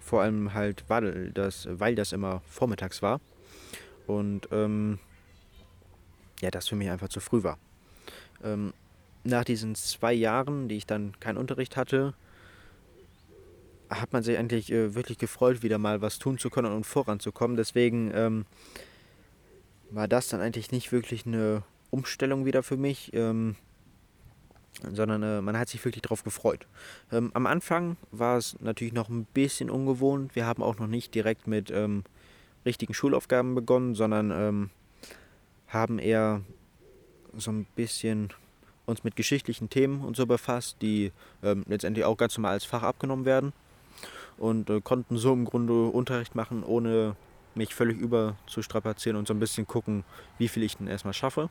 Vor 0.00 0.22
allem 0.22 0.54
halt, 0.54 0.84
weil 0.88 1.32
das, 1.32 1.68
weil 1.70 1.94
das 1.94 2.12
immer 2.12 2.40
vormittags 2.48 3.02
war. 3.02 3.20
Und 4.06 4.48
ähm, 4.52 4.98
ja, 6.40 6.50
das 6.50 6.68
für 6.68 6.76
mich 6.76 6.88
einfach 6.88 7.08
zu 7.08 7.20
früh 7.20 7.42
war. 7.42 7.58
Ähm, 8.42 8.72
nach 9.24 9.44
diesen 9.44 9.74
zwei 9.74 10.14
Jahren, 10.14 10.68
die 10.68 10.76
ich 10.76 10.86
dann 10.86 11.18
keinen 11.20 11.36
Unterricht 11.36 11.76
hatte, 11.76 12.14
hat 13.90 14.12
man 14.12 14.22
sich 14.22 14.38
eigentlich 14.38 14.70
äh, 14.72 14.94
wirklich 14.94 15.18
gefreut, 15.18 15.62
wieder 15.62 15.78
mal 15.78 16.00
was 16.00 16.18
tun 16.18 16.38
zu 16.38 16.50
können 16.50 16.72
und 16.72 16.84
voranzukommen. 16.84 17.56
Deswegen 17.56 18.10
ähm, 18.14 18.46
war 19.90 20.08
das 20.08 20.28
dann 20.28 20.40
eigentlich 20.40 20.70
nicht 20.72 20.92
wirklich 20.92 21.26
eine 21.26 21.62
Umstellung 21.90 22.44
wieder 22.44 22.62
für 22.62 22.76
mich, 22.76 23.12
ähm, 23.14 23.56
sondern 24.92 25.22
äh, 25.22 25.40
man 25.40 25.58
hat 25.58 25.68
sich 25.68 25.84
wirklich 25.84 26.02
darauf 26.02 26.22
gefreut. 26.24 26.66
Ähm, 27.10 27.30
am 27.34 27.46
Anfang 27.46 27.96
war 28.10 28.36
es 28.36 28.60
natürlich 28.60 28.92
noch 28.92 29.08
ein 29.08 29.24
bisschen 29.24 29.70
ungewohnt. 29.70 30.34
Wir 30.36 30.46
haben 30.46 30.62
auch 30.62 30.78
noch 30.78 30.86
nicht 30.86 31.14
direkt 31.14 31.46
mit 31.46 31.70
ähm, 31.70 32.04
richtigen 32.64 32.94
Schulaufgaben 32.94 33.54
begonnen, 33.54 33.94
sondern 33.94 34.30
ähm, 34.30 34.70
haben 35.68 35.98
eher 35.98 36.42
so 37.36 37.50
ein 37.50 37.66
bisschen 37.76 38.32
uns 38.86 39.04
mit 39.04 39.16
geschichtlichen 39.16 39.68
Themen 39.68 40.02
und 40.04 40.16
so 40.16 40.26
befasst, 40.26 40.78
die 40.80 41.12
ähm, 41.42 41.64
letztendlich 41.68 42.04
auch 42.04 42.16
ganz 42.16 42.36
normal 42.36 42.52
als 42.52 42.64
Fach 42.64 42.82
abgenommen 42.82 43.26
werden 43.26 43.52
und 44.38 44.70
äh, 44.70 44.80
konnten 44.80 45.18
so 45.18 45.32
im 45.32 45.44
Grunde 45.44 45.86
Unterricht 45.86 46.34
machen, 46.34 46.62
ohne 46.62 47.16
mich 47.54 47.74
völlig 47.74 47.98
überzustrapazieren 47.98 49.18
und 49.18 49.28
so 49.28 49.34
ein 49.34 49.40
bisschen 49.40 49.66
gucken, 49.66 50.04
wie 50.38 50.48
viel 50.48 50.62
ich 50.62 50.76
denn 50.76 50.86
erstmal 50.86 51.14
schaffe. 51.14 51.50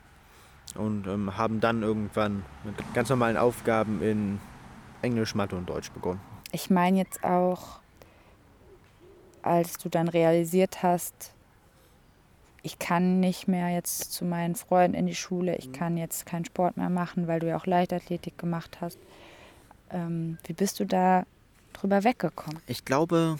Und 0.75 1.07
ähm, 1.07 1.37
haben 1.37 1.59
dann 1.59 1.81
irgendwann 1.81 2.45
mit 2.63 2.75
ganz 2.93 3.09
normalen 3.09 3.37
Aufgaben 3.37 4.01
in 4.01 4.39
Englisch, 5.01 5.33
Mathe 5.33 5.55
und 5.55 5.67
Deutsch 5.69 5.91
begonnen. 5.91 6.19
Ich 6.51 6.69
meine 6.69 6.97
jetzt 6.97 7.23
auch, 7.23 7.79
als 9.41 9.77
du 9.77 9.89
dann 9.89 10.07
realisiert 10.07 10.83
hast, 10.83 11.33
ich 12.63 12.79
kann 12.79 13.19
nicht 13.19 13.47
mehr 13.47 13.69
jetzt 13.69 14.11
zu 14.11 14.25
meinen 14.25 14.55
Freunden 14.55 14.97
in 14.97 15.05
die 15.05 15.15
Schule, 15.15 15.55
ich 15.55 15.71
kann 15.71 15.95
jetzt 15.95 16.25
keinen 16.25 16.45
Sport 16.45 16.75
mehr 16.77 16.89
machen, 16.89 17.27
weil 17.27 17.39
du 17.39 17.47
ja 17.47 17.57
auch 17.57 17.65
Leichtathletik 17.65 18.37
gemacht 18.37 18.79
hast. 18.81 18.99
Ähm, 19.89 20.37
wie 20.45 20.53
bist 20.53 20.79
du 20.79 20.85
da 20.85 21.25
drüber 21.73 22.03
weggekommen? 22.03 22.61
Ich 22.67 22.83
glaube, 22.83 23.39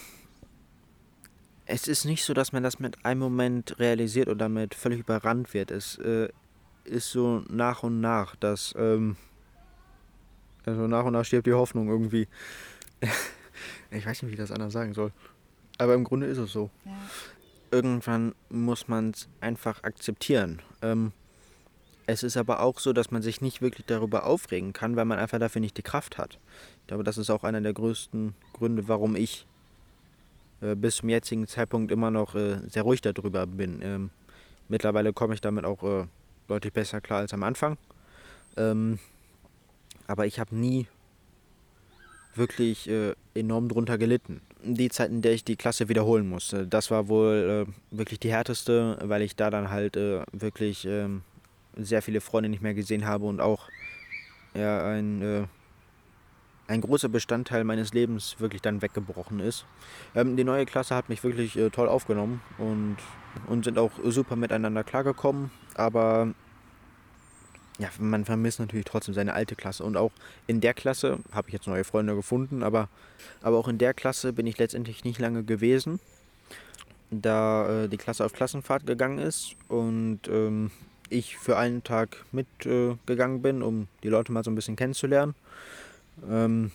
es 1.65 1.88
ist 1.88 2.05
nicht 2.05 2.23
so, 2.23 2.34
dass 2.34 2.53
man 2.53 2.63
das 2.63 2.80
mit 2.80 3.05
einem 3.05 3.19
Moment 3.19 3.78
realisiert 3.80 4.28
oder 4.28 4.38
damit 4.38 4.73
völlig 4.73 4.99
überrannt 4.99 5.53
wird. 5.53 5.71
Es 5.71 5.97
äh, 5.97 6.30
ist 6.88 7.11
so 7.11 7.43
nach 7.49 7.83
und 7.83 8.01
nach, 8.01 8.35
dass 8.35 8.73
ähm, 8.77 9.15
also 10.65 10.88
nach 10.88 11.05
und 11.05 11.13
nach 11.13 11.23
stirbt 11.23 11.47
die 11.47 11.53
Hoffnung 11.53 11.88
irgendwie. 11.88 12.27
ich 13.91 14.05
weiß 14.05 14.21
nicht, 14.21 14.31
wie 14.31 14.33
ich 14.33 14.39
das 14.39 14.51
anders 14.51 14.73
sagen 14.73 14.93
soll. 14.93 15.11
Aber 15.77 15.93
im 15.93 16.03
Grunde 16.03 16.27
ist 16.27 16.38
es 16.38 16.51
so. 16.51 16.69
Ja. 16.85 16.91
Irgendwann 17.71 18.33
muss 18.49 18.88
man 18.88 19.11
es 19.11 19.29
einfach 19.39 19.83
akzeptieren. 19.83 20.61
Ähm, 20.81 21.13
es 22.05 22.23
ist 22.23 22.38
aber 22.38 22.61
auch 22.61 22.79
so, 22.79 22.93
dass 22.93 23.11
man 23.11 23.21
sich 23.21 23.41
nicht 23.41 23.61
wirklich 23.61 23.85
darüber 23.85 24.25
aufregen 24.25 24.73
kann, 24.73 24.95
weil 24.95 25.05
man 25.05 25.19
einfach 25.19 25.39
dafür 25.39 25.61
nicht 25.61 25.77
die 25.77 25.83
Kraft 25.83 26.17
hat. 26.17 26.39
Ich 26.81 26.88
glaube, 26.88 27.03
das 27.03 27.17
ist 27.17 27.29
auch 27.29 27.43
einer 27.43 27.61
der 27.61 27.73
größten 27.73 28.33
Gründe, 28.53 28.88
warum 28.88 29.15
ich 29.15 29.45
äh, 30.61 30.75
bis 30.75 30.97
zum 30.97 31.09
jetzigen 31.09 31.47
Zeitpunkt 31.47 31.91
immer 31.91 32.11
noch 32.11 32.35
äh, 32.35 32.59
sehr 32.67 32.83
ruhig 32.83 33.01
darüber 33.01 33.45
bin. 33.45 33.81
Ähm, 33.81 34.09
mittlerweile 34.69 35.13
komme 35.13 35.33
ich 35.33 35.41
damit 35.41 35.65
auch 35.65 35.83
äh, 35.83 36.07
deutlich 36.47 36.73
besser 36.73 37.01
klar 37.01 37.19
als 37.19 37.33
am 37.33 37.43
Anfang. 37.43 37.77
Ähm, 38.55 38.99
aber 40.07 40.25
ich 40.25 40.39
habe 40.39 40.55
nie 40.55 40.87
wirklich 42.35 42.89
äh, 42.89 43.13
enorm 43.33 43.69
drunter 43.69 43.97
gelitten. 43.97 44.41
Die 44.63 44.89
Zeit, 44.89 45.09
in 45.09 45.21
der 45.21 45.33
ich 45.33 45.43
die 45.43 45.55
Klasse 45.55 45.89
wiederholen 45.89 46.27
musste, 46.27 46.67
das 46.67 46.91
war 46.91 47.07
wohl 47.07 47.67
äh, 47.67 47.95
wirklich 47.95 48.19
die 48.19 48.31
härteste, 48.31 48.97
weil 49.01 49.21
ich 49.21 49.35
da 49.35 49.49
dann 49.49 49.69
halt 49.69 49.97
äh, 49.97 50.23
wirklich 50.31 50.85
ähm, 50.85 51.21
sehr 51.75 52.01
viele 52.01 52.21
Freunde 52.21 52.49
nicht 52.49 52.61
mehr 52.61 52.73
gesehen 52.73 53.05
habe 53.05 53.25
und 53.25 53.39
auch 53.39 53.69
ja, 54.53 54.85
ein 54.85 55.47
ein 56.68 56.82
großer 56.82 57.09
Bestandteil 57.09 57.63
meines 57.63 57.93
Lebens 57.93 58.36
wirklich 58.39 58.61
dann 58.61 58.82
weggebrochen 58.82 59.39
ist. 59.39 59.65
Ähm, 60.15 60.36
die 60.36 60.43
neue 60.43 60.65
Klasse 60.65 60.95
hat 60.95 61.09
mich 61.09 61.24
wirklich 61.24 61.57
äh, 61.57 61.70
toll 61.70 61.88
aufgenommen 61.88 62.41
und, 62.57 62.97
und 63.47 63.65
sind 63.65 63.80
auch 63.80 63.91
super 64.03 64.36
miteinander 64.36 64.84
klargekommen, 64.84 65.51
aber 65.76 66.34
ja, 67.80 67.89
man 67.99 68.26
vermisst 68.26 68.59
natürlich 68.59 68.86
trotzdem 68.86 69.13
seine 69.13 69.34
alte 69.34 69.55
Klasse. 69.55 69.84
Und 69.84 69.97
auch 69.97 70.11
in 70.47 70.61
der 70.61 70.74
Klasse 70.74 71.20
habe 71.32 71.49
ich 71.49 71.53
jetzt 71.53 71.68
neue 71.68 71.84
Freunde 71.84 72.15
gefunden, 72.15 72.63
aber, 72.63 72.89
aber 73.41 73.57
auch 73.57 73.68
in 73.68 73.78
der 73.78 73.93
Klasse 73.93 74.34
bin 74.34 74.47
ich 74.47 74.57
letztendlich 74.57 75.03
nicht 75.03 75.20
lange 75.20 75.43
gewesen, 75.43 75.99
da 77.11 77.84
äh, 77.84 77.88
die 77.88 77.97
Klasse 77.97 78.26
auf 78.26 78.34
Klassenfahrt 78.34 78.86
gegangen 78.86 79.20
ist 79.20 79.55
und 79.68 80.22
ähm, 80.28 80.72
ich 81.09 81.38
für 81.38 81.57
einen 81.57 81.84
Tag 81.84 82.26
mitgegangen 82.32 83.38
äh, 83.38 83.41
bin, 83.41 83.61
um 83.61 83.88
die 84.03 84.09
Leute 84.09 84.32
mal 84.32 84.43
so 84.43 84.51
ein 84.51 84.55
bisschen 84.55 84.76
kennenzulernen. 84.76 85.36
Ähm, 86.30 86.72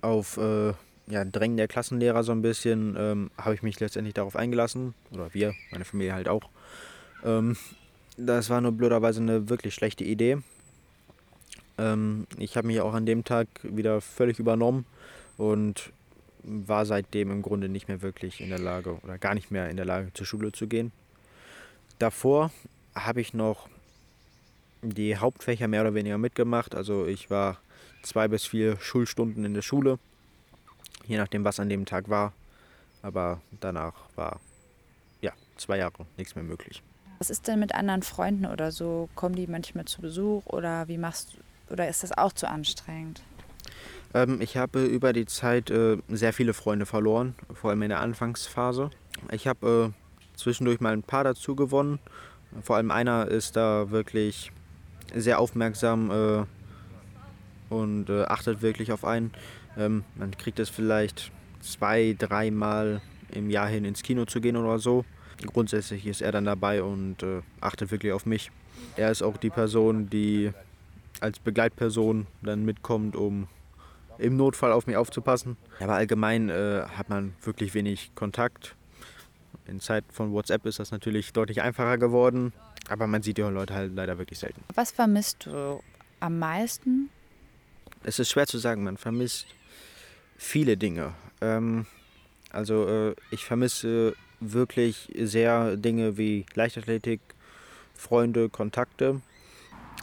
auf 0.00 0.36
äh, 0.36 0.72
ja, 1.06 1.24
Drängen 1.24 1.56
der 1.56 1.68
Klassenlehrer 1.68 2.22
so 2.22 2.32
ein 2.32 2.42
bisschen 2.42 2.96
ähm, 2.98 3.30
habe 3.36 3.54
ich 3.54 3.62
mich 3.62 3.80
letztendlich 3.80 4.14
darauf 4.14 4.36
eingelassen. 4.36 4.94
Oder 5.12 5.32
wir, 5.34 5.54
meine 5.70 5.84
Familie 5.84 6.14
halt 6.14 6.28
auch. 6.28 6.48
Ähm, 7.24 7.56
das 8.16 8.50
war 8.50 8.60
nur 8.60 8.72
blöderweise 8.72 9.20
eine 9.20 9.48
wirklich 9.48 9.74
schlechte 9.74 10.04
Idee. 10.04 10.38
Ähm, 11.78 12.26
ich 12.38 12.56
habe 12.56 12.66
mich 12.66 12.80
auch 12.80 12.94
an 12.94 13.06
dem 13.06 13.24
Tag 13.24 13.48
wieder 13.62 14.00
völlig 14.00 14.38
übernommen 14.38 14.86
und 15.36 15.92
war 16.42 16.86
seitdem 16.86 17.30
im 17.30 17.42
Grunde 17.42 17.68
nicht 17.68 17.88
mehr 17.88 18.02
wirklich 18.02 18.40
in 18.40 18.50
der 18.50 18.58
Lage 18.58 18.98
oder 19.02 19.18
gar 19.18 19.34
nicht 19.34 19.50
mehr 19.50 19.70
in 19.70 19.76
der 19.76 19.86
Lage 19.86 20.12
zur 20.12 20.26
Schule 20.26 20.52
zu 20.52 20.66
gehen. 20.68 20.92
Davor 21.98 22.50
habe 22.94 23.20
ich 23.20 23.34
noch 23.34 23.68
die 24.82 25.16
Hauptfächer 25.16 25.68
mehr 25.68 25.80
oder 25.80 25.94
weniger 25.94 26.18
mitgemacht. 26.18 26.74
Also 26.74 27.06
ich 27.06 27.30
war 27.30 27.58
zwei 28.04 28.28
bis 28.28 28.46
vier 28.46 28.78
Schulstunden 28.80 29.44
in 29.44 29.54
der 29.54 29.62
Schule, 29.62 29.98
je 31.06 31.16
nachdem, 31.16 31.44
was 31.44 31.60
an 31.60 31.68
dem 31.68 31.86
Tag 31.86 32.08
war. 32.08 32.32
Aber 33.02 33.40
danach 33.60 33.94
war 34.16 34.40
ja 35.20 35.32
zwei 35.56 35.78
Jahre 35.78 36.06
nichts 36.16 36.34
mehr 36.34 36.44
möglich. 36.44 36.82
Was 37.18 37.30
ist 37.30 37.46
denn 37.48 37.60
mit 37.60 37.74
anderen 37.74 38.02
Freunden 38.02 38.46
oder 38.46 38.72
so? 38.72 39.08
Kommen 39.14 39.34
die 39.34 39.46
manchmal 39.46 39.84
zu 39.84 40.00
Besuch 40.00 40.44
oder 40.46 40.88
wie 40.88 40.98
machst 40.98 41.36
oder 41.70 41.88
ist 41.88 42.02
das 42.02 42.16
auch 42.16 42.32
zu 42.32 42.48
anstrengend? 42.48 43.22
Ähm, 44.14 44.40
ich 44.40 44.56
habe 44.56 44.84
über 44.84 45.12
die 45.12 45.26
Zeit 45.26 45.70
äh, 45.70 45.98
sehr 46.08 46.32
viele 46.32 46.54
Freunde 46.54 46.86
verloren, 46.86 47.34
vor 47.52 47.70
allem 47.70 47.82
in 47.82 47.88
der 47.88 48.00
Anfangsphase. 48.00 48.90
Ich 49.30 49.46
habe 49.46 49.92
äh, 49.92 50.38
zwischendurch 50.38 50.80
mal 50.80 50.92
ein 50.92 51.02
paar 51.02 51.24
dazu 51.24 51.56
gewonnen. 51.56 51.98
Vor 52.62 52.76
allem 52.76 52.90
einer 52.90 53.28
ist 53.28 53.56
da 53.56 53.90
wirklich 53.90 54.52
sehr 55.14 55.38
aufmerksam 55.38 56.10
äh, 56.10 56.44
und 57.74 58.08
äh, 58.10 58.22
achtet 58.24 58.62
wirklich 58.62 58.92
auf 58.92 59.04
einen. 59.04 59.32
Ähm, 59.76 60.04
man 60.16 60.30
kriegt 60.36 60.58
es 60.58 60.70
vielleicht 60.70 61.30
zwei, 61.60 62.14
dreimal 62.18 63.00
im 63.32 63.50
Jahr 63.50 63.68
hin 63.68 63.84
ins 63.84 64.02
Kino 64.02 64.24
zu 64.24 64.40
gehen 64.40 64.56
oder 64.56 64.78
so. 64.78 65.04
Grundsätzlich 65.46 66.06
ist 66.06 66.22
er 66.22 66.32
dann 66.32 66.44
dabei 66.44 66.82
und 66.82 67.22
äh, 67.22 67.42
achtet 67.60 67.90
wirklich 67.90 68.12
auf 68.12 68.26
mich. 68.26 68.50
Er 68.96 69.10
ist 69.10 69.22
auch 69.22 69.36
die 69.36 69.50
Person, 69.50 70.08
die 70.08 70.52
als 71.20 71.38
Begleitperson 71.38 72.26
dann 72.42 72.64
mitkommt, 72.64 73.16
um 73.16 73.48
im 74.18 74.36
Notfall 74.36 74.72
auf 74.72 74.86
mich 74.86 74.96
aufzupassen. 74.96 75.56
Aber 75.80 75.94
allgemein 75.94 76.48
äh, 76.48 76.84
hat 76.96 77.08
man 77.08 77.34
wirklich 77.42 77.74
wenig 77.74 78.14
Kontakt. 78.14 78.76
In 79.66 79.80
Zeit 79.80 80.04
von 80.10 80.32
WhatsApp 80.32 80.66
ist 80.66 80.78
das 80.78 80.90
natürlich 80.90 81.32
deutlich 81.32 81.62
einfacher 81.62 81.98
geworden, 81.98 82.52
aber 82.88 83.06
man 83.06 83.22
sieht 83.22 83.38
die 83.38 83.42
Leute 83.42 83.74
halt 83.74 83.94
leider 83.94 84.18
wirklich 84.18 84.38
selten. 84.38 84.62
Was 84.74 84.90
vermisst 84.90 85.46
du 85.46 85.80
am 86.20 86.38
meisten 86.38 87.08
es 88.04 88.18
ist 88.18 88.30
schwer 88.30 88.46
zu 88.46 88.58
sagen, 88.58 88.84
man 88.84 88.96
vermisst 88.96 89.46
viele 90.36 90.76
Dinge. 90.76 91.14
Ähm, 91.40 91.86
also 92.50 92.86
äh, 92.86 93.14
ich 93.30 93.44
vermisse 93.44 94.14
wirklich 94.40 95.10
sehr 95.18 95.76
Dinge 95.76 96.16
wie 96.16 96.46
Leichtathletik, 96.54 97.20
Freunde, 97.94 98.48
Kontakte. 98.48 99.20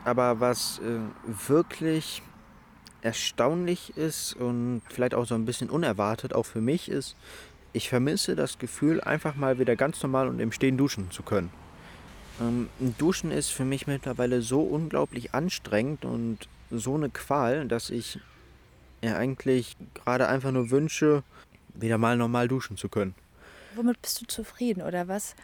Aber 0.03 0.39
was 0.39 0.79
äh, 0.79 1.47
wirklich 1.47 2.21
erstaunlich 3.01 3.95
ist 3.97 4.35
und 4.35 4.81
vielleicht 4.89 5.13
auch 5.13 5.25
so 5.25 5.35
ein 5.35 5.45
bisschen 5.45 5.69
unerwartet, 5.69 6.33
auch 6.33 6.45
für 6.45 6.61
mich 6.61 6.89
ist, 6.89 7.15
ich 7.73 7.89
vermisse 7.89 8.35
das 8.35 8.59
Gefühl, 8.59 9.01
einfach 9.01 9.35
mal 9.35 9.59
wieder 9.59 9.75
ganz 9.75 10.01
normal 10.03 10.27
und 10.27 10.39
im 10.39 10.51
Stehen 10.51 10.77
duschen 10.77 11.09
zu 11.11 11.23
können. 11.23 11.51
Ähm, 12.39 12.69
duschen 12.97 13.31
ist 13.31 13.49
für 13.49 13.65
mich 13.65 13.87
mittlerweile 13.87 14.41
so 14.41 14.61
unglaublich 14.61 15.33
anstrengend 15.33 16.05
und 16.05 16.47
so 16.71 16.95
eine 16.95 17.09
Qual, 17.09 17.67
dass 17.67 17.89
ich 17.89 18.19
ja 19.01 19.15
eigentlich 19.17 19.75
gerade 19.93 20.27
einfach 20.27 20.51
nur 20.51 20.69
wünsche, 20.69 21.23
wieder 21.73 21.97
mal 21.97 22.17
normal 22.17 22.47
duschen 22.47 22.77
zu 22.77 22.89
können. 22.89 23.15
Womit 23.75 24.01
bist 24.01 24.21
du 24.21 24.25
zufrieden 24.25 24.81
oder 24.81 25.07
was 25.07 25.35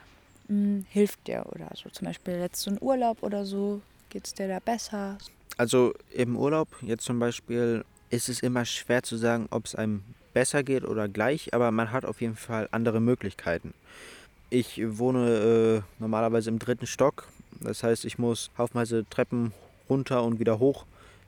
hm, 0.48 0.86
hilft 0.90 1.28
dir 1.28 1.46
oder 1.54 1.70
so? 1.76 1.90
Zum 1.90 2.08
Beispiel 2.08 2.36
jetzt 2.36 2.62
so 2.62 2.72
ein 2.72 2.78
Urlaub 2.82 3.24
oder 3.24 3.46
so, 3.46 3.82
geht 4.10 4.26
es 4.26 4.34
dir 4.34 4.48
da 4.48 4.60
besser? 4.60 5.18
Also 5.58 5.94
im 6.12 6.36
Urlaub 6.36 6.68
jetzt 6.82 7.06
zum 7.06 7.20
Beispiel 7.20 7.84
ist 8.10 8.30
es 8.30 8.42
immer 8.42 8.66
schwer 8.66 9.04
zu 9.04 9.18
sagen, 9.18 9.48
ob 9.50 9.66
es 9.66 9.76
einem 9.76 10.04
besser 10.34 10.64
geht 10.64 10.84
oder 10.84 11.08
gleich, 11.08 11.54
aber 11.54 11.72
man 11.72 11.92
hat 11.92 12.06
auf 12.06 12.22
jeden 12.22 12.36
Fall 12.36 12.70
andere 12.72 13.00
Möglichkeiten. 13.00 13.74
Ich 14.50 14.80
wohne 14.98 15.84
äh, 15.84 16.02
normalerweise 16.02 16.50
im 16.50 16.60
dritten 16.60 16.86
Stock, 16.86 17.28
das 17.60 17.84
heißt, 17.84 18.06
ich 18.06 18.18
muss 18.18 18.52
haufenweise 18.58 19.06
Treppen 19.10 19.52
runter 19.90 20.24
und 20.24 20.40
wieder 20.40 20.60
hoch 20.60 20.86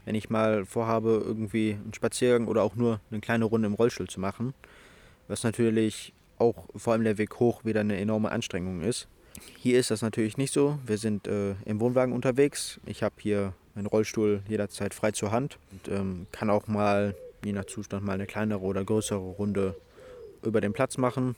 wenn 0.10 0.16
ich 0.16 0.32
mal 0.32 0.66
vorhabe, 0.66 1.22
irgendwie 1.24 1.74
einen 1.74 1.94
Spaziergang 1.94 2.48
oder 2.48 2.64
auch 2.64 2.76
nur 2.76 3.00
eine 3.12 3.20
kleine 3.20 3.46
Runde 3.46 3.68
im 3.68 3.76
Rollstuhl 3.76 4.08
zu 4.08 4.20
machen. 4.20 4.56
Was 5.28 5.44
natürlich 5.44 6.16
auch 6.40 6.66
vor 6.76 6.94
allem 6.94 7.04
der 7.04 7.20
Weg 7.20 7.40
hoch 7.40 7.64
wieder 7.64 7.82
eine 7.82 7.96
enorme 8.00 8.32
Anstrengung 8.32 8.82
ist. 8.82 9.08
Hier 9.60 9.80
ist 9.80 9.92
das 9.92 10.02
natürlich 10.02 10.36
nicht 10.36 10.52
so. 10.52 10.80
Wir 10.84 10.98
sind 10.98 11.28
äh, 11.28 11.52
im 11.66 11.80
Wohnwagen 11.80 12.12
unterwegs. 12.16 12.80
Ich 12.88 13.04
habe 13.04 13.14
hier 13.20 13.54
meinen 13.76 13.86
Rollstuhl 13.86 14.42
jederzeit 14.50 14.96
frei 14.96 15.12
zur 15.12 15.32
Hand 15.32 15.60
und 15.72 15.94
ähm, 15.94 16.26
kann 16.32 16.50
auch 16.50 16.66
mal, 16.66 17.14
je 17.46 17.54
nach 17.54 17.66
Zustand, 17.66 18.04
mal 18.04 18.14
eine 18.14 18.26
kleinere 18.26 18.62
oder 18.62 18.84
größere 18.84 19.20
Runde 19.20 19.76
über 20.42 20.60
den 20.60 20.74
Platz 20.74 20.98
machen. 20.98 21.36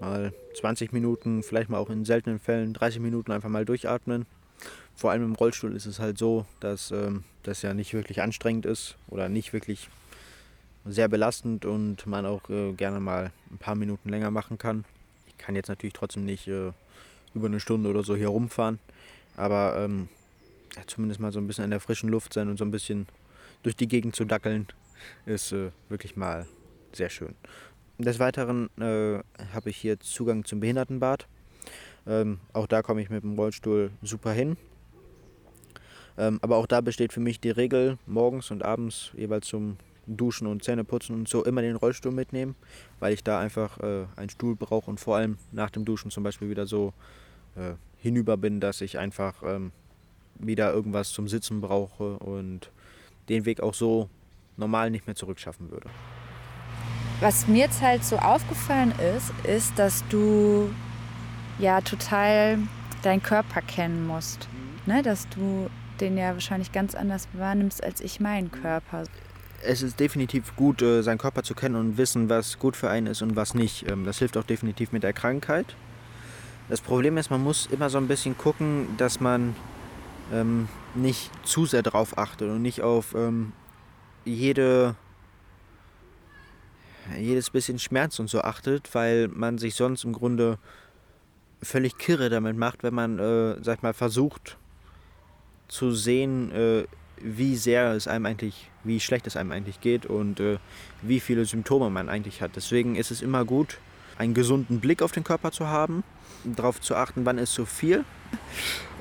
Mal 0.00 0.32
20 0.56 0.92
Minuten, 0.92 1.44
vielleicht 1.44 1.70
mal 1.70 1.78
auch 1.78 1.90
in 1.90 2.04
seltenen 2.04 2.40
Fällen 2.40 2.74
30 2.74 3.00
Minuten 3.00 3.30
einfach 3.30 3.48
mal 3.48 3.64
durchatmen. 3.64 4.26
Vor 4.94 5.10
allem 5.10 5.22
im 5.22 5.34
Rollstuhl 5.34 5.74
ist 5.76 5.86
es 5.86 6.00
halt 6.00 6.18
so, 6.18 6.44
dass 6.60 6.90
ähm, 6.90 7.24
das 7.44 7.62
ja 7.62 7.74
nicht 7.74 7.94
wirklich 7.94 8.20
anstrengend 8.20 8.66
ist 8.66 8.96
oder 9.08 9.28
nicht 9.28 9.52
wirklich 9.52 9.88
sehr 10.84 11.08
belastend 11.08 11.64
und 11.64 12.06
man 12.06 12.26
auch 12.26 12.48
äh, 12.50 12.72
gerne 12.72 13.00
mal 13.00 13.30
ein 13.50 13.58
paar 13.58 13.74
Minuten 13.74 14.08
länger 14.08 14.30
machen 14.30 14.58
kann. 14.58 14.84
Ich 15.26 15.38
kann 15.38 15.54
jetzt 15.54 15.68
natürlich 15.68 15.92
trotzdem 15.92 16.24
nicht 16.24 16.48
äh, 16.48 16.72
über 17.34 17.46
eine 17.46 17.60
Stunde 17.60 17.90
oder 17.90 18.02
so 18.02 18.16
hier 18.16 18.28
rumfahren, 18.28 18.78
aber 19.36 19.76
ähm, 19.78 20.08
ja, 20.76 20.82
zumindest 20.86 21.20
mal 21.20 21.32
so 21.32 21.38
ein 21.38 21.46
bisschen 21.46 21.64
in 21.64 21.70
der 21.70 21.80
frischen 21.80 22.08
Luft 22.08 22.32
sein 22.32 22.48
und 22.48 22.56
so 22.56 22.64
ein 22.64 22.70
bisschen 22.70 23.06
durch 23.62 23.76
die 23.76 23.88
Gegend 23.88 24.16
zu 24.16 24.24
dackeln, 24.24 24.66
ist 25.26 25.52
äh, 25.52 25.70
wirklich 25.88 26.16
mal 26.16 26.46
sehr 26.92 27.10
schön. 27.10 27.34
Des 27.98 28.18
Weiteren 28.18 28.68
äh, 28.78 29.20
habe 29.52 29.70
ich 29.70 29.76
hier 29.76 29.98
Zugang 30.00 30.44
zum 30.44 30.60
Behindertenbad. 30.60 31.26
Ähm, 32.08 32.40
auch 32.52 32.66
da 32.66 32.82
komme 32.82 33.02
ich 33.02 33.10
mit 33.10 33.22
dem 33.22 33.38
Rollstuhl 33.38 33.90
super 34.02 34.32
hin. 34.32 34.56
Ähm, 36.16 36.38
aber 36.42 36.56
auch 36.56 36.66
da 36.66 36.80
besteht 36.80 37.12
für 37.12 37.20
mich 37.20 37.38
die 37.38 37.50
Regel, 37.50 37.98
morgens 38.06 38.50
und 38.50 38.64
abends 38.64 39.12
jeweils 39.16 39.46
zum 39.46 39.76
Duschen 40.06 40.46
und 40.46 40.64
Zähneputzen 40.64 41.14
und 41.14 41.28
so 41.28 41.44
immer 41.44 41.60
den 41.60 41.76
Rollstuhl 41.76 42.12
mitnehmen, 42.12 42.56
weil 42.98 43.12
ich 43.12 43.22
da 43.22 43.38
einfach 43.38 43.78
äh, 43.80 44.06
einen 44.16 44.30
Stuhl 44.30 44.56
brauche 44.56 44.90
und 44.90 44.98
vor 44.98 45.16
allem 45.16 45.36
nach 45.52 45.70
dem 45.70 45.84
Duschen 45.84 46.10
zum 46.10 46.24
Beispiel 46.24 46.48
wieder 46.48 46.66
so 46.66 46.94
äh, 47.56 47.74
hinüber 47.98 48.36
bin, 48.36 48.58
dass 48.58 48.80
ich 48.80 48.98
einfach 48.98 49.42
ähm, 49.44 49.70
wieder 50.38 50.72
irgendwas 50.72 51.10
zum 51.10 51.28
Sitzen 51.28 51.60
brauche 51.60 52.18
und 52.18 52.70
den 53.28 53.44
Weg 53.44 53.60
auch 53.60 53.74
so 53.74 54.08
normal 54.56 54.90
nicht 54.90 55.06
mehr 55.06 55.14
zurückschaffen 55.14 55.70
würde. 55.70 55.88
Was 57.20 57.46
mir 57.48 57.64
jetzt 57.64 57.82
halt 57.82 58.04
so 58.04 58.16
aufgefallen 58.16 58.94
ist, 59.16 59.32
ist, 59.44 59.78
dass 59.78 60.04
du 60.08 60.70
ja 61.58 61.80
total 61.80 62.58
deinen 63.02 63.22
Körper 63.22 63.62
kennen 63.62 64.06
musst. 64.06 64.48
Ne? 64.86 65.02
Dass 65.02 65.28
du 65.28 65.68
den 66.00 66.16
ja 66.16 66.32
wahrscheinlich 66.32 66.72
ganz 66.72 66.94
anders 66.94 67.28
wahrnimmst 67.32 67.82
als 67.82 68.00
ich 68.00 68.20
meinen 68.20 68.50
Körper. 68.50 69.04
Es 69.62 69.82
ist 69.82 69.98
definitiv 69.98 70.54
gut, 70.54 70.82
äh, 70.82 71.02
seinen 71.02 71.18
Körper 71.18 71.42
zu 71.42 71.54
kennen 71.54 71.74
und 71.74 71.98
wissen, 71.98 72.28
was 72.28 72.58
gut 72.58 72.76
für 72.76 72.90
einen 72.90 73.08
ist 73.08 73.22
und 73.22 73.34
was 73.34 73.54
nicht. 73.54 73.88
Ähm, 73.88 74.04
das 74.04 74.18
hilft 74.18 74.36
auch 74.36 74.44
definitiv 74.44 74.92
mit 74.92 75.02
der 75.02 75.12
Krankheit. 75.12 75.74
Das 76.68 76.80
Problem 76.80 77.16
ist, 77.16 77.30
man 77.30 77.42
muss 77.42 77.66
immer 77.66 77.90
so 77.90 77.98
ein 77.98 78.08
bisschen 78.08 78.36
gucken, 78.36 78.88
dass 78.98 79.20
man 79.20 79.56
ähm, 80.32 80.68
nicht 80.94 81.30
zu 81.46 81.66
sehr 81.66 81.82
darauf 81.82 82.18
achtet 82.18 82.50
und 82.50 82.62
nicht 82.62 82.82
auf 82.82 83.14
ähm, 83.14 83.52
jede, 84.24 84.94
jedes 87.18 87.50
bisschen 87.50 87.78
Schmerz 87.78 88.18
und 88.18 88.28
so 88.28 88.42
achtet, 88.42 88.94
weil 88.94 89.28
man 89.28 89.58
sich 89.58 89.74
sonst 89.74 90.04
im 90.04 90.12
Grunde 90.12 90.58
völlig 91.62 91.98
kirre 91.98 92.30
damit 92.30 92.56
macht, 92.56 92.82
wenn 92.82 92.94
man, 92.94 93.18
äh, 93.18 93.56
sag 93.62 93.82
mal, 93.82 93.94
versucht 93.94 94.56
zu 95.68 95.92
sehen, 95.92 96.50
äh, 96.52 96.84
wie 97.20 97.56
sehr 97.56 97.92
es 97.92 98.06
einem 98.06 98.26
eigentlich, 98.26 98.70
wie 98.84 99.00
schlecht 99.00 99.26
es 99.26 99.36
einem 99.36 99.52
eigentlich 99.52 99.80
geht 99.80 100.06
und 100.06 100.40
äh, 100.40 100.58
wie 101.02 101.20
viele 101.20 101.44
Symptome 101.44 101.90
man 101.90 102.08
eigentlich 102.08 102.42
hat. 102.42 102.52
Deswegen 102.56 102.96
ist 102.96 103.10
es 103.10 103.22
immer 103.22 103.44
gut, 103.44 103.78
einen 104.16 104.34
gesunden 104.34 104.80
Blick 104.80 105.02
auf 105.02 105.12
den 105.12 105.24
Körper 105.24 105.52
zu 105.52 105.68
haben, 105.68 106.04
darauf 106.44 106.80
zu 106.80 106.94
achten, 106.94 107.24
wann 107.24 107.38
ist 107.38 107.52
zu 107.52 107.66
viel 107.66 108.04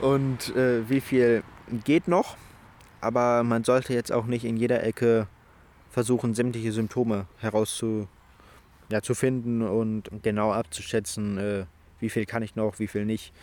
und 0.02 0.56
äh, 0.56 0.90
wie 0.90 1.02
viel 1.02 1.44
geht 1.84 2.08
noch. 2.08 2.38
Aber 3.02 3.44
man 3.44 3.64
sollte 3.64 3.94
jetzt 3.94 4.12
auch 4.12 4.26
nicht 4.26 4.46
in 4.46 4.58
jeder 4.58 4.84
Ecke 4.84 5.28
versuchen, 5.92 6.34
sämtliche 6.34 6.72
Symptome 6.72 7.28
herauszufinden 7.38 9.62
ja, 9.62 9.68
und 9.68 10.10
genau 10.24 10.52
abzuschätzen, 10.52 11.38
äh, 11.38 11.66
wie 12.00 12.10
viel 12.10 12.26
kann 12.26 12.44
ich 12.44 12.56
noch, 12.56 12.80
wie 12.80 12.88
viel 12.88 13.06
nicht. 13.06 13.34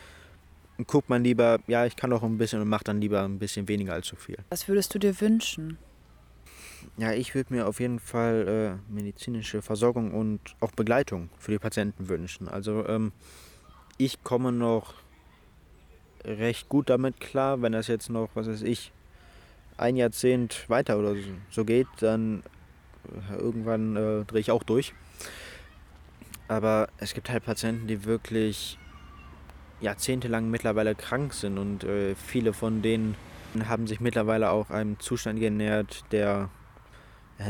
Und 0.77 0.89
guckt 0.89 1.09
man 1.09 1.23
lieber, 1.23 1.61
ja, 1.67 1.87
ich 1.87 1.97
kann 1.97 2.11
noch 2.11 2.23
ein 2.23 2.39
bisschen 2.39 2.61
und 2.61 2.69
macht 2.69 2.89
dann 2.89 3.01
lieber 3.01 3.23
ein 3.23 3.39
bisschen 3.39 3.69
weniger 3.69 3.93
als 3.93 4.07
zu 4.07 4.17
viel. 4.17 4.39
Was 4.51 4.67
würdest 4.69 4.95
du 4.95 4.99
dir 4.99 5.21
wünschen? 5.21 5.79
Ja, 6.97 7.13
ich 7.13 7.35
würde 7.35 7.55
mir 7.55 7.67
auf 7.67 7.81
jeden 7.81 7.99
Fall 7.99 8.79
äh, 8.89 8.93
medizinische 8.93 9.63
Versorgung 9.63 10.13
und 10.13 10.41
auch 10.61 10.73
Begleitung 10.73 11.31
für 11.39 11.53
die 11.53 11.59
Patienten 11.59 12.09
wünschen. 12.09 12.49
Also 12.49 12.87
ähm, 12.87 13.13
ich 13.99 14.23
komme 14.23 14.53
noch 14.53 14.95
recht 16.25 16.69
gut 16.69 16.91
damit 16.91 17.21
klar, 17.21 17.63
wenn 17.63 17.73
das 17.73 17.87
jetzt 17.87 18.11
noch, 18.11 18.31
was 18.35 18.49
weiß 18.49 18.63
ich, 18.63 18.93
ein 19.77 19.97
Jahrzehnt 19.97 20.69
weiter 20.69 20.99
oder 20.99 21.15
so 21.51 21.65
geht, 21.65 21.89
dann 22.01 22.43
äh, 23.31 23.37
irgendwann 23.37 23.97
äh, 23.97 24.25
drehe 24.25 24.41
ich 24.41 24.51
auch 24.51 24.63
durch. 24.63 24.95
Aber 26.49 26.89
es 26.99 27.15
gibt 27.15 27.31
halt 27.31 27.45
Patienten, 27.45 27.87
die 27.87 28.05
wirklich 28.05 28.79
jahrzehntelang 29.81 30.51
mittlerweile 30.51 30.95
krank 30.95 31.35
sind 31.35 31.59
und 31.59 31.85
äh, 31.85 32.15
viele 32.15 32.53
von 32.53 32.83
denen 32.83 33.17
haben 33.69 33.87
sich 33.87 34.01
mittlerweile 34.01 34.51
auch 34.51 34.71
einem 34.71 34.99
Zustand 34.99 35.39
genähert, 35.41 36.05
der, 36.11 36.51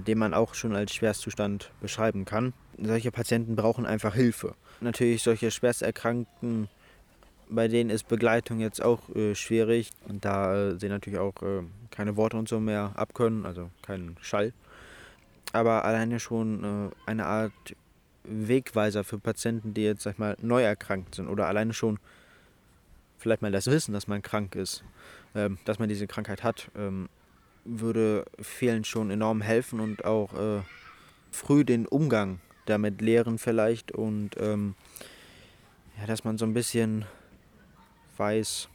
den 0.07 0.19
man 0.19 0.35
auch 0.35 0.55
schon 0.55 0.77
als 0.77 0.93
Schwerstzustand 0.95 1.71
beschreiben 1.81 2.25
kann. 2.25 2.53
Solche 2.79 3.11
Patienten 3.11 3.57
brauchen 3.57 3.87
einfach 3.87 4.15
Hilfe. 4.15 4.55
Natürlich 4.81 5.23
solche 5.23 5.51
Schwersterkrankten 5.51 6.69
bei 7.49 7.69
denen 7.69 7.91
ist 7.91 8.09
Begleitung 8.09 8.61
jetzt 8.61 8.83
auch 8.83 9.09
äh, 9.15 9.35
schwierig 9.35 9.91
und 10.09 10.25
da 10.25 10.71
äh, 10.71 10.79
sie 10.79 10.89
natürlich 10.89 11.19
auch 11.19 11.35
äh, 11.43 11.63
keine 11.91 12.17
Worte 12.17 12.37
und 12.37 12.49
so 12.49 12.61
mehr 12.61 12.93
abkönnen, 12.95 13.47
also 13.47 13.71
keinen 13.83 14.17
Schall. 14.21 14.53
Aber 15.53 15.85
alleine 15.85 16.21
schon 16.21 16.65
äh, 16.65 17.11
eine 17.11 17.27
Art 17.27 17.53
Wegweiser 18.25 19.05
für 19.05 19.19
Patienten, 19.19 19.75
die 19.75 19.83
jetzt, 19.83 20.03
sag 20.03 20.13
ich 20.13 20.19
mal, 20.19 20.37
neu 20.41 20.63
erkrankt 20.63 21.15
sind 21.15 21.29
oder 21.29 21.47
alleine 21.47 21.73
schon 21.73 21.99
vielleicht 23.19 23.43
mal 23.43 23.53
das 23.53 23.67
Wissen, 23.67 23.93
dass 23.93 24.07
man 24.07 24.23
krank 24.23 24.55
ist, 24.55 24.85
ähm, 25.35 25.59
dass 25.65 25.79
man 25.79 25.89
diese 25.89 26.07
Krankheit 26.07 26.43
hat, 26.43 26.71
ähm, 26.77 27.09
würde 27.65 28.25
vielen 28.41 28.85
schon 28.85 29.11
enorm 29.11 29.41
helfen 29.41 29.81
und 29.81 30.05
auch 30.05 30.35
äh, 30.35 30.63
früh 31.31 31.65
den 31.65 31.87
Umgang 31.87 32.41
damit 32.67 33.01
lehren 33.01 33.39
vielleicht 33.39 33.93
und 33.93 34.37
ähm, 34.39 34.75
ja, 35.99 36.07
dass 36.07 36.25
man 36.25 36.39
so 36.39 36.45
ein 36.45 36.55
bisschen 36.55 37.05
weiß, 38.17 38.69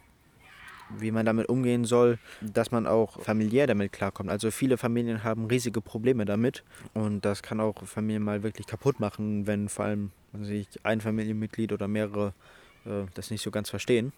wie 0.97 1.11
man 1.11 1.25
damit 1.25 1.49
umgehen 1.49 1.85
soll, 1.85 2.17
dass 2.41 2.71
man 2.71 2.87
auch 2.87 3.21
familiär 3.21 3.67
damit 3.67 3.91
klarkommt. 3.91 4.29
Also 4.29 4.51
viele 4.51 4.77
Familien 4.77 5.23
haben 5.23 5.45
riesige 5.45 5.81
Probleme 5.81 6.25
damit 6.25 6.63
und 6.93 7.25
das 7.25 7.43
kann 7.43 7.59
auch 7.59 7.83
Familien 7.85 8.23
mal 8.23 8.43
wirklich 8.43 8.67
kaputt 8.67 8.99
machen, 8.99 9.47
wenn 9.47 9.69
vor 9.69 9.85
allem 9.85 10.11
sich 10.41 10.67
ein 10.83 11.01
Familienmitglied 11.01 11.71
oder 11.71 11.87
mehrere 11.87 12.33
äh, 12.85 13.05
das 13.13 13.31
nicht 13.31 13.41
so 13.41 13.51
ganz 13.51 13.69
verstehen. 13.69 14.13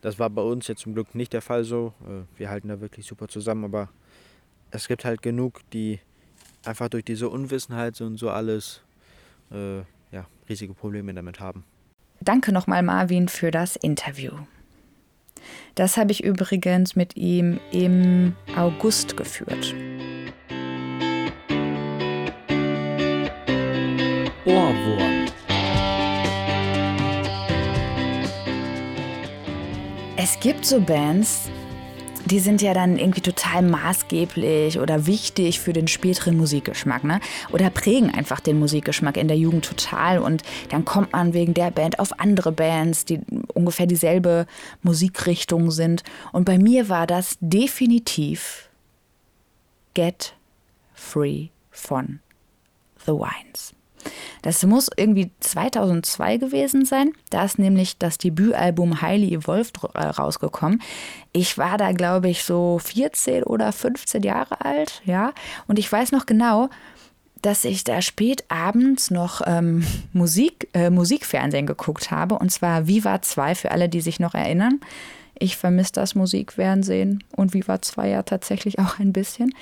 Das 0.00 0.18
war 0.18 0.30
bei 0.30 0.42
uns 0.42 0.66
jetzt 0.68 0.82
zum 0.82 0.94
Glück 0.94 1.14
nicht 1.14 1.32
der 1.32 1.42
Fall 1.42 1.64
so. 1.64 1.92
Äh, 2.06 2.38
wir 2.38 2.50
halten 2.50 2.68
da 2.68 2.80
wirklich 2.80 3.06
super 3.06 3.28
zusammen, 3.28 3.64
aber 3.64 3.90
es 4.70 4.88
gibt 4.88 5.04
halt 5.04 5.22
genug, 5.22 5.60
die 5.72 6.00
einfach 6.64 6.88
durch 6.88 7.04
diese 7.04 7.28
Unwissenheit 7.28 8.00
und 8.00 8.16
so 8.16 8.30
alles 8.30 8.82
äh, 9.50 9.78
ja, 10.12 10.26
riesige 10.48 10.74
Probleme 10.74 11.12
damit 11.14 11.40
haben. 11.40 11.64
Danke 12.20 12.52
nochmal, 12.52 12.82
Marvin, 12.82 13.28
für 13.28 13.50
das 13.50 13.76
Interview. 13.76 14.32
Das 15.74 15.96
habe 15.96 16.12
ich 16.12 16.22
übrigens 16.22 16.96
mit 16.96 17.16
ihm 17.16 17.60
im 17.72 18.34
August 18.56 19.16
geführt. 19.16 19.74
Ohrwurm. 24.44 25.26
Es 30.16 30.38
gibt 30.40 30.66
so 30.66 30.80
Bands, 30.80 31.50
die 32.30 32.38
sind 32.38 32.62
ja 32.62 32.74
dann 32.74 32.96
irgendwie 32.96 33.20
total 33.20 33.62
maßgeblich 33.62 34.78
oder 34.78 35.06
wichtig 35.06 35.60
für 35.60 35.72
den 35.72 35.88
späteren 35.88 36.36
Musikgeschmack, 36.36 37.04
ne? 37.04 37.20
Oder 37.52 37.70
prägen 37.70 38.14
einfach 38.14 38.40
den 38.40 38.58
Musikgeschmack 38.58 39.16
in 39.16 39.28
der 39.28 39.36
Jugend 39.36 39.64
total 39.64 40.18
und 40.18 40.42
dann 40.70 40.84
kommt 40.84 41.12
man 41.12 41.34
wegen 41.34 41.54
der 41.54 41.70
Band 41.70 41.98
auf 41.98 42.18
andere 42.20 42.52
Bands, 42.52 43.04
die 43.04 43.20
ungefähr 43.54 43.86
dieselbe 43.86 44.46
Musikrichtung 44.82 45.70
sind. 45.70 46.04
Und 46.32 46.44
bei 46.44 46.58
mir 46.58 46.88
war 46.88 47.06
das 47.06 47.36
definitiv 47.40 48.68
Get 49.94 50.34
Free 50.94 51.48
von 51.70 52.20
The 53.06 53.12
Wines. 53.12 53.74
Das 54.42 54.64
muss 54.64 54.88
irgendwie 54.96 55.30
2002 55.40 56.36
gewesen 56.38 56.84
sein. 56.84 57.12
Da 57.30 57.44
ist 57.44 57.58
nämlich 57.58 57.98
das 57.98 58.18
Debütalbum 58.18 59.02
Highly 59.02 59.34
Evolved 59.34 59.78
äh, 59.94 59.98
rausgekommen. 59.98 60.82
Ich 61.32 61.58
war 61.58 61.78
da, 61.78 61.92
glaube 61.92 62.28
ich, 62.28 62.44
so 62.44 62.80
14 62.82 63.44
oder 63.44 63.72
15 63.72 64.22
Jahre 64.22 64.64
alt, 64.64 65.02
ja. 65.04 65.32
Und 65.66 65.78
ich 65.78 65.90
weiß 65.90 66.12
noch 66.12 66.26
genau, 66.26 66.68
dass 67.42 67.64
ich 67.64 67.84
da 67.84 68.02
spät 68.02 68.44
abends 68.48 69.10
noch 69.10 69.42
ähm, 69.46 69.86
Musik, 70.12 70.68
äh, 70.74 70.90
Musikfernsehen 70.90 71.66
geguckt 71.66 72.10
habe. 72.10 72.36
Und 72.38 72.50
zwar 72.50 72.86
Viva 72.86 73.22
2 73.22 73.54
für 73.54 73.70
alle, 73.70 73.88
die 73.88 74.00
sich 74.00 74.20
noch 74.20 74.34
erinnern. 74.34 74.80
Ich 75.38 75.56
vermisse 75.56 75.92
das 75.92 76.14
Musikfernsehen 76.14 77.24
und 77.34 77.54
Viva 77.54 77.80
2 77.80 78.08
ja 78.08 78.22
tatsächlich 78.22 78.78
auch 78.78 78.98
ein 78.98 79.12
bisschen. 79.12 79.54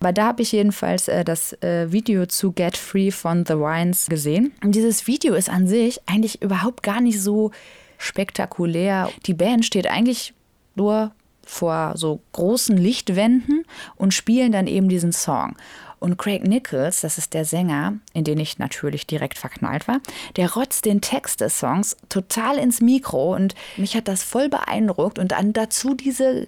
Aber 0.00 0.12
da 0.12 0.26
habe 0.26 0.42
ich 0.42 0.52
jedenfalls 0.52 1.08
äh, 1.08 1.24
das 1.24 1.52
äh, 1.62 1.90
Video 1.90 2.26
zu 2.26 2.52
Get 2.52 2.76
Free 2.76 3.10
von 3.10 3.44
The 3.46 3.54
Wines 3.54 4.06
gesehen. 4.06 4.52
Und 4.62 4.74
dieses 4.74 5.06
Video 5.06 5.34
ist 5.34 5.48
an 5.48 5.66
sich 5.66 6.00
eigentlich 6.06 6.42
überhaupt 6.42 6.82
gar 6.82 7.00
nicht 7.00 7.20
so 7.20 7.50
spektakulär. 7.98 9.10
Die 9.26 9.34
Band 9.34 9.64
steht 9.64 9.86
eigentlich 9.86 10.34
nur 10.74 11.12
vor 11.44 11.92
so 11.96 12.20
großen 12.32 12.76
Lichtwänden 12.76 13.64
und 13.94 14.12
spielen 14.12 14.52
dann 14.52 14.66
eben 14.66 14.88
diesen 14.88 15.12
Song. 15.12 15.56
Und 15.98 16.18
Craig 16.18 16.46
Nichols, 16.46 17.00
das 17.00 17.16
ist 17.16 17.32
der 17.32 17.46
Sänger, 17.46 17.94
in 18.12 18.24
den 18.24 18.38
ich 18.38 18.58
natürlich 18.58 19.06
direkt 19.06 19.38
verknallt 19.38 19.88
war, 19.88 20.00
der 20.36 20.52
rotzt 20.52 20.84
den 20.84 21.00
Text 21.00 21.40
des 21.40 21.58
Songs 21.58 21.96
total 22.10 22.58
ins 22.58 22.82
Mikro 22.82 23.34
und 23.34 23.54
mich 23.76 23.96
hat 23.96 24.06
das 24.06 24.22
voll 24.22 24.50
beeindruckt 24.50 25.18
und 25.18 25.32
dann 25.32 25.54
dazu 25.54 25.94
diese 25.94 26.46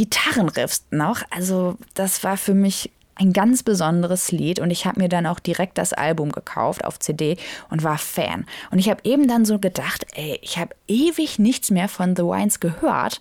Gitarrenriffs 0.00 0.86
noch. 0.90 1.20
Also 1.28 1.76
das 1.92 2.24
war 2.24 2.38
für 2.38 2.54
mich 2.54 2.90
ein 3.16 3.34
ganz 3.34 3.62
besonderes 3.62 4.32
Lied 4.32 4.58
und 4.58 4.70
ich 4.70 4.86
habe 4.86 4.98
mir 4.98 5.10
dann 5.10 5.26
auch 5.26 5.40
direkt 5.40 5.76
das 5.76 5.92
Album 5.92 6.32
gekauft 6.32 6.86
auf 6.86 6.98
CD 6.98 7.36
und 7.68 7.84
war 7.84 7.98
Fan. 7.98 8.46
Und 8.70 8.78
ich 8.78 8.88
habe 8.88 9.02
eben 9.04 9.28
dann 9.28 9.44
so 9.44 9.58
gedacht, 9.58 10.06
ey, 10.14 10.38
ich 10.40 10.56
habe 10.56 10.74
ewig 10.88 11.38
nichts 11.38 11.70
mehr 11.70 11.86
von 11.90 12.16
The 12.16 12.22
Wines 12.22 12.60
gehört 12.60 13.20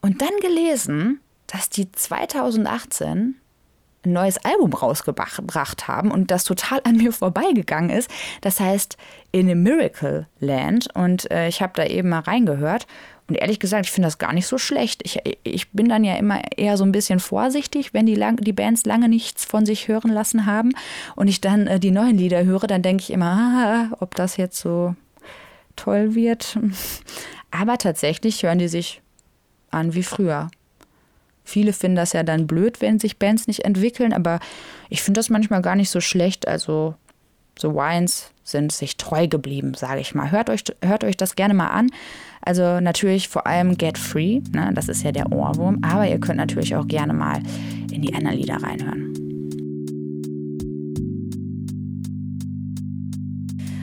und 0.00 0.20
dann 0.20 0.36
gelesen, 0.40 1.20
dass 1.46 1.70
die 1.70 1.92
2018 1.92 3.36
ein 4.04 4.12
neues 4.12 4.44
Album 4.44 4.72
rausgebracht 4.72 5.86
haben 5.86 6.10
und 6.10 6.32
das 6.32 6.42
total 6.42 6.80
an 6.82 6.96
mir 6.96 7.12
vorbeigegangen 7.12 7.90
ist. 7.90 8.10
Das 8.40 8.58
heißt 8.58 8.96
In 9.30 9.48
a 9.48 9.54
Miracle 9.54 10.26
Land 10.40 10.88
und 10.94 11.30
äh, 11.30 11.46
ich 11.46 11.62
habe 11.62 11.74
da 11.76 11.84
eben 11.84 12.08
mal 12.08 12.20
reingehört 12.20 12.88
und 13.32 13.38
ehrlich 13.38 13.60
gesagt, 13.60 13.86
ich 13.86 13.92
finde 13.92 14.08
das 14.08 14.18
gar 14.18 14.34
nicht 14.34 14.46
so 14.46 14.58
schlecht. 14.58 15.00
Ich, 15.04 15.20
ich 15.42 15.70
bin 15.70 15.88
dann 15.88 16.04
ja 16.04 16.16
immer 16.16 16.42
eher 16.58 16.76
so 16.76 16.84
ein 16.84 16.92
bisschen 16.92 17.18
vorsichtig, 17.18 17.94
wenn 17.94 18.04
die, 18.04 18.14
lang, 18.14 18.36
die 18.36 18.52
Bands 18.52 18.84
lange 18.84 19.08
nichts 19.08 19.46
von 19.46 19.64
sich 19.64 19.88
hören 19.88 20.10
lassen 20.10 20.44
haben 20.44 20.72
und 21.16 21.28
ich 21.28 21.40
dann 21.40 21.66
äh, 21.66 21.80
die 21.80 21.92
neuen 21.92 22.18
Lieder 22.18 22.44
höre, 22.44 22.66
dann 22.66 22.82
denke 22.82 23.04
ich 23.04 23.10
immer, 23.10 23.90
ah, 23.90 23.96
ob 24.00 24.14
das 24.16 24.36
jetzt 24.36 24.58
so 24.58 24.94
toll 25.76 26.14
wird. 26.14 26.58
Aber 27.50 27.78
tatsächlich 27.78 28.42
hören 28.42 28.58
die 28.58 28.68
sich 28.68 29.00
an 29.70 29.94
wie 29.94 30.02
früher. 30.02 30.50
Viele 31.42 31.72
finden 31.72 31.96
das 31.96 32.12
ja 32.12 32.22
dann 32.22 32.46
blöd, 32.46 32.82
wenn 32.82 32.98
sich 32.98 33.18
Bands 33.18 33.46
nicht 33.46 33.64
entwickeln, 33.64 34.12
aber 34.12 34.40
ich 34.90 35.02
finde 35.02 35.18
das 35.18 35.30
manchmal 35.30 35.62
gar 35.62 35.74
nicht 35.74 35.90
so 35.90 36.00
schlecht. 36.00 36.46
Also 36.46 36.94
The 37.58 37.68
Wines 37.68 38.30
sind 38.44 38.72
sich 38.72 38.96
treu 38.96 39.28
geblieben, 39.28 39.74
sage 39.74 40.00
ich 40.00 40.14
mal. 40.14 40.30
Hört 40.30 40.50
euch, 40.50 40.64
hört 40.82 41.04
euch 41.04 41.16
das 41.16 41.36
gerne 41.36 41.54
mal 41.54 41.68
an. 41.68 41.90
Also 42.42 42.80
natürlich 42.80 43.28
vor 43.28 43.46
allem 43.46 43.76
Get 43.78 43.98
Free, 43.98 44.40
ne? 44.52 44.72
das 44.74 44.88
ist 44.88 45.04
ja 45.04 45.12
der 45.12 45.32
Ohrwurm, 45.32 45.78
aber 45.82 46.08
ihr 46.08 46.18
könnt 46.18 46.38
natürlich 46.38 46.74
auch 46.74 46.86
gerne 46.86 47.12
mal 47.12 47.40
in 47.92 48.02
die 48.02 48.14
anderen 48.14 48.36
Lieder 48.36 48.56
reinhören. 48.56 49.12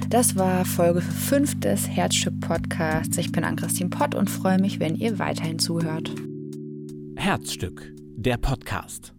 Das 0.10 0.36
war 0.36 0.66
Folge 0.66 1.01
5 1.01 1.60
des 1.60 1.88
Herzstück 1.88 2.39
Podcasts. 2.39 3.16
Ich 3.18 3.32
bin 3.32 3.43
Ann-Christine 3.43 3.91
Pott 3.91 4.16
und 4.16 4.28
freue 4.28 4.60
mich, 4.60 4.80
wenn 4.80 4.95
ihr 4.95 5.20
weiterhin 5.20 5.60
zuhört. 5.60 6.12
Herzstück, 7.16 7.93
der 8.18 8.38
Podcast. 8.38 9.14